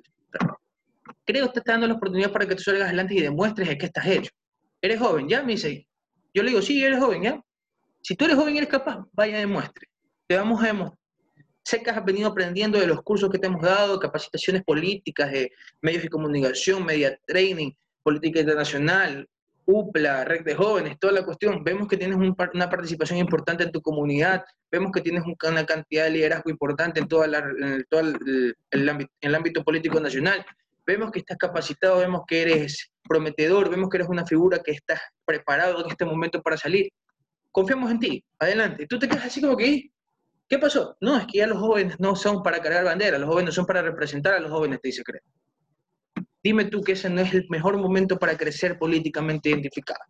Creo 1.25 1.45
que 1.45 1.49
usted 1.49 1.61
está 1.61 1.73
dando 1.73 1.87
la 1.87 1.95
oportunidad 1.95 2.31
para 2.31 2.47
que 2.47 2.55
tú 2.55 2.63
salgas 2.63 2.89
adelante 2.89 3.15
y 3.15 3.23
demuestres 3.23 3.69
de 3.69 3.79
qué 3.79 3.87
estás 3.87 4.07
hecho. 4.07 4.31
Eres 4.83 5.01
joven, 5.01 5.27
¿ya? 5.27 5.43
Me 5.43 5.53
dice. 5.53 5.89
Yo 6.35 6.43
le 6.43 6.51
digo, 6.51 6.61
sí, 6.61 6.83
eres 6.85 6.99
joven, 6.99 7.23
¿ya? 7.23 7.41
Si 8.03 8.17
tú 8.17 8.27
eres 8.27 8.37
joven 8.37 8.55
y 8.55 8.59
eres 8.59 8.69
capaz, 8.69 8.99
vaya, 9.13 9.39
demuestre. 9.39 9.89
Te 10.27 10.37
vamos 10.37 10.63
a 10.63 10.67
demostrar. 10.67 11.04
Sé 11.65 11.83
que 11.83 11.91
has 11.91 12.05
venido 12.05 12.29
aprendiendo 12.29 12.79
de 12.79 12.87
los 12.87 13.03
cursos 13.03 13.31
que 13.31 13.39
te 13.39 13.47
hemos 13.47 13.63
dado, 13.63 13.99
capacitaciones 13.99 14.63
políticas, 14.65 15.33
de 15.33 15.51
medios 15.81 16.03
de 16.03 16.11
comunicación, 16.11 16.85
media 16.85 17.19
training, 17.27 17.73
política 18.03 18.41
internacional, 18.41 19.27
UPLA, 19.67 20.25
red 20.25 20.45
de 20.45 20.55
jóvenes, 20.55 20.99
toda 20.99 21.15
la 21.15 21.25
cuestión. 21.25 21.65
Vemos 21.65 21.89
que 21.89 21.97
tienes 21.97 22.19
una 22.19 22.69
participación 22.69 23.19
importante 23.19 23.65
en 23.65 23.73
tu 23.73 23.81
comunidad, 23.81 24.45
vemos 24.71 24.93
que 24.93 25.01
tienes 25.01 25.23
una 25.25 25.65
cantidad 25.65 26.05
de 26.05 26.11
liderazgo 26.11 26.51
importante 26.51 27.01
en, 27.01 27.09
todo 27.09 27.25
el, 27.25 27.35
ámbito, 27.35 29.13
el 29.23 29.35
ámbito 29.35 29.65
político 29.65 29.99
nacional. 30.01 30.45
Vemos 30.87 31.11
que 31.11 31.21
estás 31.21 31.39
capacitado, 31.39 31.99
vemos 32.01 32.23
que 32.27 32.43
eres 32.43 32.91
prometedor, 33.09 33.71
vemos 33.71 33.89
que 33.89 33.97
eres 33.97 34.09
una 34.09 34.27
figura 34.27 34.59
que 34.59 34.73
estás 34.73 35.01
preparado 35.25 35.83
en 35.83 35.91
este 35.91 36.05
momento 36.05 36.43
para 36.43 36.59
salir. 36.59 36.91
Confiamos 37.51 37.91
en 37.91 38.01
ti, 38.01 38.25
adelante. 38.39 38.87
Tú 38.87 38.99
te 38.99 39.09
quedas 39.09 39.25
así 39.25 39.41
como 39.41 39.57
que, 39.57 39.91
¿qué 40.49 40.59
pasó? 40.59 40.97
No, 41.01 41.17
es 41.17 41.27
que 41.27 41.39
ya 41.39 41.47
los 41.47 41.59
jóvenes 41.59 41.99
no 41.99 42.17
son 42.17 42.43
para 42.43 42.61
cargar 42.61 42.85
bandera, 42.85 43.19
los 43.19 43.29
jóvenes 43.29 43.55
son 43.55 43.67
para 43.67 43.83
representar 43.83 44.35
a 44.35 44.41
los 44.41 44.51
jóvenes, 44.51 44.81
te 44.81 44.89
dice 44.89 45.03
creo. 45.03 45.23
Dime 46.43 46.67
tú 46.67 46.83
que 46.83 46.93
ese 46.93 47.09
no 47.09 47.23
es 47.23 47.33
el 47.33 47.47
mejor 47.49 47.79
momento 47.79 48.19
para 48.19 48.37
crecer 48.37 48.79
políticamente 48.79 49.49
identificado. 49.49 50.01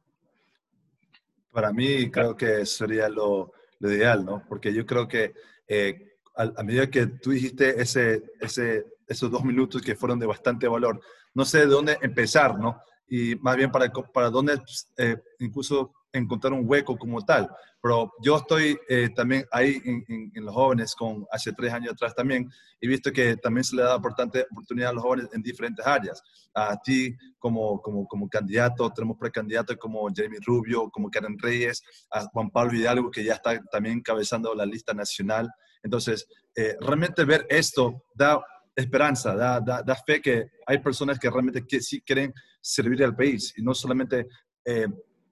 Para 1.53 1.73
mí 1.73 2.11
creo 2.11 2.37
que 2.37 2.67
sería 2.67 3.09
lo, 3.09 3.53
ideal, 3.81 4.25
¿no? 4.25 4.45
Porque 4.49 4.73
yo 4.73 4.85
creo 4.85 5.07
que 5.07 5.35
eh, 5.69 6.17
a, 6.35 6.63
medida 6.65 6.91
que 6.91 7.07
tú 7.07 7.31
dijiste 7.31 7.81
ese, 7.81 8.25
ese, 8.41 8.87
esos 9.07 9.31
dos 9.31 9.45
minutos 9.45 9.81
que 9.81 9.95
fueron 9.95 10.19
de 10.19 10.27
bastante 10.27 10.67
valor, 10.67 11.01
no 11.35 11.45
sé 11.45 11.61
de 11.61 11.67
dónde 11.67 11.99
empezar, 12.03 12.59
¿no? 12.59 12.81
Y 13.09 13.37
más 13.37 13.57
bien 13.57 13.71
para, 13.71 13.93
para 13.93 14.31
dónde 14.31 14.61
eh, 14.97 15.17
incluso 15.39 15.93
encontrar 16.13 16.53
un 16.53 16.69
hueco 16.69 16.97
como 16.97 17.25
tal. 17.25 17.49
Pero 17.85 18.15
yo 18.23 18.39
estoy 18.39 18.79
eh, 18.89 19.11
también 19.15 19.45
ahí 19.53 19.79
en, 19.85 20.33
en, 20.35 20.43
los 20.43 20.55
jóvenes 20.55 20.95
con 20.95 21.27
hace 21.31 21.53
tres 21.53 21.71
años 21.71 21.93
atrás 21.93 22.15
también 22.15 22.49
he 22.81 22.89
visto 22.89 23.13
que 23.13 23.37
también 23.37 23.63
se 23.63 23.77
le 23.77 23.83
da 23.83 23.97
importante 23.97 24.47
oportunidad 24.51 24.89
a 24.89 24.93
los 24.95 25.03
jóvenes 25.03 25.29
en 25.35 25.43
diferentes 25.43 25.87
áreas. 25.87 26.23
A 26.55 26.81
ti 26.83 27.15
como, 27.39 27.83
como, 27.83 28.09
como 28.09 28.27
candidato, 28.27 28.91
tenemos 28.91 29.19
precandidatos 29.19 29.77
como 29.77 30.09
Jeremy 30.09 30.39
Rubio, 30.47 30.89
como 30.89 31.11
Karen 31.11 31.37
Reyes, 31.39 31.83
a 32.11 32.25
Juan 32.25 32.49
Pablo 32.49 32.73
Hidalgo 32.75 33.11
que 33.11 33.23
ya 33.23 33.35
está 33.35 33.63
también 33.65 33.99
encabezando 33.99 34.55
la 34.55 34.65
lista 34.65 34.95
nacional. 34.95 35.51
Entonces, 35.83 36.27
eh, 36.57 36.79
realmente 36.81 37.23
ver 37.27 37.47
esto 37.51 38.05
da 38.15 38.43
esperanza, 38.75 39.37
da, 39.37 39.61
da, 39.61 39.83
da, 39.83 39.95
fe 39.95 40.23
que 40.23 40.53
hay 40.67 40.79
personas 40.79 41.19
que 41.19 41.29
realmente 41.29 41.67
que 41.67 41.83
sí 41.83 42.01
quieren 42.01 42.33
servir 42.63 43.05
al 43.05 43.15
país 43.15 43.53
y 43.59 43.63
no 43.63 43.75
solamente 43.75 44.27
eh, 44.65 44.87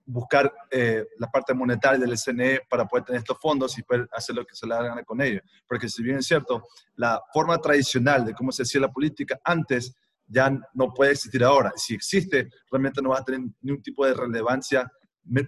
buscar 0.04 0.52
eh, 0.70 1.06
la 1.18 1.30
parte 1.30 1.54
monetaria 1.54 1.98
del 1.98 2.16
SNE 2.16 2.60
para 2.68 2.86
poder 2.86 3.04
tener 3.04 3.20
estos 3.20 3.38
fondos 3.40 3.76
y 3.78 3.82
poder 3.82 4.08
hacer 4.12 4.34
lo 4.34 4.44
que 4.44 4.54
se 4.54 4.66
le 4.66 4.74
haga 4.74 5.02
con 5.04 5.20
ellos. 5.20 5.42
Porque 5.66 5.88
si 5.88 6.02
bien 6.02 6.18
es 6.18 6.26
cierto, 6.26 6.66
la 6.96 7.20
forma 7.32 7.58
tradicional 7.58 8.24
de 8.24 8.34
cómo 8.34 8.52
se 8.52 8.62
hacía 8.62 8.80
la 8.80 8.92
política 8.92 9.40
antes 9.44 9.94
ya 10.26 10.50
no 10.74 10.92
puede 10.94 11.12
existir 11.12 11.44
ahora. 11.44 11.72
Si 11.76 11.94
existe, 11.94 12.48
realmente 12.70 13.02
no 13.02 13.10
va 13.10 13.18
a 13.18 13.24
tener 13.24 13.40
ningún 13.60 13.82
tipo 13.82 14.06
de 14.06 14.14
relevancia, 14.14 14.90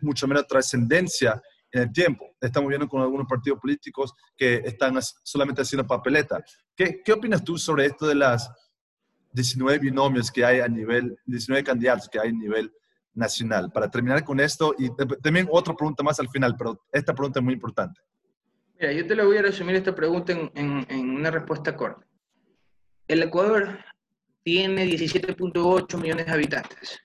mucho 0.03 0.29
menos 0.29 0.47
trascendencia 0.47 1.41
en 1.71 1.83
el 1.83 1.93
tiempo. 1.93 2.37
Estamos 2.41 2.69
viendo 2.69 2.89
con 2.89 3.01
algunos 3.03 3.27
partidos 3.27 3.59
políticos 3.59 4.13
que 4.37 4.57
están 4.65 4.99
solamente 5.23 5.63
haciendo 5.63 5.87
papeleta. 5.87 6.43
¿Qué, 6.77 7.03
qué 7.05 7.13
opinas 7.13 7.43
tú 7.43 7.59
sobre 7.59 7.87
esto 7.87 8.07
de 8.07 8.15
las 8.15 8.51
19 9.33 9.79
binomios 9.81 10.31
que 10.31 10.45
hay 10.45 10.61
a 10.61 10.69
nivel, 10.69 11.19
19 11.27 11.65
candidatos 11.65 12.09
que 12.09 12.21
hay 12.21 12.29
a 12.29 12.33
nivel 12.33 12.73
nacional. 13.15 13.71
Para 13.73 13.91
terminar 13.91 14.25
con 14.25 14.41
esto, 14.41 14.75
y 14.79 14.91
también 15.23 15.49
otra 15.51 15.75
pregunta 15.75 16.03
más 16.03 16.19
al 16.21 16.29
final, 16.29 16.57
pero 16.57 16.85
esta 16.93 17.15
pregunta 17.15 17.41
es 17.41 17.45
muy 17.45 17.55
importante. 17.55 18.01
Mira, 18.79 18.93
yo 18.93 19.07
te 19.07 19.15
lo 19.15 19.27
voy 19.27 19.39
a 19.39 19.43
resumir 19.43 19.77
esta 19.77 19.95
pregunta 19.95 20.33
en, 20.33 20.51
en, 20.55 21.11
una 21.11 21.31
respuesta 21.31 21.77
corta. 21.77 22.07
El 23.07 23.23
Ecuador 23.23 23.79
tiene 24.43 24.85
17.8 24.87 26.01
millones 26.01 26.27
de 26.27 26.33
habitantes. 26.33 27.01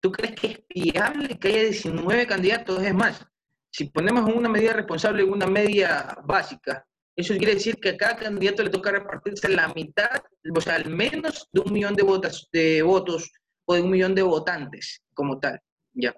¿Tú 0.00 0.12
crees 0.12 0.34
que 0.34 0.46
es 0.48 0.60
viable 0.68 1.38
que 1.38 1.48
haya 1.48 1.62
19 1.64 2.26
candidatos? 2.26 2.82
Es 2.82 2.94
más, 2.94 3.26
si 3.70 3.90
ponemos 3.90 4.32
una 4.32 4.48
medida 4.48 4.72
responsable 4.72 5.22
una 5.22 5.46
media 5.46 6.18
básica, 6.24 6.86
eso 7.16 7.34
quiere 7.36 7.54
decir 7.54 7.76
que 7.76 7.90
a 7.90 7.96
cada 7.96 8.16
candidato 8.16 8.62
le 8.62 8.70
toca 8.70 8.90
repartirse 8.90 9.48
la 9.48 9.68
mitad, 9.68 10.22
o 10.54 10.60
sea, 10.60 10.74
al 10.76 10.90
menos 10.90 11.48
de 11.50 11.60
un 11.60 11.72
millón 11.72 11.94
de, 11.94 12.02
votos, 12.02 12.48
de 12.52 12.82
votos 12.82 13.32
o 13.66 13.74
de 13.74 13.82
un 13.82 13.90
millón 13.90 14.14
de 14.14 14.22
votantes 14.22 15.02
como 15.12 15.38
tal. 15.38 15.60
¿ya? 15.92 16.14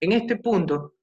En 0.00 0.12
este 0.12 0.36
punto, 0.36 0.94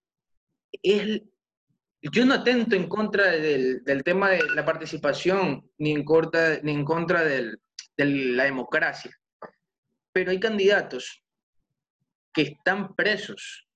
yo 2.01 2.25
no 2.25 2.33
atento 2.33 2.75
en 2.75 2.87
contra 2.87 3.31
del, 3.31 3.83
tema 4.03 4.29
de 4.29 4.43
la 4.55 4.65
participación 4.65 5.69
ni 5.77 5.91
en 5.91 6.03
contra, 6.03 6.59
ni 6.61 6.73
en 6.73 6.85
contra 6.85 7.23
de 7.23 7.57
la 7.97 8.43
democracia, 8.43 9.11
pero 10.11 10.31
hay 10.31 10.39
candidatos 10.39 11.23
que 12.33 12.41
están 12.43 12.95
presos 12.95 13.67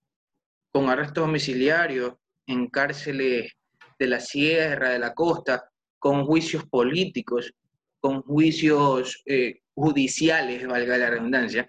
con 0.72 0.90
arresto 0.90 1.22
domiciliario 1.22 2.20
en 2.48 2.68
cárceles 2.68 3.54
de 4.00 4.08
la 4.08 4.20
sierra, 4.20 4.90
de 4.90 5.00
la 5.00 5.14
costa, 5.14 5.70
con 6.00 6.26
juicios 6.26 6.66
políticos, 6.66 7.54
con 8.00 8.22
juicios 8.24 9.22
eh, 9.26 9.62
judiciales, 9.74 10.68
valga 10.68 10.98
la 10.98 11.10
redundancia, 11.10 11.68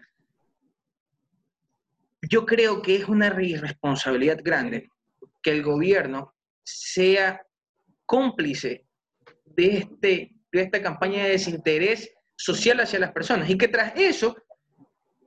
yo 2.28 2.46
creo 2.46 2.82
que 2.82 2.96
es 2.96 3.08
una 3.08 3.34
irresponsabilidad 3.42 4.38
grande 4.42 4.88
que 5.42 5.50
el 5.50 5.62
gobierno 5.62 6.34
sea 6.62 7.42
cómplice 8.06 8.86
de, 9.44 9.78
este, 9.78 10.32
de 10.52 10.62
esta 10.62 10.82
campaña 10.82 11.24
de 11.24 11.30
desinterés 11.30 12.10
social 12.36 12.80
hacia 12.80 12.98
las 12.98 13.12
personas. 13.12 13.48
Y 13.48 13.58
que 13.58 13.68
tras 13.68 13.92
eso, 13.96 14.36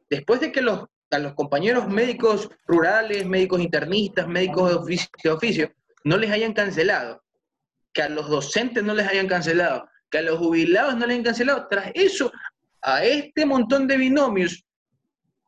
después 0.09 0.39
de 0.39 0.51
que 0.51 0.61
los, 0.61 0.85
a 1.11 1.19
los 1.19 1.33
compañeros 1.33 1.87
médicos 1.87 2.49
rurales, 2.65 3.25
médicos 3.25 3.61
internistas, 3.61 4.27
médicos 4.27 4.69
de 4.69 4.75
oficio, 4.75 5.09
de 5.23 5.29
oficio, 5.29 5.73
no 6.03 6.17
les 6.17 6.31
hayan 6.31 6.53
cancelado, 6.53 7.23
que 7.93 8.01
a 8.01 8.09
los 8.09 8.29
docentes 8.29 8.83
no 8.83 8.93
les 8.93 9.07
hayan 9.07 9.27
cancelado, 9.27 9.87
que 10.09 10.19
a 10.19 10.21
los 10.21 10.39
jubilados 10.39 10.95
no 10.95 11.05
les 11.05 11.15
hayan 11.15 11.23
cancelado, 11.23 11.67
tras 11.69 11.91
eso, 11.93 12.31
a 12.81 13.03
este 13.03 13.45
montón 13.45 13.87
de 13.87 13.97
binomios 13.97 14.63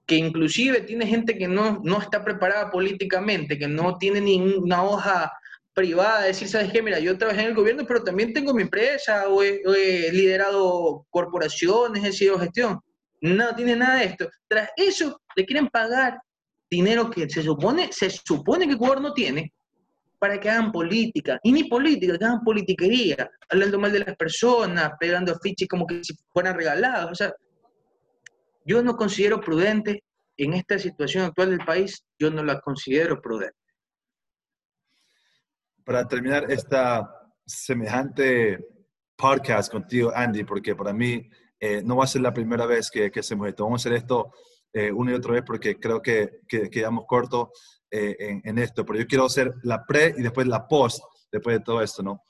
que 0.09 0.15
inclusive 0.15 0.81
tiene 0.81 1.05
gente 1.05 1.37
que 1.37 1.47
no, 1.47 1.81
no 1.83 2.01
está 2.01 2.25
preparada 2.25 2.71
políticamente, 2.71 3.59
que 3.59 3.67
no 3.67 3.95
tiene 3.99 4.19
ninguna 4.19 4.83
hoja 4.83 5.31
privada, 5.71 6.23
decir, 6.23 6.49
¿sabes 6.49 6.71
qué? 6.71 6.81
Mira, 6.81 6.97
yo 6.97 7.15
trabajé 7.15 7.41
en 7.41 7.49
el 7.49 7.53
gobierno, 7.53 7.85
pero 7.87 8.03
también 8.03 8.33
tengo 8.33 8.51
mi 8.51 8.63
empresa, 8.63 9.29
o 9.29 9.43
he, 9.43 10.11
liderado 10.11 11.05
corporaciones, 11.11 12.03
he 12.03 12.11
sido 12.11 12.39
gestión. 12.39 12.79
No 13.21 13.55
tiene 13.55 13.75
nada 13.75 13.99
de 13.99 14.05
esto. 14.05 14.27
Tras 14.47 14.71
eso, 14.77 15.21
le 15.35 15.45
quieren 15.45 15.67
pagar 15.67 16.17
dinero 16.71 17.11
que 17.11 17.29
se 17.29 17.43
supone, 17.43 17.89
se 17.91 18.09
supone 18.09 18.65
que 18.65 18.71
el 18.71 18.79
gobierno 18.79 19.13
tiene 19.13 19.53
para 20.17 20.39
que 20.39 20.49
hagan 20.49 20.71
política. 20.71 21.39
Y 21.43 21.51
ni 21.51 21.65
política, 21.65 22.17
que 22.17 22.25
hagan 22.25 22.43
politiquería, 22.43 23.29
hablando 23.47 23.77
mal 23.77 23.91
de 23.91 23.99
las 23.99 24.15
personas, 24.15 24.93
pegando 24.99 25.33
afiches 25.33 25.67
como 25.67 25.85
que 25.85 26.03
si 26.03 26.15
fueran 26.33 26.55
regalados. 26.55 27.11
O 27.11 27.15
sea, 27.15 27.31
yo 28.65 28.83
no 28.83 28.95
considero 28.95 29.39
prudente 29.39 30.03
en 30.37 30.53
esta 30.53 30.79
situación 30.79 31.25
actual 31.25 31.49
del 31.51 31.65
país, 31.65 32.05
yo 32.17 32.29
no 32.31 32.43
la 32.43 32.61
considero 32.61 33.21
prudente. 33.21 33.57
Para 35.83 36.07
terminar 36.07 36.51
esta 36.51 37.09
semejante 37.45 38.59
podcast 39.17 39.71
contigo, 39.71 40.11
Andy, 40.15 40.43
porque 40.43 40.75
para 40.75 40.93
mí 40.93 41.29
eh, 41.59 41.81
no 41.83 41.97
va 41.97 42.05
a 42.05 42.07
ser 42.07 42.21
la 42.21 42.33
primera 42.33 42.65
vez 42.65 42.89
que, 42.89 43.11
hacemos 43.13 43.47
esto. 43.47 43.63
Vamos 43.63 43.85
a 43.85 43.89
hacer 43.89 43.97
esto 43.97 44.31
eh, 44.71 44.91
una 44.91 45.11
y 45.11 45.15
otra 45.15 45.33
vez 45.33 45.43
porque 45.45 45.77
creo 45.77 46.01
que, 46.01 46.41
quedamos 46.47 47.05
cortos 47.05 47.49
eh, 47.91 48.15
en, 48.19 48.41
en, 48.45 48.57
esto. 48.59 48.85
Pero 48.85 48.99
yo 48.99 49.07
quiero 49.07 49.25
hacer 49.25 49.53
la 49.63 49.83
pre 49.85 50.13
y 50.17 50.21
después 50.21 50.47
la 50.47 50.67
post, 50.67 51.03
después 51.31 51.57
de 51.57 51.63
todo 51.63 51.81
esto, 51.81 52.01
¿no? 52.01 52.23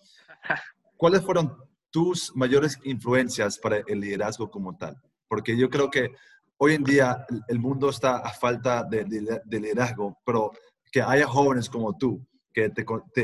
¿Cuáles 0.97 1.21
fueron 1.21 1.55
tus 1.91 2.35
mayores 2.35 2.77
influencias 2.83 3.59
para 3.59 3.77
el 3.85 3.99
liderazgo 3.99 4.49
como 4.49 4.75
tal? 4.77 4.99
Porque 5.29 5.55
yo 5.55 5.69
creo 5.69 5.89
que 5.89 6.11
hoy 6.57 6.73
en 6.73 6.83
día 6.83 7.25
el 7.47 7.59
mundo 7.59 7.89
está 7.89 8.17
a 8.17 8.31
falta 8.33 8.83
de, 8.83 9.05
liderazgo, 9.47 10.17
pero 10.25 10.51
que 10.91 11.01
haya 11.01 11.27
jóvenes 11.27 11.69
como 11.69 11.95
tú, 11.97 12.25
que, 12.51 12.73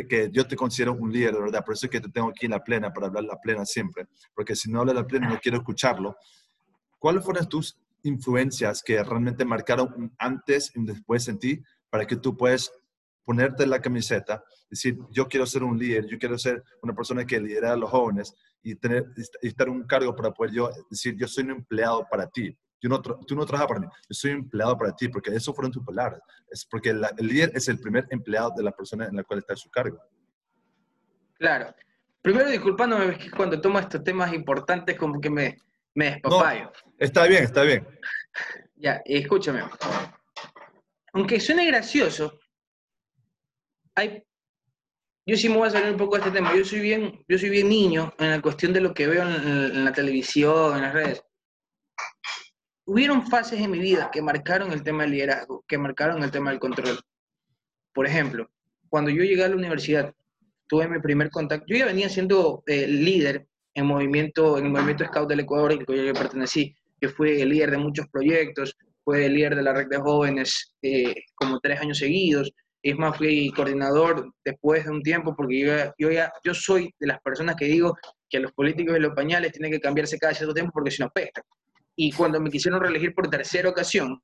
que, 0.07 0.29
yo 0.31 0.47
te 0.47 0.55
considero 0.55 0.93
un 0.93 1.11
líder, 1.11 1.33
¿verdad? 1.33 1.65
Por 1.65 1.73
eso 1.73 1.87
es 1.87 1.91
que 1.91 1.99
te 1.99 2.09
tengo 2.09 2.29
aquí 2.29 2.45
en 2.45 2.51
la 2.51 2.63
plena, 2.63 2.93
para 2.93 3.07
hablar 3.07 3.25
la 3.25 3.41
plena 3.41 3.65
siempre, 3.65 4.07
porque 4.33 4.55
si 4.55 4.71
no 4.71 4.79
habla 4.79 4.93
la 4.93 5.05
plena 5.05 5.27
no 5.27 5.39
quiero 5.39 5.57
escucharlo. 5.57 6.15
¿Cuáles 6.99 7.25
fueron 7.25 7.49
tus 7.49 7.77
influencias 8.03 8.83
que 8.83 9.03
realmente 9.03 9.43
marcaron 9.43 9.91
un 9.97 10.15
antes 10.19 10.71
y 10.73 10.79
un 10.79 10.85
después 10.85 11.27
en 11.27 11.39
ti 11.39 11.61
para 11.89 12.05
que 12.05 12.15
tú 12.15 12.37
puedas 12.37 12.71
ponerte 13.25 13.65
la 13.65 13.81
camiseta, 13.81 14.43
decir, 14.69 14.97
yo 15.09 15.27
quiero 15.27 15.45
ser 15.45 15.63
un 15.63 15.77
líder, 15.77 16.05
yo 16.05 16.17
quiero 16.19 16.37
ser 16.37 16.63
una 16.83 16.93
persona 16.93 17.25
que 17.25 17.39
lidera 17.39 17.73
a 17.73 17.75
los 17.75 17.89
jóvenes 17.89 18.35
y, 18.65 18.75
tener, 18.75 19.05
y 19.41 19.47
estar 19.47 19.67
en 19.67 19.73
un 19.73 19.83
cargo 19.83 20.15
para 20.15 20.31
poder 20.31 20.51
yo 20.51 20.69
decir, 20.89 21.15
yo 21.15 21.27
soy 21.27 21.43
un 21.43 21.51
empleado 21.51 22.05
para 22.09 22.27
ti. 22.27 22.57
Yo 22.81 22.89
no, 22.89 22.99
tú 23.01 23.35
no 23.35 23.45
trabajas 23.45 23.67
para 23.67 23.79
mí, 23.79 23.87
yo 23.87 24.13
soy 24.13 24.31
un 24.31 24.39
empleado 24.39 24.77
para 24.77 24.95
ti, 24.95 25.07
porque 25.07 25.33
eso 25.33 25.53
fueron 25.53 25.71
tus 25.71 25.83
palabras. 25.83 26.19
Es 26.49 26.65
porque 26.65 26.89
el 26.89 27.01
líder 27.19 27.51
es 27.53 27.67
el 27.67 27.79
primer 27.79 28.07
empleado 28.09 28.51
de 28.57 28.63
la 28.63 28.71
persona 28.71 29.05
en 29.05 29.15
la 29.15 29.23
cual 29.23 29.39
está 29.39 29.53
en 29.53 29.57
su 29.57 29.69
cargo. 29.69 30.01
Claro. 31.35 31.73
Primero, 32.21 32.49
disculpándome, 32.49 33.13
es 33.13 33.17
que 33.19 33.31
cuando 33.31 33.61
tomo 33.61 33.77
estos 33.77 34.03
temas 34.03 34.33
importantes, 34.33 34.97
como 34.97 35.21
que 35.21 35.29
me, 35.29 35.57
me 35.93 36.11
despapayo. 36.11 36.71
está 36.97 37.27
bien, 37.27 37.43
está 37.43 37.63
bien. 37.63 37.87
Ya, 38.77 39.01
escúchame. 39.05 39.63
Aunque 41.13 41.39
suene 41.39 41.65
gracioso, 41.65 42.37
hay, 43.95 44.21
yo 45.27 45.35
sí 45.35 45.49
me 45.49 45.57
voy 45.57 45.67
a 45.67 45.71
salir 45.71 45.91
un 45.91 45.97
poco 45.97 46.15
de 46.15 46.21
este 46.21 46.31
tema. 46.31 46.55
Yo 46.55 46.63
soy 46.63 46.79
bien, 46.79 47.23
yo 47.27 47.37
soy 47.37 47.49
bien 47.49 47.67
niño 47.67 48.13
en 48.19 48.29
la 48.29 48.41
cuestión 48.41 48.73
de 48.73 48.81
lo 48.81 48.93
que 48.93 49.07
veo 49.07 49.23
en, 49.23 49.83
la 49.83 49.91
televisión, 49.91 50.75
en 50.75 50.81
las 50.83 50.93
redes. 50.93 51.23
Hubieron 52.85 53.25
fases 53.25 53.59
en 53.59 53.71
mi 53.71 53.79
vida 53.79 54.11
que 54.11 54.21
marcaron 54.21 54.71
el 54.71 54.83
tema 54.83 55.03
del 55.03 55.13
liderazgo, 55.13 55.65
que 55.67 55.79
marcaron 55.79 56.21
el 56.23 56.29
tema 56.29 56.51
del 56.51 56.59
control. 56.59 56.99
Por 57.91 58.05
ejemplo, 58.05 58.51
cuando 58.89 59.09
yo 59.09 59.23
llegué 59.23 59.43
a 59.43 59.47
la 59.47 59.55
universidad, 59.55 60.13
tuve 60.67 60.87
mi 60.87 60.99
primer 60.99 61.31
contacto. 61.31 61.65
Yo 61.67 61.77
ya 61.77 61.85
venía 61.85 62.07
siendo 62.09 62.63
eh, 62.67 62.87
líder 62.87 63.47
en, 63.73 63.87
movimiento, 63.87 64.59
en 64.59 64.65
el 64.65 64.71
movimiento 64.71 65.05
Scout 65.05 65.27
del 65.27 65.39
Ecuador, 65.39 65.71
al 65.71 65.83
que 65.83 66.05
yo 66.05 66.13
pertenecí, 66.13 66.75
que 67.01 67.09
fue 67.09 67.41
el 67.41 67.49
líder 67.49 67.71
de 67.71 67.77
muchos 67.79 68.07
proyectos, 68.09 68.77
fue 69.03 69.25
el 69.25 69.33
líder 69.33 69.55
de 69.55 69.63
la 69.63 69.73
red 69.73 69.87
de 69.87 69.97
jóvenes 69.97 70.75
eh, 70.83 71.15
como 71.33 71.59
tres 71.59 71.79
años 71.79 71.97
seguidos. 71.97 72.51
Es 72.85 72.95
más, 72.99 73.17
fui 73.17 73.51
coordinador 73.55 74.31
después 74.43 74.85
de 74.85 74.91
un 74.91 75.01
tiempo, 75.01 75.35
porque 75.35 75.91
yo, 75.97 76.11
ya, 76.11 76.31
yo 76.43 76.53
soy 76.53 76.93
de 76.99 77.07
las 77.07 77.19
personas 77.19 77.55
que 77.55 77.65
digo 77.65 77.97
que 78.29 78.39
los 78.39 78.51
políticos 78.51 78.93
de 78.93 78.99
los 78.99 79.15
pañales 79.15 79.53
tienen 79.53 79.71
que 79.71 79.79
cambiarse 79.79 80.19
cada 80.19 80.35
cierto 80.35 80.53
tiempo 80.53 80.71
porque 80.71 80.91
si 80.91 81.01
no 81.01 81.09
pestan. 81.09 81.43
Y 81.95 82.11
cuando 82.11 82.39
me 82.39 82.51
quisieron 82.51 82.79
reelegir 82.79 83.15
por 83.15 83.27
tercera 83.27 83.69
ocasión, 83.69 84.21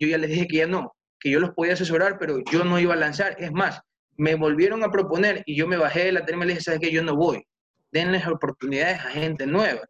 yo 0.00 0.08
ya 0.08 0.18
les 0.18 0.30
dije 0.30 0.48
que 0.48 0.56
ya 0.56 0.66
no, 0.66 0.96
que 1.20 1.30
yo 1.30 1.38
los 1.38 1.50
podía 1.50 1.74
asesorar, 1.74 2.18
pero 2.18 2.40
yo 2.50 2.64
no 2.64 2.80
iba 2.80 2.94
a 2.94 2.96
lanzar. 2.96 3.36
Es 3.38 3.52
más, 3.52 3.80
me 4.16 4.34
volvieron 4.34 4.82
a 4.82 4.90
proponer 4.90 5.44
y 5.46 5.54
yo 5.54 5.68
me 5.68 5.76
bajé 5.76 6.06
de 6.06 6.12
la 6.12 6.26
terma 6.26 6.42
y 6.42 6.48
le 6.48 6.54
dije, 6.54 6.64
¿sabes 6.64 6.80
qué? 6.80 6.90
Yo 6.90 7.04
no 7.04 7.14
voy. 7.14 7.46
Denles 7.92 8.26
oportunidades 8.26 8.98
a 8.98 9.10
gente 9.10 9.46
nueva. 9.46 9.82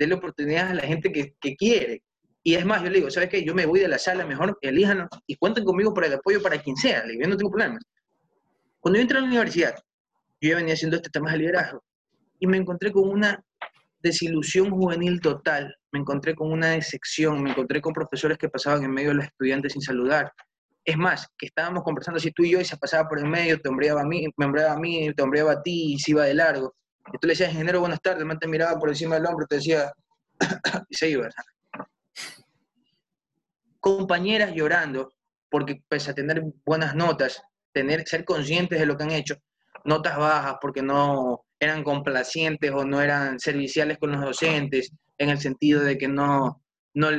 Denle 0.00 0.16
oportunidades 0.16 0.72
a 0.72 0.74
la 0.74 0.82
gente 0.82 1.12
que, 1.12 1.34
que 1.40 1.54
quiere. 1.54 2.02
Y 2.44 2.54
es 2.54 2.64
más, 2.64 2.82
yo 2.82 2.90
le 2.90 2.96
digo, 2.96 3.10
¿sabes 3.10 3.28
qué? 3.28 3.44
Yo 3.44 3.54
me 3.54 3.66
voy 3.66 3.80
de 3.80 3.88
la 3.88 3.98
sala, 3.98 4.26
mejor 4.26 4.58
elíjanos 4.62 5.08
y 5.26 5.36
cuenten 5.36 5.64
conmigo 5.64 5.94
para 5.94 6.08
el 6.08 6.14
apoyo 6.14 6.42
para 6.42 6.60
quien 6.60 6.76
sea. 6.76 7.04
Le 7.04 7.12
digo, 7.12 7.22
yo 7.22 7.28
no 7.28 7.36
tengo 7.36 7.50
problemas. 7.50 7.82
Cuando 8.80 8.98
yo 8.98 9.02
entré 9.02 9.18
a 9.18 9.20
la 9.20 9.28
universidad, 9.28 9.74
yo 10.40 10.50
ya 10.50 10.56
venía 10.56 10.74
haciendo 10.74 10.96
este 10.96 11.10
tema 11.10 11.30
de 11.30 11.38
liderazgo 11.38 11.84
y 12.40 12.48
me 12.48 12.56
encontré 12.56 12.90
con 12.90 13.08
una 13.08 13.40
desilusión 14.00 14.70
juvenil 14.70 15.20
total. 15.20 15.72
Me 15.92 16.00
encontré 16.00 16.34
con 16.34 16.50
una 16.50 16.70
decepción, 16.70 17.40
me 17.40 17.50
encontré 17.50 17.80
con 17.80 17.92
profesores 17.92 18.38
que 18.38 18.48
pasaban 18.48 18.82
en 18.82 18.90
medio 18.90 19.10
de 19.10 19.14
los 19.16 19.24
estudiantes 19.26 19.74
sin 19.74 19.82
saludar. 19.82 20.32
Es 20.84 20.96
más, 20.96 21.28
que 21.38 21.46
estábamos 21.46 21.84
conversando 21.84 22.18
así 22.18 22.32
tú 22.32 22.42
y 22.42 22.50
yo 22.50 22.60
y 22.60 22.64
se 22.64 22.76
pasaba 22.76 23.08
por 23.08 23.20
el 23.20 23.26
medio, 23.26 23.60
te 23.60 23.68
hombreaba 23.68 24.00
a 24.00 24.04
mí, 24.04 24.26
me 24.36 24.46
hombreaba 24.46 24.72
a 24.72 24.78
mí, 24.78 25.14
te 25.14 25.22
hombreaba 25.22 25.52
a 25.52 25.62
ti 25.62 25.94
y 25.94 25.98
se 26.00 26.10
iba 26.10 26.24
de 26.24 26.34
largo. 26.34 26.74
Y 27.12 27.18
tú 27.18 27.28
le 27.28 27.34
decías, 27.34 27.52
ingeniero, 27.52 27.78
buenas 27.78 28.00
tardes, 28.00 28.26
el 28.28 28.38
te 28.40 28.48
miraba 28.48 28.76
por 28.80 28.88
encima 28.88 29.14
del 29.14 29.26
hombro, 29.26 29.46
te 29.46 29.56
decía, 29.56 29.92
y 30.88 30.96
se 30.96 31.10
iba 31.10 31.28
compañeras 33.80 34.52
llorando, 34.54 35.12
porque 35.50 35.82
pese 35.88 36.10
a 36.10 36.14
tener 36.14 36.42
buenas 36.64 36.94
notas, 36.94 37.42
tener, 37.72 38.06
ser 38.06 38.24
conscientes 38.24 38.78
de 38.78 38.86
lo 38.86 38.96
que 38.96 39.04
han 39.04 39.10
hecho, 39.10 39.36
notas 39.84 40.16
bajas 40.16 40.56
porque 40.60 40.82
no 40.82 41.44
eran 41.58 41.82
complacientes 41.82 42.70
o 42.70 42.84
no 42.84 43.00
eran 43.00 43.38
serviciales 43.38 43.98
con 43.98 44.12
los 44.12 44.20
docentes, 44.20 44.92
en 45.18 45.30
el 45.30 45.38
sentido 45.38 45.82
de 45.82 45.98
que 45.98 46.08
no, 46.08 46.62
no, 46.94 47.10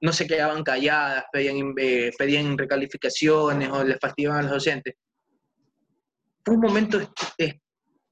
no 0.00 0.12
se 0.12 0.26
quedaban 0.26 0.62
calladas, 0.62 1.24
pedían, 1.32 1.74
eh, 1.78 2.10
pedían 2.16 2.56
recalificaciones 2.56 3.68
o 3.70 3.84
les 3.84 3.98
fastidiaban 3.98 4.40
a 4.40 4.42
los 4.42 4.52
docentes. 4.52 4.94
Fue 6.44 6.54
un 6.54 6.60
momento, 6.60 6.98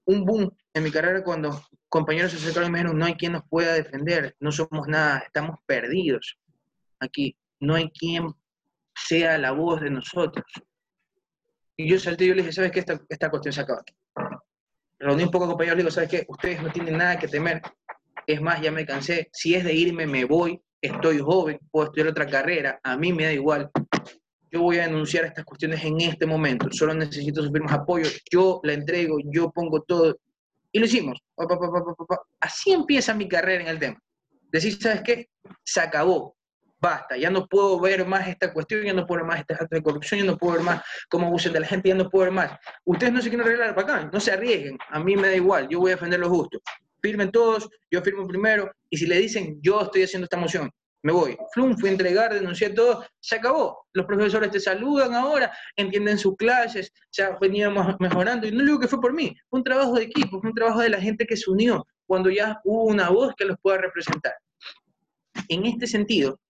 un 0.06 0.24
boom 0.24 0.50
en 0.74 0.82
mi 0.82 0.90
carrera 0.90 1.22
cuando 1.22 1.62
compañeros 1.96 2.32
se 2.32 2.38
acercaron 2.38 2.68
y 2.68 2.72
me 2.72 2.78
dijeron, 2.78 2.98
no 2.98 3.06
hay 3.06 3.14
quien 3.14 3.32
nos 3.32 3.42
pueda 3.48 3.74
defender, 3.74 4.36
no 4.40 4.52
somos 4.52 4.86
nada, 4.88 5.18
estamos 5.18 5.58
perdidos 5.66 6.38
aquí 7.00 7.36
no 7.60 7.74
hay 7.74 7.90
quien 7.90 8.32
sea 8.94 9.38
la 9.38 9.52
voz 9.52 9.80
de 9.80 9.90
nosotros. 9.90 10.44
Y 11.76 11.88
yo 11.88 11.98
salté 11.98 12.24
y 12.24 12.28
yo 12.28 12.34
le 12.34 12.42
dije, 12.42 12.52
¿sabes 12.52 12.72
qué? 12.72 12.80
Esta, 12.80 13.00
esta 13.08 13.30
cuestión 13.30 13.52
se 13.52 13.60
acaba 13.60 13.80
aquí. 13.80 13.94
Reuní 14.98 15.24
un 15.24 15.30
poco 15.30 15.46
compañeros 15.46 15.74
y 15.74 15.76
le 15.78 15.82
digo, 15.82 15.90
¿sabes 15.90 16.08
qué? 16.08 16.24
Ustedes 16.28 16.62
no 16.62 16.70
tienen 16.70 16.96
nada 16.96 17.18
que 17.18 17.28
temer. 17.28 17.60
Es 18.26 18.40
más, 18.40 18.60
ya 18.60 18.72
me 18.72 18.86
cansé. 18.86 19.28
Si 19.32 19.54
es 19.54 19.64
de 19.64 19.74
irme, 19.74 20.06
me 20.06 20.24
voy. 20.24 20.60
Estoy 20.80 21.18
joven, 21.18 21.58
puedo 21.70 21.86
estudiar 21.86 22.08
otra 22.08 22.26
carrera. 22.26 22.80
A 22.82 22.96
mí 22.96 23.12
me 23.12 23.24
da 23.24 23.32
igual. 23.32 23.70
Yo 24.50 24.62
voy 24.62 24.78
a 24.78 24.86
denunciar 24.86 25.24
estas 25.24 25.44
cuestiones 25.44 25.84
en 25.84 26.00
este 26.00 26.24
momento. 26.24 26.68
Solo 26.70 26.94
necesito 26.94 27.42
sus 27.42 27.52
firmas 27.52 27.72
apoyo. 27.72 28.08
Yo 28.30 28.60
la 28.62 28.72
entrego, 28.72 29.18
yo 29.24 29.50
pongo 29.50 29.82
todo. 29.82 30.16
Y 30.72 30.78
lo 30.78 30.86
hicimos. 30.86 31.18
Así 32.40 32.72
empieza 32.72 33.14
mi 33.14 33.28
carrera 33.28 33.62
en 33.62 33.68
el 33.68 33.78
tema. 33.78 33.98
Decir, 34.50 34.80
¿sabes 34.80 35.02
qué? 35.02 35.28
Se 35.64 35.80
acabó 35.80 36.36
basta, 36.80 37.16
ya 37.16 37.30
no 37.30 37.46
puedo 37.46 37.80
ver 37.80 38.06
más 38.06 38.28
esta 38.28 38.52
cuestión, 38.52 38.84
ya 38.84 38.92
no 38.92 39.06
puedo 39.06 39.20
ver 39.20 39.28
más 39.28 39.40
este 39.40 39.54
acto 39.54 39.74
de 39.74 39.82
corrupción, 39.82 40.20
ya 40.20 40.26
no 40.26 40.36
puedo 40.36 40.54
ver 40.54 40.62
más 40.62 40.82
cómo 41.08 41.26
abusan 41.26 41.52
de 41.52 41.60
la 41.60 41.66
gente, 41.66 41.88
ya 41.88 41.94
no 41.94 42.08
puedo 42.08 42.24
ver 42.24 42.34
más. 42.34 42.58
Ustedes 42.84 43.12
no 43.12 43.20
se 43.20 43.28
quieren 43.28 43.46
arreglar 43.46 43.74
para 43.74 43.96
acá, 43.98 44.10
no 44.12 44.20
se 44.20 44.32
arriesguen, 44.32 44.78
a 44.90 45.00
mí 45.00 45.16
me 45.16 45.28
da 45.28 45.34
igual, 45.34 45.68
yo 45.68 45.80
voy 45.80 45.92
a 45.92 45.94
defender 45.94 46.20
lo 46.20 46.28
justo. 46.28 46.60
Firmen 47.02 47.30
todos, 47.30 47.68
yo 47.90 48.02
firmo 48.02 48.26
primero, 48.26 48.70
y 48.90 48.96
si 48.96 49.06
le 49.06 49.18
dicen, 49.18 49.58
yo 49.62 49.82
estoy 49.82 50.02
haciendo 50.04 50.24
esta 50.24 50.36
moción, 50.36 50.70
me 51.06 51.12
voy. 51.12 51.38
Flum, 51.52 51.76
fui 51.78 51.88
a 51.88 51.92
entregar, 51.92 52.34
denuncié 52.34 52.70
todo, 52.70 53.06
se 53.20 53.36
acabó. 53.36 53.86
Los 53.92 54.06
profesores 54.06 54.50
te 54.50 54.58
saludan 54.58 55.14
ahora, 55.14 55.56
entienden 55.76 56.18
sus 56.18 56.36
clases, 56.36 56.92
ya 57.12 57.38
veníamos 57.40 57.94
mejorando. 58.00 58.48
Y 58.48 58.50
no 58.50 58.64
digo 58.64 58.80
que 58.80 58.88
fue 58.88 59.00
por 59.00 59.14
mí, 59.14 59.32
fue 59.48 59.60
un 59.60 59.64
trabajo 59.64 59.94
de 59.94 60.02
equipo, 60.02 60.40
fue 60.40 60.50
un 60.50 60.56
trabajo 60.56 60.80
de 60.80 60.88
la 60.88 61.00
gente 61.00 61.24
que 61.24 61.36
se 61.36 61.48
unió 61.48 61.86
cuando 62.06 62.28
ya 62.28 62.60
hubo 62.64 62.86
una 62.86 63.08
voz 63.08 63.34
que 63.36 63.44
los 63.44 63.56
pueda 63.62 63.78
representar. 63.78 64.34
En 65.48 65.64
este 65.64 65.86
sentido, 65.86 66.40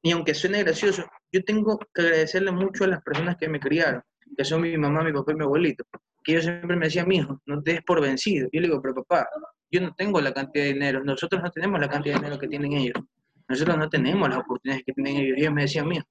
y 0.00 0.12
aunque 0.12 0.32
suene 0.32 0.64
gracioso, 0.64 1.04
yo 1.30 1.44
tengo 1.44 1.78
que 1.92 2.00
agradecerle 2.00 2.52
mucho 2.52 2.84
a 2.84 2.86
las 2.86 3.02
personas 3.02 3.36
que 3.36 3.50
me 3.50 3.60
criaron, 3.60 4.02
que 4.34 4.46
son 4.46 4.62
mi 4.62 4.78
mamá, 4.78 5.04
mi 5.04 5.12
papá 5.12 5.32
y 5.32 5.34
mi 5.34 5.44
abuelito, 5.44 5.84
que 6.24 6.32
ellos 6.32 6.44
siempre 6.44 6.74
me 6.74 6.86
decían, 6.86 7.06
mi 7.06 7.16
hijo, 7.16 7.38
no 7.44 7.62
te 7.62 7.72
des 7.72 7.82
por 7.82 8.00
vencido. 8.00 8.48
Yo 8.50 8.62
le 8.62 8.68
digo, 8.68 8.80
pero 8.80 8.94
papá, 8.94 9.28
yo 9.70 9.82
no 9.82 9.92
tengo 9.94 10.22
la 10.22 10.32
cantidad 10.32 10.64
de 10.64 10.72
dinero, 10.72 11.04
nosotros 11.04 11.42
no 11.42 11.50
tenemos 11.50 11.78
la 11.78 11.88
cantidad 11.90 12.14
de 12.14 12.20
dinero 12.20 12.38
que 12.38 12.48
tienen 12.48 12.72
ellos, 12.72 12.94
nosotros 13.50 13.76
no 13.76 13.88
tenemos 13.88 14.28
las 14.28 14.38
oportunidades 14.38 14.84
que 14.86 14.92
tienen 14.92 15.16
ellos. 15.16 15.36
Ellos 15.36 15.52
me 15.52 15.62
decían, 15.62 15.88
mío, 15.88 16.04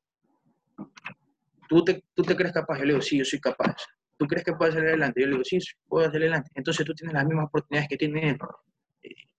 ¿tú 1.69 1.85
te, 1.85 2.03
¿tú 2.13 2.21
te 2.23 2.35
crees 2.35 2.51
capaz? 2.51 2.79
Yo 2.79 2.83
le 2.83 2.93
digo, 2.93 3.01
sí, 3.01 3.17
yo 3.17 3.23
soy 3.23 3.39
capaz. 3.39 3.77
¿Tú 4.17 4.27
crees 4.27 4.43
que 4.43 4.51
puedes 4.51 4.73
salir 4.73 4.89
adelante? 4.89 5.21
Yo 5.21 5.27
le 5.27 5.31
digo, 5.31 5.45
sí, 5.45 5.57
puedo 5.87 6.05
salir 6.11 6.23
adelante. 6.23 6.51
Entonces 6.53 6.85
tú 6.85 6.93
tienes 6.93 7.13
las 7.13 7.25
mismas 7.25 7.45
oportunidades 7.45 7.87
que 7.87 7.95
tienen 7.95 8.25
ellos. 8.25 8.39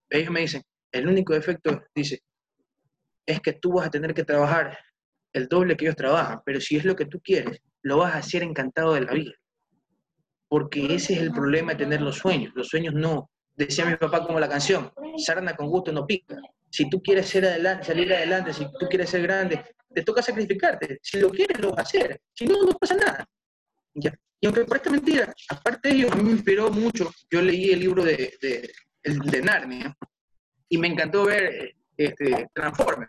Ellos 0.09 0.31
me 0.31 0.41
dicen, 0.41 0.63
el 0.93 1.09
único 1.09 1.35
defecto, 1.35 1.83
dice, 1.95 2.23
es 3.27 3.39
que 3.41 3.53
tú 3.53 3.75
vas 3.75 3.89
a 3.89 3.91
tener 3.91 4.15
que 4.15 4.25
trabajar 4.25 4.79
el 5.35 5.47
doble 5.47 5.77
que 5.77 5.85
ellos 5.85 5.97
trabajan, 5.97 6.41
pero 6.47 6.59
si 6.59 6.77
es 6.77 6.87
lo 6.87 6.97
que 6.97 7.05
tú 7.05 7.21
quieres, 7.21 7.61
lo 7.83 7.99
vas 7.99 8.15
a 8.15 8.19
hacer 8.19 8.43
encantado 8.43 8.95
de 8.95 9.03
la 9.03 9.13
vida. 9.13 9.33
Porque 10.49 10.95
ese 10.95 11.13
es 11.13 11.21
el 11.21 11.33
problema 11.33 11.73
de 11.73 11.85
tener 11.85 12.01
los 12.01 12.17
sueños. 12.17 12.53
Los 12.55 12.69
sueños 12.69 12.95
no, 12.95 13.31
decía 13.55 13.85
mi 13.85 13.97
papá 13.97 14.27
como 14.27 14.41
la 14.41 14.49
canción, 14.49 14.91
sarna 15.19 15.55
con 15.55 15.69
gusto 15.69 15.93
no 15.93 16.07
pica. 16.07 16.37
Si 16.71 16.89
tú 16.89 17.03
quieres 17.03 17.29
ser 17.29 17.45
adelante, 17.45 17.87
salir 17.87 18.13
adelante, 18.13 18.53
si 18.53 18.65
tú 18.79 18.87
quieres 18.89 19.11
ser 19.11 19.23
grande, 19.23 19.65
te 19.93 20.03
toca 20.03 20.23
sacrificarte. 20.23 20.99
Si 21.03 21.19
lo 21.19 21.31
quieres, 21.31 21.59
lo 21.59 21.71
vas 21.71 21.79
a 21.79 21.83
hacer. 21.83 22.21
Si 22.33 22.47
no, 22.47 22.63
no 22.63 22.73
pasa 22.73 22.95
nada. 22.95 23.27
Y 24.41 24.47
aunque 24.47 24.65
parezca 24.65 24.91
mentira, 24.91 25.35
aparte 25.49 25.89
de 25.89 25.95
ello, 25.97 26.11
me 26.17 26.31
inspiró 26.31 26.71
mucho. 26.71 27.11
Yo 27.31 27.43
leí 27.43 27.71
el 27.71 27.81
libro 27.81 28.05
de, 28.05 28.35
de, 28.41 28.73
de 29.03 29.43
Narnia 29.43 29.95
y 30.69 30.79
me 30.79 30.89
encantó 30.89 31.27
ver 31.27 31.75
este, 31.97 32.49
Transformer. 32.55 33.09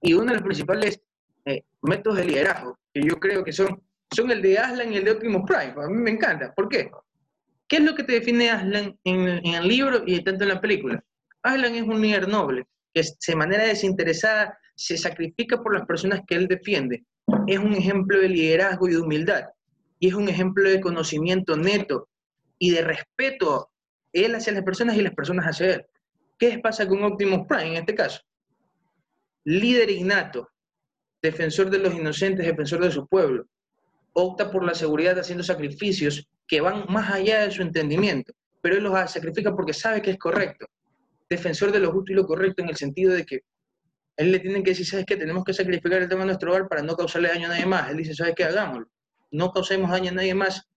Y 0.00 0.14
uno 0.14 0.26
de 0.26 0.34
los 0.34 0.42
principales 0.42 1.00
eh, 1.44 1.62
métodos 1.82 2.18
de 2.18 2.24
liderazgo, 2.24 2.78
que 2.92 3.02
yo 3.02 3.18
creo 3.18 3.44
que 3.44 3.52
son, 3.52 3.82
son 4.10 4.30
el 4.30 4.40
de 4.40 4.58
Aslan 4.58 4.92
y 4.92 4.96
el 4.96 5.04
de 5.04 5.10
Optimus 5.10 5.42
Prime. 5.46 5.74
A 5.76 5.88
mí 5.88 5.98
me 5.98 6.10
encanta. 6.10 6.54
¿Por 6.54 6.68
qué? 6.68 6.90
¿Qué 7.68 7.76
es 7.76 7.82
lo 7.82 7.94
que 7.94 8.04
te 8.04 8.12
define 8.12 8.50
Aslan 8.50 8.98
en, 9.04 9.28
en 9.28 9.54
el 9.54 9.68
libro 9.68 10.02
y 10.06 10.22
tanto 10.24 10.44
en 10.44 10.50
la 10.50 10.60
película? 10.60 11.02
Aslan 11.42 11.74
es 11.74 11.82
un 11.82 12.00
líder 12.00 12.28
noble, 12.28 12.66
que 12.94 13.02
de 13.26 13.36
manera 13.36 13.64
desinteresada 13.64 14.58
se 14.74 14.96
sacrifica 14.96 15.62
por 15.62 15.74
las 15.74 15.86
personas 15.86 16.20
que 16.26 16.34
él 16.34 16.46
defiende. 16.46 17.04
Es 17.46 17.58
un 17.58 17.74
ejemplo 17.74 18.20
de 18.20 18.28
liderazgo 18.28 18.88
y 18.88 18.92
de 18.92 18.98
humildad. 18.98 19.44
Y 19.98 20.08
es 20.08 20.14
un 20.14 20.28
ejemplo 20.28 20.68
de 20.68 20.80
conocimiento 20.80 21.56
neto 21.56 22.08
y 22.58 22.70
de 22.70 22.82
respeto 22.82 23.70
él 24.12 24.34
hacia 24.34 24.52
las 24.52 24.62
personas 24.62 24.96
y 24.96 25.02
las 25.02 25.14
personas 25.14 25.46
hacia 25.46 25.74
él. 25.74 25.86
¿Qué 26.38 26.58
pasa 26.58 26.86
con 26.86 27.02
Optimus 27.04 27.46
Prime 27.46 27.68
en 27.68 27.76
este 27.76 27.94
caso? 27.94 28.20
Líder 29.44 29.90
innato, 29.90 30.48
defensor 31.22 31.70
de 31.70 31.78
los 31.78 31.94
inocentes, 31.94 32.46
defensor 32.46 32.82
de 32.82 32.90
su 32.90 33.06
pueblo. 33.06 33.46
opta 34.14 34.50
por 34.50 34.62
la 34.64 34.74
seguridad 34.74 35.18
haciendo 35.18 35.42
sacrificios 35.42 36.28
que 36.46 36.60
van 36.60 36.84
más 36.88 37.10
allá 37.10 37.44
de 37.44 37.50
su 37.50 37.62
entendimiento, 37.62 38.34
pero 38.60 38.76
él 38.76 38.82
los 38.82 39.10
sacrifica 39.10 39.54
porque 39.56 39.72
sabe 39.72 40.02
que 40.02 40.10
es 40.10 40.18
correcto. 40.18 40.66
Defensor 41.32 41.72
de 41.72 41.80
lo 41.80 41.92
justo 41.92 42.12
y 42.12 42.14
lo 42.14 42.26
correcto 42.26 42.62
en 42.62 42.68
el 42.68 42.76
sentido 42.76 43.12
de 43.12 43.24
que 43.24 43.40
él 44.16 44.30
le 44.30 44.38
tiene 44.40 44.62
que 44.62 44.70
decir, 44.70 44.86
¿sabes 44.86 45.06
qué? 45.06 45.16
Tenemos 45.16 45.44
que 45.44 45.54
sacrificar 45.54 46.02
el 46.02 46.08
tema 46.08 46.20
de 46.20 46.26
nuestro 46.26 46.50
hogar 46.50 46.68
para 46.68 46.82
no 46.82 46.94
causarle 46.94 47.28
daño 47.28 47.46
a 47.46 47.50
nadie 47.50 47.66
más. 47.66 47.90
Él 47.90 47.96
dice, 47.96 48.14
¿sabes 48.14 48.34
qué? 48.36 48.44
Hagámoslo. 48.44 48.86
No 49.30 49.50
causemos 49.50 49.90
daño 49.90 50.10
a 50.10 50.14
nadie 50.14 50.34
más. 50.34 50.68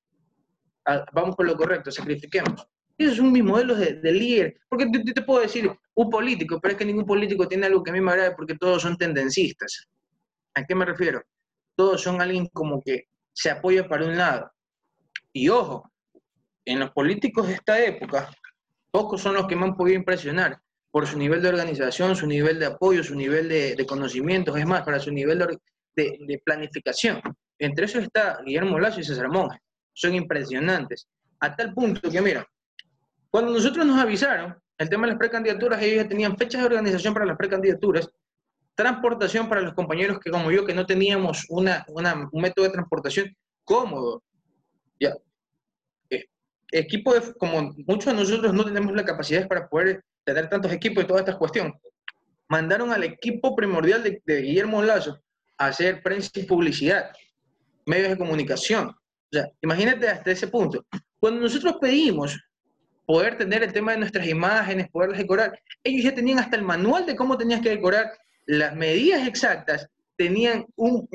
Vamos 1.14 1.36
por 1.36 1.46
lo 1.46 1.58
correcto, 1.58 1.92
sacrifiquemos. 1.92 2.66
Eso 2.98 3.12
es 3.12 3.20
un 3.20 3.32
mismo 3.32 3.52
modelo 3.52 3.76
de, 3.76 4.12
líder. 4.12 4.58
Porque 4.70 4.90
yo 4.90 5.14
te 5.14 5.22
puedo 5.22 5.42
decir 5.42 5.70
un 5.96 6.10
político, 6.10 6.60
pero 6.62 6.74
es 6.74 6.78
que 6.78 6.86
ningún 6.86 7.06
político 7.06 7.48
tiene 7.48 7.66
algo 7.66 7.84
que 7.84 7.92
a 7.92 7.94
mí 7.94 8.00
me 8.00 8.12
agrade 8.12 8.36
porque 8.36 8.56
todos 8.56 8.82
son 8.82 8.96
tendencistas. 8.98 9.88
¿A 10.54 10.64
qué 10.64 10.74
me 10.74 10.86
refiero? 10.86 11.22
Todos 11.76 12.02
son 12.02 12.22
alguien 12.22 12.48
como 12.54 12.82
que 12.82 13.10
se 13.34 13.50
apoya 13.50 13.88
para 13.90 14.06
un 14.06 14.18
lado. 14.18 14.50
Y 15.34 15.50
ojo, 15.50 15.92
en 16.64 16.80
los 16.80 16.92
políticos 16.92 17.48
de 17.48 17.56
esta 17.56 17.84
época, 17.84 18.32
pocos 18.96 19.22
son 19.22 19.36
los 19.36 19.46
que 19.46 19.58
me 19.58 19.66
han 19.66 19.76
podido 19.76 19.98
impresionar 19.98 20.58
por 20.90 21.06
su 21.06 21.18
nivel 21.18 21.42
de 21.42 21.50
organización, 21.50 22.16
su 22.16 22.26
nivel 22.26 22.58
de 22.60 22.68
apoyo, 22.68 23.04
su 23.04 23.14
nivel 23.14 23.50
de, 23.50 23.76
de 23.76 23.86
conocimientos, 23.86 24.58
es 24.58 24.66
más, 24.66 24.84
para 24.84 25.02
su 25.02 25.12
nivel 25.12 25.38
de, 25.96 26.18
de, 26.26 26.42
planificación. 26.46 27.22
Entre 27.60 27.88
esos 27.88 28.04
está 28.04 28.40
Guillermo 28.46 28.80
Lazo 28.80 29.02
y 29.02 29.04
César 29.04 29.28
Monge. 29.28 29.60
Son 29.92 30.16
impresionantes. 30.16 31.10
A 31.42 31.54
tal 31.54 31.74
punto 31.74 32.10
que, 32.10 32.22
mira, 32.22 32.48
cuando 33.30 33.52
nosotros 33.52 33.86
nos 33.86 34.00
avisaron 34.00 34.56
el 34.78 34.88
tema 34.88 35.08
de 35.08 35.12
las 35.12 35.20
precandidaturas, 35.20 35.82
ellos 35.82 36.04
ya 36.04 36.08
tenían 36.08 36.38
fechas 36.38 36.62
de 36.62 36.68
organización 36.68 37.14
para 37.14 37.26
las 37.26 37.36
precandidaturas, 37.36 38.10
transportación 38.76 39.50
para 39.50 39.60
los 39.60 39.74
compañeros 39.74 40.20
que, 40.24 40.32
como 40.32 40.52
yo, 40.52 40.66
que 40.66 40.74
no 40.74 40.86
teníamos 40.86 41.46
una, 41.50 41.86
un 41.90 42.42
método 42.42 42.64
de 42.64 42.72
transportación 42.72 43.36
cómodo. 43.66 44.24
Ya. 45.02 45.14
Equipo 46.78 47.14
de, 47.14 47.34
como 47.36 47.74
muchos 47.88 48.06
de 48.06 48.14
nosotros 48.14 48.54
no 48.54 48.66
tenemos 48.66 48.94
la 48.94 49.06
capacidad 49.06 49.48
para 49.48 49.68
poder 49.68 50.04
tener 50.24 50.50
tantos 50.50 50.72
equipos 50.72 51.04
y 51.04 51.08
toda 51.08 51.20
esta 51.20 51.38
cuestión, 51.38 51.74
mandaron 52.50 52.92
al 52.92 53.04
equipo 53.04 53.56
primordial 53.56 54.04
de, 54.04 54.22
de 54.26 54.42
Guillermo 54.42 54.82
Lazo 54.82 55.22
a 55.58 55.68
hacer 55.68 56.04
prensa 56.04 56.30
y 56.36 56.44
publicidad, 56.44 57.12
medios 57.86 58.10
de 58.10 58.18
comunicación. 58.18 58.90
O 58.90 59.30
sea, 59.32 59.48
imagínate 59.62 60.08
hasta 60.10 60.32
ese 60.32 60.48
punto. 60.48 60.86
Cuando 61.20 61.42
nosotros 61.42 61.78
pedimos 61.80 62.38
poder 63.06 63.38
tener 63.38 63.64
el 63.64 63.74
tema 63.74 63.92
de 63.92 64.00
nuestras 64.00 64.28
imágenes, 64.28 64.90
poderlas 64.90 65.20
decorar. 65.20 65.60
Ellos 65.84 66.04
ya 66.04 66.16
tenían 66.16 66.40
hasta 66.40 66.56
el 66.56 66.64
manual 66.64 67.06
de 67.06 67.16
cómo 67.16 67.38
tenías 67.38 67.62
que 67.62 67.70
decorar 67.70 68.12
las 68.46 68.76
medidas 68.76 69.28
exactas, 69.28 69.88
tenían 70.18 70.66
un, 70.76 71.08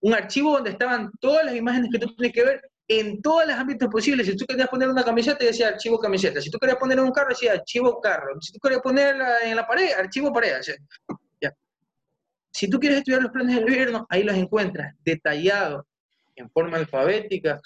un, 0.00 0.14
archivo 0.14 0.52
donde 0.52 0.70
estaban 0.70 1.10
todas 1.20 1.44
las 1.44 1.56
imágenes 1.56 1.90
que 1.90 1.98
tú 1.98 2.14
tienes 2.14 2.34
que 2.34 2.44
ver 2.44 2.70
en 2.88 3.20
todos 3.20 3.46
los 3.46 3.56
ámbitos 3.56 3.88
posibles. 3.88 4.26
Si 4.26 4.36
tú 4.36 4.46
querías 4.46 4.68
poner 4.68 4.88
una 4.88 5.04
camiseta, 5.04 5.44
decía 5.44 5.68
archivo 5.68 5.98
camiseta. 5.98 6.40
Si 6.40 6.50
tú 6.50 6.58
querías 6.58 6.78
poner 6.78 7.00
un 7.00 7.10
carro, 7.10 7.30
decía 7.30 7.52
archivo 7.52 8.00
carro. 8.00 8.40
Si 8.40 8.52
tú 8.52 8.58
querías 8.60 8.80
ponerla 8.80 9.40
en 9.44 9.56
la 9.56 9.66
pared, 9.66 9.92
archivo 9.92 10.32
pared. 10.32 10.54
ya. 11.40 11.52
Si 12.52 12.68
tú 12.68 12.78
quieres 12.78 12.98
estudiar 12.98 13.22
los 13.22 13.32
planes 13.32 13.56
del 13.56 13.64
gobierno, 13.64 14.06
ahí 14.08 14.22
los 14.22 14.36
encuentras 14.36 14.94
detallados 15.04 15.84
en 16.36 16.50
forma 16.50 16.76
alfabética, 16.76 17.60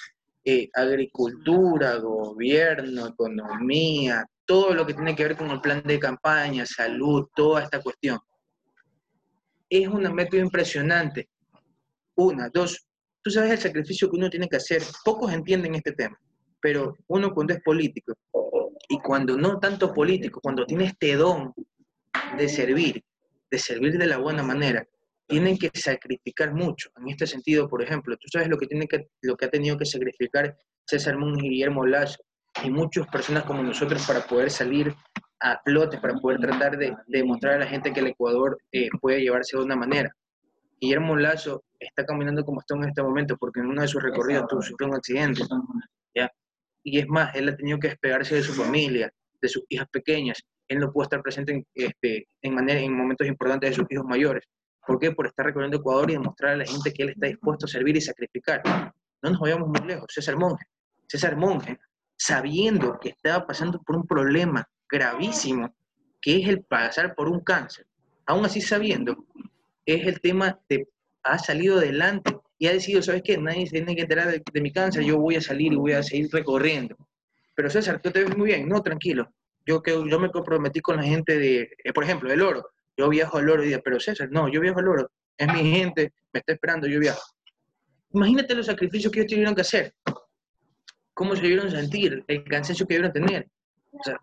eh, 0.45 0.71
agricultura, 0.73 1.97
gobierno, 1.97 3.09
economía, 3.09 4.25
todo 4.47 4.73
lo 4.73 4.87
que 4.87 4.95
tiene 4.95 5.15
que 5.15 5.25
ver 5.25 5.37
con 5.37 5.51
el 5.51 5.61
plan 5.61 5.83
de 5.85 5.99
campaña, 5.99 6.65
salud, 6.65 7.29
toda 7.35 7.63
esta 7.63 7.81
cuestión. 7.81 8.19
Es 9.69 9.87
un 9.87 10.03
método 10.15 10.41
impresionante. 10.41 11.29
Una, 12.15 12.49
dos, 12.49 12.87
tú 13.23 13.31
sabes 13.31 13.51
el 13.53 13.59
sacrificio 13.59 14.11
que 14.11 14.17
uno 14.17 14.31
tiene 14.31 14.49
que 14.49 14.57
hacer. 14.57 14.83
Pocos 15.05 15.33
entienden 15.33 15.75
este 15.75 15.93
tema, 15.93 16.19
pero 16.61 16.97
uno 17.09 17.33
cuando 17.33 17.55
es 17.55 17.61
político 17.63 18.15
y 18.89 18.99
cuando 18.99 19.37
no 19.37 19.59
tanto 19.59 19.93
político, 19.93 20.41
cuando 20.41 20.67
tiene 20.67 20.85
este 20.85 21.15
don 21.17 21.53
de 22.37 22.49
servir, 22.49 23.03
de 23.51 23.59
servir 23.59 23.99
de 23.99 24.07
la 24.07 24.19
buena 24.19 24.43
manera, 24.43 24.87
tienen 25.27 25.57
que 25.57 25.71
sacrificar 25.73 26.53
mucho. 26.53 26.91
En 26.97 27.09
este 27.09 27.27
sentido, 27.27 27.69
por 27.69 27.83
ejemplo, 27.83 28.17
tú 28.17 28.27
sabes 28.33 28.49
lo 28.49 28.59
que, 28.59 28.67
tiene 28.67 28.87
que, 28.89 29.09
lo 29.23 29.37
que 29.37 29.45
ha 29.45 29.51
tenido 29.51 29.79
que 29.79 29.87
sacrificar 29.87 30.57
César 30.87 31.17
Muñoz 31.17 31.45
y 31.45 31.51
Guillermo 31.51 31.87
Lazo 31.87 32.19
y 32.65 32.71
muchas 32.71 33.07
personas 33.07 33.45
como 33.45 33.63
nosotros 33.63 34.05
para 34.07 34.27
poder 34.27 34.51
salir 34.51 34.93
a 35.41 35.61
flote, 35.65 35.99
para 35.99 36.15
poder 36.15 36.41
tratar 36.41 36.77
de, 36.77 36.95
demostrar 37.07 37.55
a 37.55 37.59
la 37.59 37.67
gente 37.67 37.93
que 37.93 38.01
el 38.01 38.09
Ecuador 38.09 38.59
eh, 38.73 38.89
puede 39.01 39.21
llevarse 39.21 39.57
de 39.57 39.63
una 39.63 39.77
manera. 39.77 40.15
Guillermo 40.81 41.17
Lazo 41.17 41.63
está 41.81 42.05
caminando 42.05 42.45
como 42.45 42.61
está 42.61 42.75
en 42.77 42.85
este 42.85 43.03
momento 43.03 43.37
porque 43.37 43.61
en 43.61 43.67
uno 43.67 43.83
de 43.83 43.89
sus 43.89 44.03
recorridos 44.03 44.47
tuvo, 44.49 44.63
sufrió 44.63 44.89
un 44.89 44.97
accidente. 44.97 45.43
¿ya? 46.15 46.31
Y 46.85 46.99
es 46.99 47.09
más, 47.09 47.35
él 47.35 47.49
ha 47.49 47.57
tenido 47.57 47.79
que 47.79 47.89
despegarse 47.89 48.37
de 48.37 48.43
su 48.43 48.53
familia, 48.53 49.13
de 49.41 49.49
sus 49.49 49.65
hijas 49.69 49.89
pequeñas. 49.91 50.43
Él 50.69 50.79
no 50.79 50.93
puede 50.93 51.07
estar 51.07 51.23
presente 51.23 51.53
en, 51.53 51.67
este, 51.75 52.29
en, 52.43 52.55
manera, 52.55 52.79
en 52.79 52.97
momentos 52.97 53.27
importantes 53.27 53.71
de 53.71 53.77
sus 53.77 53.87
hijos 53.91 54.07
mayores. 54.07 54.45
¿Por 54.87 54.99
qué? 54.99 55.13
Por 55.13 55.27
estar 55.27 55.45
recorriendo 55.45 55.79
Ecuador 55.79 56.11
y 56.11 56.15
demostrar 56.15 56.53
a 56.53 56.57
la 56.57 56.65
gente 56.65 56.93
que 56.93 57.03
él 57.03 57.09
está 57.11 57.27
dispuesto 57.27 57.67
a 57.67 57.69
servir 57.69 57.97
y 57.97 58.01
sacrificar. 58.01 58.63
No 59.23 59.31
nos 59.31 59.41
vayamos 59.41 59.69
muy 59.69 59.87
lejos. 59.87 60.07
César 60.09 60.37
Monge. 60.37 60.65
César 61.07 61.37
Monge, 61.37 61.79
sabiendo 62.17 62.99
que 63.01 63.11
estaba 63.11 63.47
pasando 63.47 63.83
por 63.83 63.97
un 63.97 64.07
problema 64.07 64.67
gravísimo, 64.89 65.75
que 66.21 66.41
es 66.41 66.49
el 66.49 66.63
pasar 66.63 67.15
por 67.15 67.29
un 67.29 67.41
cáncer, 67.41 67.87
aún 68.27 68.45
así 68.45 68.61
sabiendo, 68.61 69.25
es 69.85 70.07
el 70.07 70.21
tema 70.21 70.59
de 70.69 70.87
ha 71.23 71.39
salido 71.39 71.79
adelante 71.79 72.37
y 72.59 72.67
ha 72.67 72.73
decidido, 72.73 73.03
¿sabes 73.03 73.23
qué? 73.25 73.39
Nadie 73.39 73.67
se 73.67 73.73
tiene 73.73 73.95
que 73.95 74.03
enterar 74.03 74.29
de, 74.29 74.61
mi 74.61 74.73
cáncer, 74.73 75.05
yo 75.05 75.19
voy 75.19 75.37
a 75.37 75.41
salir 75.41 75.73
y 75.73 75.77
voy 75.77 75.93
a 75.93 76.03
seguir 76.03 76.29
recorriendo. 76.33 76.97
Pero 77.55 77.71
César, 77.71 78.01
tú 78.03 78.11
te 78.11 78.25
ves 78.25 78.37
muy 78.37 78.49
bien, 78.49 78.69
no, 78.69 78.83
tranquilo. 78.83 79.33
Yo, 79.67 79.83
que, 79.83 79.93
yo 79.93 80.19
me 80.19 80.31
comprometí 80.31 80.81
con 80.81 80.97
la 80.97 81.03
gente 81.03 81.39
de, 81.39 81.71
eh, 81.85 81.93
por 81.93 82.05
ejemplo, 82.05 82.33
el 82.33 82.43
oro 82.43 82.71
yo 83.01 83.09
viajo 83.09 83.39
al 83.39 83.49
oro 83.49 83.63
y 83.63 83.69
digo, 83.69 83.81
pero 83.83 83.99
César, 83.99 84.29
no, 84.31 84.49
yo 84.49 84.61
viajo 84.61 84.81
al 84.81 84.89
oro, 84.89 85.11
es 85.37 85.53
mi 85.53 85.71
gente, 85.71 86.13
me 86.33 86.41
está 86.41 86.53
esperando, 86.53 86.87
yo 86.87 87.01
viajo. 87.01 87.23
Imagínate 88.13 88.55
los 88.55 88.67
sacrificios 88.67 89.11
que 89.11 89.21
ellos 89.21 89.33
tuvieron 89.33 89.55
que 89.55 89.63
hacer, 89.63 89.95
cómo 91.15 91.35
se 91.35 91.43
debieron 91.43 91.71
sentir, 91.71 92.23
el 92.27 92.45
cansancio 92.45 92.87
que 92.87 92.95
debieron 92.95 93.13
tener. 93.13 93.49
O 93.93 94.03
sea, 94.05 94.21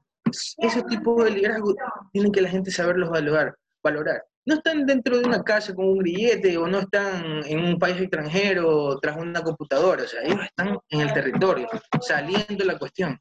ese 0.57 0.83
tipo 0.83 1.23
de 1.23 1.31
liderazgo 1.31 1.73
tienen 2.11 2.31
que 2.31 2.41
la 2.41 2.49
gente 2.49 2.69
saberlos 2.69 3.09
valorar, 3.09 3.55
valorar. 3.81 4.23
No 4.47 4.55
están 4.55 4.85
dentro 4.85 5.17
de 5.17 5.25
una 5.25 5.43
casa 5.43 5.75
con 5.75 5.89
un 5.89 5.97
grillete 5.97 6.57
o 6.57 6.67
no 6.67 6.79
están 6.79 7.45
en 7.45 7.65
un 7.65 7.77
país 7.77 7.99
extranjero 7.99 8.97
tras 9.01 9.17
una 9.17 9.41
computadora, 9.41 10.03
o 10.03 10.07
sea, 10.07 10.21
ellos 10.23 10.39
están 10.41 10.79
en 10.87 11.01
el 11.01 11.11
territorio, 11.11 11.67
saliendo 11.99 12.63
la 12.63 12.79
cuestión. 12.79 13.19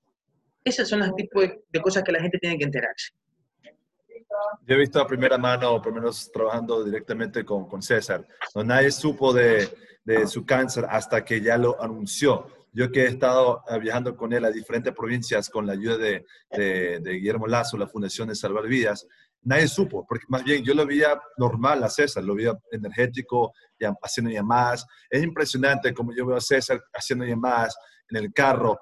Esas 0.62 0.88
son 0.88 1.00
las 1.00 1.12
tipos 1.16 1.42
de 1.68 1.80
cosas 1.80 2.04
que 2.04 2.12
la 2.12 2.20
gente 2.20 2.38
tiene 2.38 2.56
que 2.56 2.62
enterarse. 2.62 3.12
Yo 4.68 4.76
he 4.76 4.78
visto 4.78 5.00
a 5.00 5.06
primera 5.08 5.36
mano, 5.36 5.82
por 5.82 5.88
lo 5.88 6.00
menos 6.00 6.30
trabajando 6.30 6.84
directamente 6.84 7.44
con, 7.44 7.82
César, 7.82 8.24
no 8.54 8.62
nadie 8.62 8.92
supo 8.92 9.32
de, 9.32 9.68
su 10.28 10.46
cáncer 10.46 10.86
hasta 10.88 11.24
que 11.24 11.40
ya 11.40 11.58
lo 11.58 11.82
anunció. 11.82 12.46
Yo 12.72 12.92
que 12.92 13.02
he 13.02 13.06
estado 13.06 13.64
eh, 13.68 13.80
viajando 13.80 14.16
con 14.16 14.32
él 14.32 14.44
a 14.44 14.50
diferentes 14.52 14.94
provincias 14.94 15.50
con 15.50 15.66
la 15.66 15.72
ayuda 15.72 15.96
de, 15.96 16.24
de 16.50 17.12
Guillermo 17.14 17.48
Lazo, 17.48 17.76
la 17.76 17.88
Fundación 17.88 18.28
de 18.28 18.36
Salvar 18.36 18.68
Vidas, 18.68 19.08
nadie 19.46 19.68
supo, 19.68 20.04
porque 20.06 20.26
más 20.28 20.42
bien 20.44 20.62
yo 20.64 20.74
lo 20.74 20.84
veía 20.84 21.20
normal 21.38 21.82
a 21.84 21.88
César, 21.88 22.22
lo 22.24 22.34
veía 22.34 22.52
energético, 22.70 23.52
haciendo 24.02 24.30
llamadas. 24.30 24.84
Es 25.08 25.22
impresionante 25.22 25.94
como 25.94 26.14
yo 26.14 26.26
veo 26.26 26.36
a 26.36 26.40
César 26.40 26.82
haciendo 26.92 27.24
llamadas 27.24 27.76
en 28.10 28.16
el 28.18 28.32
carro, 28.32 28.78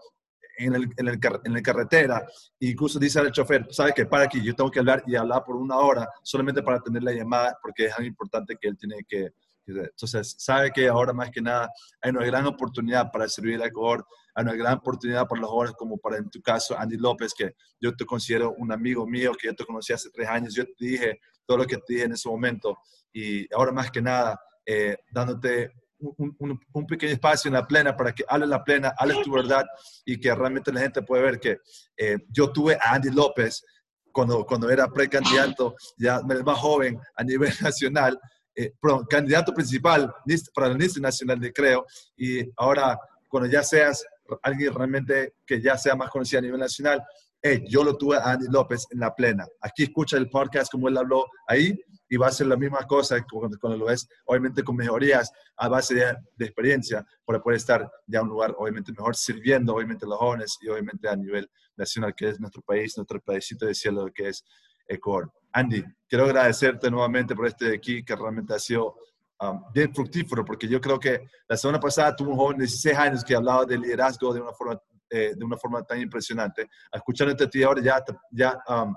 en 0.57 0.75
el, 0.75 0.89
en 0.97 1.09
el, 1.09 1.21
en 1.45 1.57
el 1.57 1.63
carretera, 1.63 2.25
y 2.59 2.71
incluso 2.71 2.99
dice 2.99 3.19
al 3.19 3.33
chofer, 3.33 3.67
sabe 3.71 3.93
que 3.93 4.07
para 4.07 4.25
aquí, 4.25 4.43
yo 4.43 4.55
tengo 4.55 4.71
que 4.71 4.79
hablar 4.79 5.03
y 5.07 5.17
hablar 5.17 5.45
por 5.45 5.57
una 5.57 5.77
hora 5.77 6.09
solamente 6.23 6.63
para 6.63 6.81
tener 6.81 7.03
la 7.03 7.13
llamada, 7.13 7.59
porque 7.61 7.87
es 7.87 7.93
algo 7.93 8.07
importante 8.07 8.57
que 8.61 8.69
él 8.69 8.77
tiene 8.79 8.97
que... 9.07 9.31
Entonces, 9.67 10.37
sabe 10.39 10.71
que 10.71 10.89
ahora 10.89 11.13
más 11.13 11.31
que 11.31 11.41
nada 11.41 11.71
hay 12.03 12.11
una 12.11 12.25
gran 12.25 12.47
oportunidad 12.47 13.11
para 13.11 13.29
servir 13.29 13.61
al 13.61 13.69
Ecuador, 13.69 14.07
hay 14.35 14.43
una 14.43 14.55
gran 14.55 14.75
oportunidad 14.75 15.27
para 15.27 15.41
los 15.41 15.51
jóvenes, 15.51 15.77
como 15.79 15.99
para 15.99 16.19
en 16.19 16.29
tu 16.29 16.41
caso 16.43 16.77
Andy 16.79 16.97
López, 16.97 17.33
que 17.35 17.55
yo 17.81 17.95
te 17.95 18.05
considero 18.05 18.55
un 18.59 18.73
amigo 18.73 19.07
mío, 19.07 19.33
que 19.39 19.49
yo 19.49 19.55
te 19.55 19.65
conocí 19.65 19.93
hace 19.93 20.11
tres 20.11 20.29
años, 20.29 20.55
yo 20.55 20.65
te 20.65 20.73
dije 20.85 21.21
todo 21.47 21.59
lo 21.59 21.67
que 21.67 21.77
te 21.77 21.95
dije 21.95 22.05
en 22.05 22.13
ese 22.13 22.29
momento, 22.29 22.79
y 23.13 23.53
ahora 23.55 23.73
más 23.73 23.91
que 23.91 24.03
nada, 24.03 24.41
eh, 24.67 24.97
dándote 25.11 25.71
un, 25.99 26.87
pequeño 26.87 27.13
espacio 27.13 27.49
en 27.49 27.55
la 27.55 27.67
plena 27.67 27.97
para 27.97 28.13
que 28.13 28.25
hables 28.29 28.49
la 28.49 28.63
plena, 28.63 28.95
hables 28.99 29.23
tu 29.23 29.33
verdad 29.33 29.65
y 30.05 30.19
que 30.19 30.35
realmente 30.35 30.73
la 30.73 30.81
gente 30.81 31.03
pueda 31.03 31.23
ver 31.23 31.41
que 31.41 31.59
eh, 31.97 32.19
yo 32.29 32.53
tuve 32.53 32.75
a 32.75 32.95
Andy 32.95 33.11
López 33.11 33.65
cuando, 34.13 34.45
cuando 34.45 34.71
era 34.71 34.89
precandidato, 34.89 35.75
ya 35.97 36.21
más 36.23 36.59
joven 36.59 36.99
a 37.17 37.25
nivel 37.25 37.53
nacional, 37.63 38.19
eh, 38.55 38.73
candidato 39.09 39.53
principal 39.53 40.13
para 40.55 40.69
la 40.69 40.75
lista 40.75 41.01
nacional 41.01 41.41
de 41.41 41.53
creo, 41.53 41.85
y 42.17 42.49
ahora 42.57 42.99
cuando 43.29 43.49
ya 43.49 43.63
seas 43.63 44.05
alguien 44.43 44.75
realmente 44.75 45.35
que 45.47 45.61
ya 45.61 45.77
sea 45.77 45.95
más 45.95 46.11
conocido 46.11 46.39
a 46.39 46.43
nivel 46.43 46.61
nacional, 46.61 47.03
hey, 47.43 47.63
yo 47.69 47.85
lo 47.85 47.97
tuve 47.97 48.17
a 48.17 48.33
Andy 48.33 48.47
López 48.51 48.87
en 48.91 49.01
la 49.01 49.15
plena. 49.15 49.47
Aquí 49.61 49.83
escucha 49.85 50.17
el 50.17 50.31
podcast 50.31 50.73
como 50.73 50.89
él 50.89 50.97
habló 50.97 51.27
ahí 51.47 51.79
y 52.09 52.17
va 52.17 52.29
a 52.29 52.33
ser 52.33 52.47
la 52.47 52.57
misma 52.57 52.87
cosa 52.87 53.23
cuando, 53.31 53.59
cuando 53.59 53.79
lo 53.79 53.87
ves, 53.87 54.09
obviamente 54.27 54.63
con 54.63 54.77
mejorías 54.77 55.31
a 55.57 55.69
base 55.69 55.95
de, 55.95 56.17
de, 56.37 56.45
experiencia 56.47 57.05
para 57.25 57.41
poder 57.41 57.59
estar 57.59 57.91
ya 58.07 58.21
en 58.21 58.25
un 58.25 58.31
lugar 58.31 58.55
obviamente 58.57 58.93
mejor 58.93 59.17
sirviendo 59.17 59.75
obviamente 59.75 60.07
a 60.07 60.09
los 60.09 60.19
jóvenes 60.19 60.57
y 60.61 60.69
obviamente 60.69 61.09
a 61.09 61.17
nivel 61.17 61.51
nacional 61.77 62.15
que 62.17 62.29
es 62.29 62.41
nuestro 62.41 62.63
país, 62.63 62.97
nuestro 62.97 63.21
paísito 63.21 63.67
de 63.67 63.75
cielo 63.75 64.07
que 64.15 64.29
es 64.29 64.45
Ecuador. 64.87 65.31
Andy, 65.53 65.85
quiero 66.09 66.25
agradecerte 66.25 66.91
nuevamente 66.91 67.35
por 67.35 67.47
este 67.47 67.75
aquí 67.75 68.05
que 68.05 68.17
realmente 68.17 68.55
ha 68.55 68.59
sido 68.59 68.97
um, 69.41 69.63
bien 69.73 69.95
fructífero 69.95 70.45
porque 70.45 70.69
yo 70.69 70.81
creo 70.81 70.99
que 70.99 71.27
la 71.49 71.57
semana 71.57 71.81
pasada 71.81 72.15
tuvo 72.15 72.31
un 72.31 72.37
joven 72.37 72.59
de 72.59 72.65
16 72.65 72.97
años 72.97 73.25
que 73.25 73.35
hablaba 73.35 73.65
de 73.65 73.79
liderazgo 73.79 74.33
de 74.33 74.41
una 74.41 74.53
forma, 74.53 74.81
eh, 75.11 75.35
de 75.37 75.45
una 75.45 75.57
forma 75.57 75.83
tan 75.83 76.01
impresionante. 76.01 76.69
Escuchándote 76.93 77.45
a 77.45 77.51
ti 77.51 77.63
ahora 77.63 77.83
ya, 77.83 78.05
ya 78.31 78.59
um, 78.69 78.95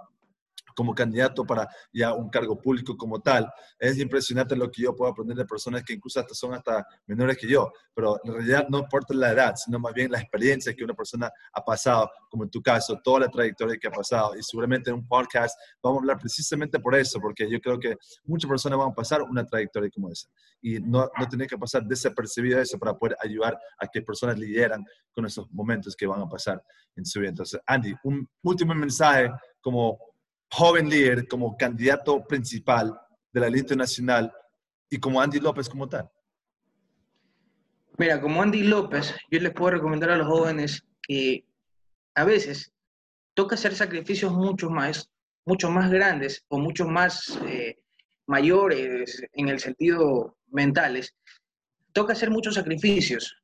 como 0.78 0.94
candidato 0.94 1.44
para 1.44 1.68
ya 1.92 2.14
un 2.14 2.30
cargo 2.30 2.56
público 2.56 2.96
como 2.96 3.20
tal. 3.20 3.52
Es 3.80 3.98
impresionante 3.98 4.56
lo 4.56 4.70
que 4.70 4.84
yo 4.84 4.96
puedo 4.96 5.10
aprender 5.12 5.36
de 5.36 5.44
personas 5.44 5.84
que 5.84 5.94
incluso 5.94 6.20
hasta 6.20 6.36
son 6.36 6.54
hasta 6.54 6.86
menores 7.08 7.36
que 7.36 7.48
yo, 7.48 7.72
pero 7.96 8.20
en 8.24 8.32
realidad 8.32 8.68
no 8.70 8.78
importa 8.78 9.16
la 9.16 9.32
edad, 9.32 9.56
sino 9.56 9.80
más 9.80 9.92
bien 9.96 10.12
la 10.12 10.20
experiencia 10.20 10.76
que 10.76 10.84
una 10.84 10.94
persona 10.94 11.32
ha 11.52 11.66
pasado, 11.66 12.12
como 12.30 12.44
en 12.44 12.52
tu 12.52 12.62
caso, 12.62 13.02
toda 13.04 13.22
la 13.22 13.28
trayectoria 13.28 13.76
que 13.80 13.88
ha 13.88 13.92
pasado. 13.92 14.36
Y 14.38 14.44
seguramente 14.44 14.92
en 14.92 14.98
un 14.98 15.08
podcast 15.08 15.60
vamos 15.82 15.98
a 15.98 16.02
hablar 16.02 16.20
precisamente 16.20 16.80
por 16.80 16.94
eso, 16.94 17.20
porque 17.20 17.50
yo 17.50 17.60
creo 17.60 17.80
que 17.80 17.96
muchas 18.26 18.48
personas 18.48 18.78
van 18.78 18.92
a 18.92 18.94
pasar 18.94 19.24
una 19.24 19.44
trayectoria 19.44 19.90
como 19.90 20.12
esa. 20.12 20.28
Y 20.62 20.80
no, 20.80 21.10
no 21.18 21.28
tener 21.28 21.48
que 21.48 21.58
pasar 21.58 21.86
desapercibida 21.86 22.62
eso 22.62 22.78
para 22.78 22.94
poder 22.96 23.18
ayudar 23.20 23.58
a 23.80 23.88
que 23.88 24.04
personas 24.04 24.38
lideran 24.38 24.86
con 25.12 25.26
esos 25.26 25.50
momentos 25.50 25.96
que 25.96 26.06
van 26.06 26.22
a 26.22 26.30
pasar 26.30 26.64
en 26.96 27.04
su 27.04 27.20
vida. 27.20 27.30
Entonces, 27.30 27.60
Andy, 27.66 27.96
un 28.04 28.30
último 28.44 28.76
mensaje 28.76 29.32
como 29.60 29.98
joven 30.52 30.90
líder 30.90 31.28
como 31.28 31.58
candidato 31.58 32.24
principal 32.26 33.00
de 33.32 33.40
la 33.40 33.50
lista 33.50 33.76
nacional 33.76 34.32
y 34.90 35.00
como 35.00 35.22
Andy 35.22 35.40
López 35.40 35.70
como 35.70 35.88
tal? 35.88 36.10
Mira, 37.98 38.22
como 38.22 38.42
Andy 38.42 38.64
López, 38.64 39.16
yo 39.32 39.40
les 39.40 39.54
puedo 39.54 39.72
recomendar 39.72 40.12
a 40.12 40.18
los 40.18 40.28
jóvenes 40.28 40.84
que 41.02 41.46
a 42.16 42.24
veces 42.24 42.72
toca 43.34 43.56
hacer 43.56 43.76
sacrificios 43.76 44.32
mucho 44.32 44.70
más, 44.70 45.10
mucho 45.46 45.70
más 45.70 45.90
grandes 45.92 46.44
o 46.48 46.60
mucho 46.60 46.86
más 46.86 47.40
eh, 47.48 47.80
mayores 48.28 49.24
en 49.34 49.50
el 49.50 49.60
sentido 49.60 50.38
mentales. 50.52 51.16
Toca 51.92 52.14
hacer 52.14 52.30
muchos 52.30 52.56
sacrificios 52.56 53.36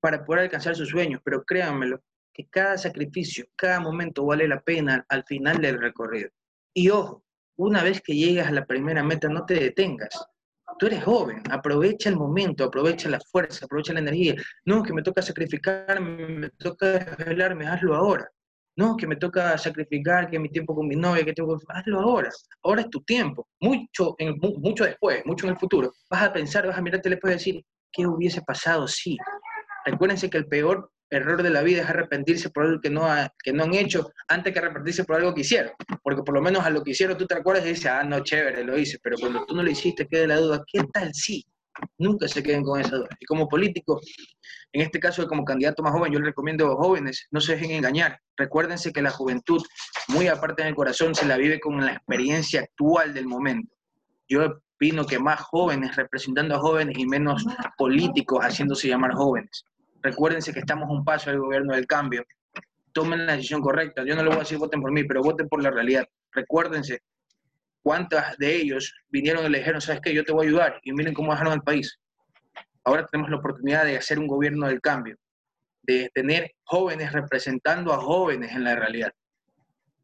para 0.00 0.24
poder 0.24 0.44
alcanzar 0.44 0.74
sus 0.74 0.88
sueños, 0.88 1.20
pero 1.24 1.44
créanmelo, 1.44 2.02
que 2.32 2.48
cada 2.48 2.78
sacrificio, 2.78 3.46
cada 3.56 3.80
momento 3.80 4.24
vale 4.24 4.48
la 4.48 4.60
pena 4.60 5.04
al 5.08 5.24
final 5.24 5.60
del 5.60 5.78
recorrido. 5.78 6.30
Y 6.74 6.90
ojo, 6.90 7.24
una 7.56 7.82
vez 7.82 8.00
que 8.00 8.14
llegas 8.14 8.48
a 8.48 8.52
la 8.52 8.64
primera 8.64 9.02
meta, 9.02 9.28
no 9.28 9.44
te 9.44 9.54
detengas. 9.54 10.26
Tú 10.78 10.86
eres 10.86 11.04
joven, 11.04 11.42
aprovecha 11.50 12.08
el 12.08 12.16
momento, 12.16 12.64
aprovecha 12.64 13.08
la 13.08 13.20
fuerza, 13.20 13.66
aprovecha 13.66 13.92
la 13.92 14.00
energía. 14.00 14.34
No, 14.64 14.82
que 14.82 14.94
me 14.94 15.02
toca 15.02 15.20
sacrificarme, 15.20 16.26
me 16.26 16.50
toca 16.50 16.92
desvelarme, 16.92 17.66
hazlo 17.66 17.94
ahora. 17.94 18.30
No, 18.76 18.96
que 18.96 19.06
me 19.06 19.16
toca 19.16 19.58
sacrificar, 19.58 20.30
que 20.30 20.38
mi 20.38 20.48
tiempo 20.48 20.74
con 20.74 20.88
mi 20.88 20.96
novia, 20.96 21.24
que 21.24 21.34
tengo 21.34 21.58
hazlo 21.68 22.00
ahora. 22.00 22.30
Ahora 22.62 22.82
es 22.82 22.88
tu 22.88 23.02
tiempo. 23.02 23.46
Mucho, 23.60 24.14
en, 24.18 24.38
mucho 24.38 24.84
después, 24.84 25.20
mucho 25.26 25.46
en 25.46 25.52
el 25.52 25.58
futuro. 25.58 25.92
Vas 26.08 26.22
a 26.22 26.32
pensar, 26.32 26.66
vas 26.66 26.78
a 26.78 26.80
mirarte 26.80 27.10
después 27.10 27.32
y 27.32 27.36
decir, 27.36 27.64
¿qué 27.92 28.06
hubiese 28.06 28.40
pasado 28.42 28.88
si? 28.88 29.18
Recuérdense 29.84 30.30
que 30.30 30.38
el 30.38 30.46
peor 30.46 30.90
error 31.10 31.42
de 31.42 31.50
la 31.50 31.62
vida 31.62 31.82
es 31.82 31.88
arrepentirse 31.88 32.50
por 32.50 32.64
algo 32.64 32.80
que 32.80 32.90
no, 32.90 33.06
que 33.42 33.52
no 33.52 33.64
han 33.64 33.74
hecho 33.74 34.12
antes 34.28 34.52
que 34.52 34.58
arrepentirse 34.58 35.04
por 35.04 35.16
algo 35.16 35.34
que 35.34 35.42
hicieron. 35.42 35.72
Porque 36.02 36.22
por 36.22 36.34
lo 36.34 36.42
menos 36.42 36.64
a 36.64 36.70
lo 36.70 36.82
que 36.82 36.92
hicieron 36.92 37.16
tú 37.18 37.26
te 37.26 37.34
acuerdas 37.34 37.64
y 37.66 37.70
dices, 37.70 37.86
ah, 37.86 38.04
no, 38.04 38.20
chévere, 38.20 38.64
lo 38.64 38.78
hice. 38.78 38.98
Pero 39.02 39.16
cuando 39.18 39.44
tú 39.46 39.54
no 39.54 39.62
lo 39.62 39.70
hiciste, 39.70 40.06
queda 40.06 40.26
la 40.26 40.36
duda, 40.36 40.64
¿qué 40.66 40.82
tal 40.92 41.12
sí? 41.12 41.44
Nunca 41.98 42.28
se 42.28 42.42
queden 42.42 42.62
con 42.62 42.80
esa 42.80 42.96
duda. 42.96 43.08
Y 43.18 43.24
como 43.26 43.48
político, 43.48 44.00
en 44.72 44.82
este 44.82 45.00
caso 45.00 45.26
como 45.26 45.44
candidato 45.44 45.82
más 45.82 45.92
joven, 45.92 46.12
yo 46.12 46.18
les 46.18 46.28
recomiendo 46.28 46.66
a 46.66 46.68
los 46.70 46.78
jóvenes, 46.78 47.26
no 47.30 47.40
se 47.40 47.52
dejen 47.52 47.72
engañar. 47.72 48.18
Recuérdense 48.36 48.92
que 48.92 49.02
la 49.02 49.10
juventud, 49.10 49.62
muy 50.08 50.28
aparte 50.28 50.62
del 50.62 50.74
corazón, 50.74 51.14
se 51.14 51.26
la 51.26 51.36
vive 51.36 51.58
con 51.60 51.84
la 51.84 51.92
experiencia 51.92 52.60
actual 52.60 53.14
del 53.14 53.26
momento. 53.26 53.74
Yo 54.28 54.60
opino 54.76 55.06
que 55.06 55.18
más 55.18 55.40
jóvenes 55.40 55.96
representando 55.96 56.54
a 56.54 56.60
jóvenes 56.60 56.96
y 56.98 57.06
menos 57.06 57.44
políticos 57.76 58.40
haciéndose 58.42 58.88
llamar 58.88 59.12
jóvenes. 59.14 59.64
Recuérdense 60.02 60.52
que 60.52 60.60
estamos 60.60 60.88
un 60.90 61.04
paso 61.04 61.30
del 61.30 61.40
gobierno 61.40 61.74
del 61.74 61.86
cambio. 61.86 62.24
Tomen 62.92 63.26
la 63.26 63.36
decisión 63.36 63.60
correcta. 63.60 64.04
Yo 64.04 64.16
no 64.16 64.22
les 64.22 64.30
voy 64.30 64.36
a 64.36 64.40
decir 64.40 64.58
voten 64.58 64.80
por 64.80 64.92
mí, 64.92 65.04
pero 65.04 65.22
voten 65.22 65.48
por 65.48 65.62
la 65.62 65.70
realidad. 65.70 66.06
Recuérdense 66.32 67.02
cuántas 67.82 68.36
de 68.38 68.56
ellos 68.56 68.94
vinieron 69.08 69.44
y 69.46 69.48
le 69.48 69.58
dijeron, 69.58 69.80
¿sabes 69.80 70.00
qué? 70.00 70.14
Yo 70.14 70.24
te 70.24 70.32
voy 70.32 70.46
a 70.46 70.48
ayudar. 70.48 70.80
Y 70.82 70.92
miren 70.92 71.14
cómo 71.14 71.32
dejaron 71.32 71.52
el 71.52 71.62
país. 71.62 71.98
Ahora 72.84 73.06
tenemos 73.06 73.30
la 73.30 73.36
oportunidad 73.36 73.84
de 73.84 73.96
hacer 73.96 74.18
un 74.18 74.26
gobierno 74.26 74.66
del 74.66 74.80
cambio, 74.80 75.16
de 75.82 76.10
tener 76.14 76.52
jóvenes 76.64 77.12
representando 77.12 77.92
a 77.92 77.98
jóvenes 77.98 78.52
en 78.52 78.64
la 78.64 78.74
realidad. 78.74 79.12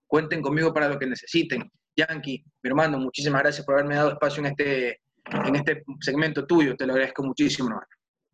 Cuenten 0.07 0.43
conmigo 0.43 0.73
para 0.73 0.89
lo 0.89 0.99
que 0.99 1.07
necesiten. 1.07 1.71
Yankee, 1.97 2.45
mi 2.63 2.69
hermano, 2.69 2.99
muchísimas 2.99 3.43
gracias 3.43 3.65
por 3.65 3.77
haberme 3.77 3.95
dado 3.95 4.13
espacio 4.13 4.41
en 4.41 4.47
este, 4.47 5.01
en 5.47 5.57
este 5.57 5.83
segmento 6.01 6.47
tuyo. 6.47 6.77
Te 6.77 6.87
lo 6.87 6.93
agradezco 6.93 7.25
muchísimo, 7.25 7.69
hermano. 7.71 7.87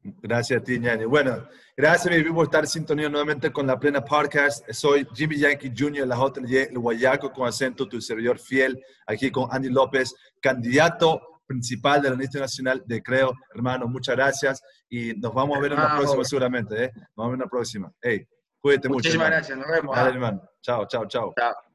Gracias 0.04 0.60
a 0.60 0.64
ti, 0.64 0.78
Ñani. 0.78 1.04
Bueno, 1.04 1.46
gracias, 1.76 2.12
mi 2.12 2.32
por 2.32 2.44
estar 2.44 2.66
sintonía 2.66 3.08
nuevamente 3.08 3.52
con 3.52 3.66
la 3.66 3.78
Plena 3.78 4.04
Podcast. 4.04 4.68
Soy 4.72 5.06
Jimmy 5.14 5.38
Yankee 5.38 5.72
Jr., 5.76 6.06
la 6.06 6.16
JLY, 6.16 6.56
el 6.56 6.78
Guayaco 6.78 7.32
con 7.32 7.46
acento, 7.46 7.86
tu 7.86 8.00
servidor 8.00 8.38
fiel, 8.38 8.82
aquí 9.06 9.30
con 9.30 9.48
Andy 9.50 9.70
López, 9.70 10.14
candidato 10.40 11.20
principal 11.46 12.02
de 12.02 12.10
la 12.10 12.16
lista 12.16 12.40
nacional 12.40 12.82
de 12.84 13.02
Creo. 13.02 13.32
Hermano, 13.54 13.86
muchas 13.86 14.16
gracias 14.16 14.62
y 14.88 15.12
nos 15.14 15.32
vamos 15.32 15.56
a 15.56 15.60
ver 15.60 15.72
en 15.72 15.78
la 15.78 15.96
próxima 15.96 16.24
seguramente. 16.24 16.84
¿eh? 16.84 16.90
Nos 16.94 17.16
vamos 17.16 17.28
a 17.28 17.30
ver 17.30 17.34
en 17.34 17.40
la 17.40 17.48
próxima. 17.48 17.92
Hey, 18.00 18.26
cuídate 18.60 18.88
mucho. 18.88 18.96
Muchísimas 18.96 19.26
hermano. 19.26 19.36
gracias, 19.36 19.58
nos 19.58 19.68
vemos. 19.68 19.96
Dale, 19.96 20.10
hermano. 20.10 20.42
Chao, 20.62 20.86
chao, 20.86 21.06
chao. 21.06 21.32
Chao. 21.38 21.71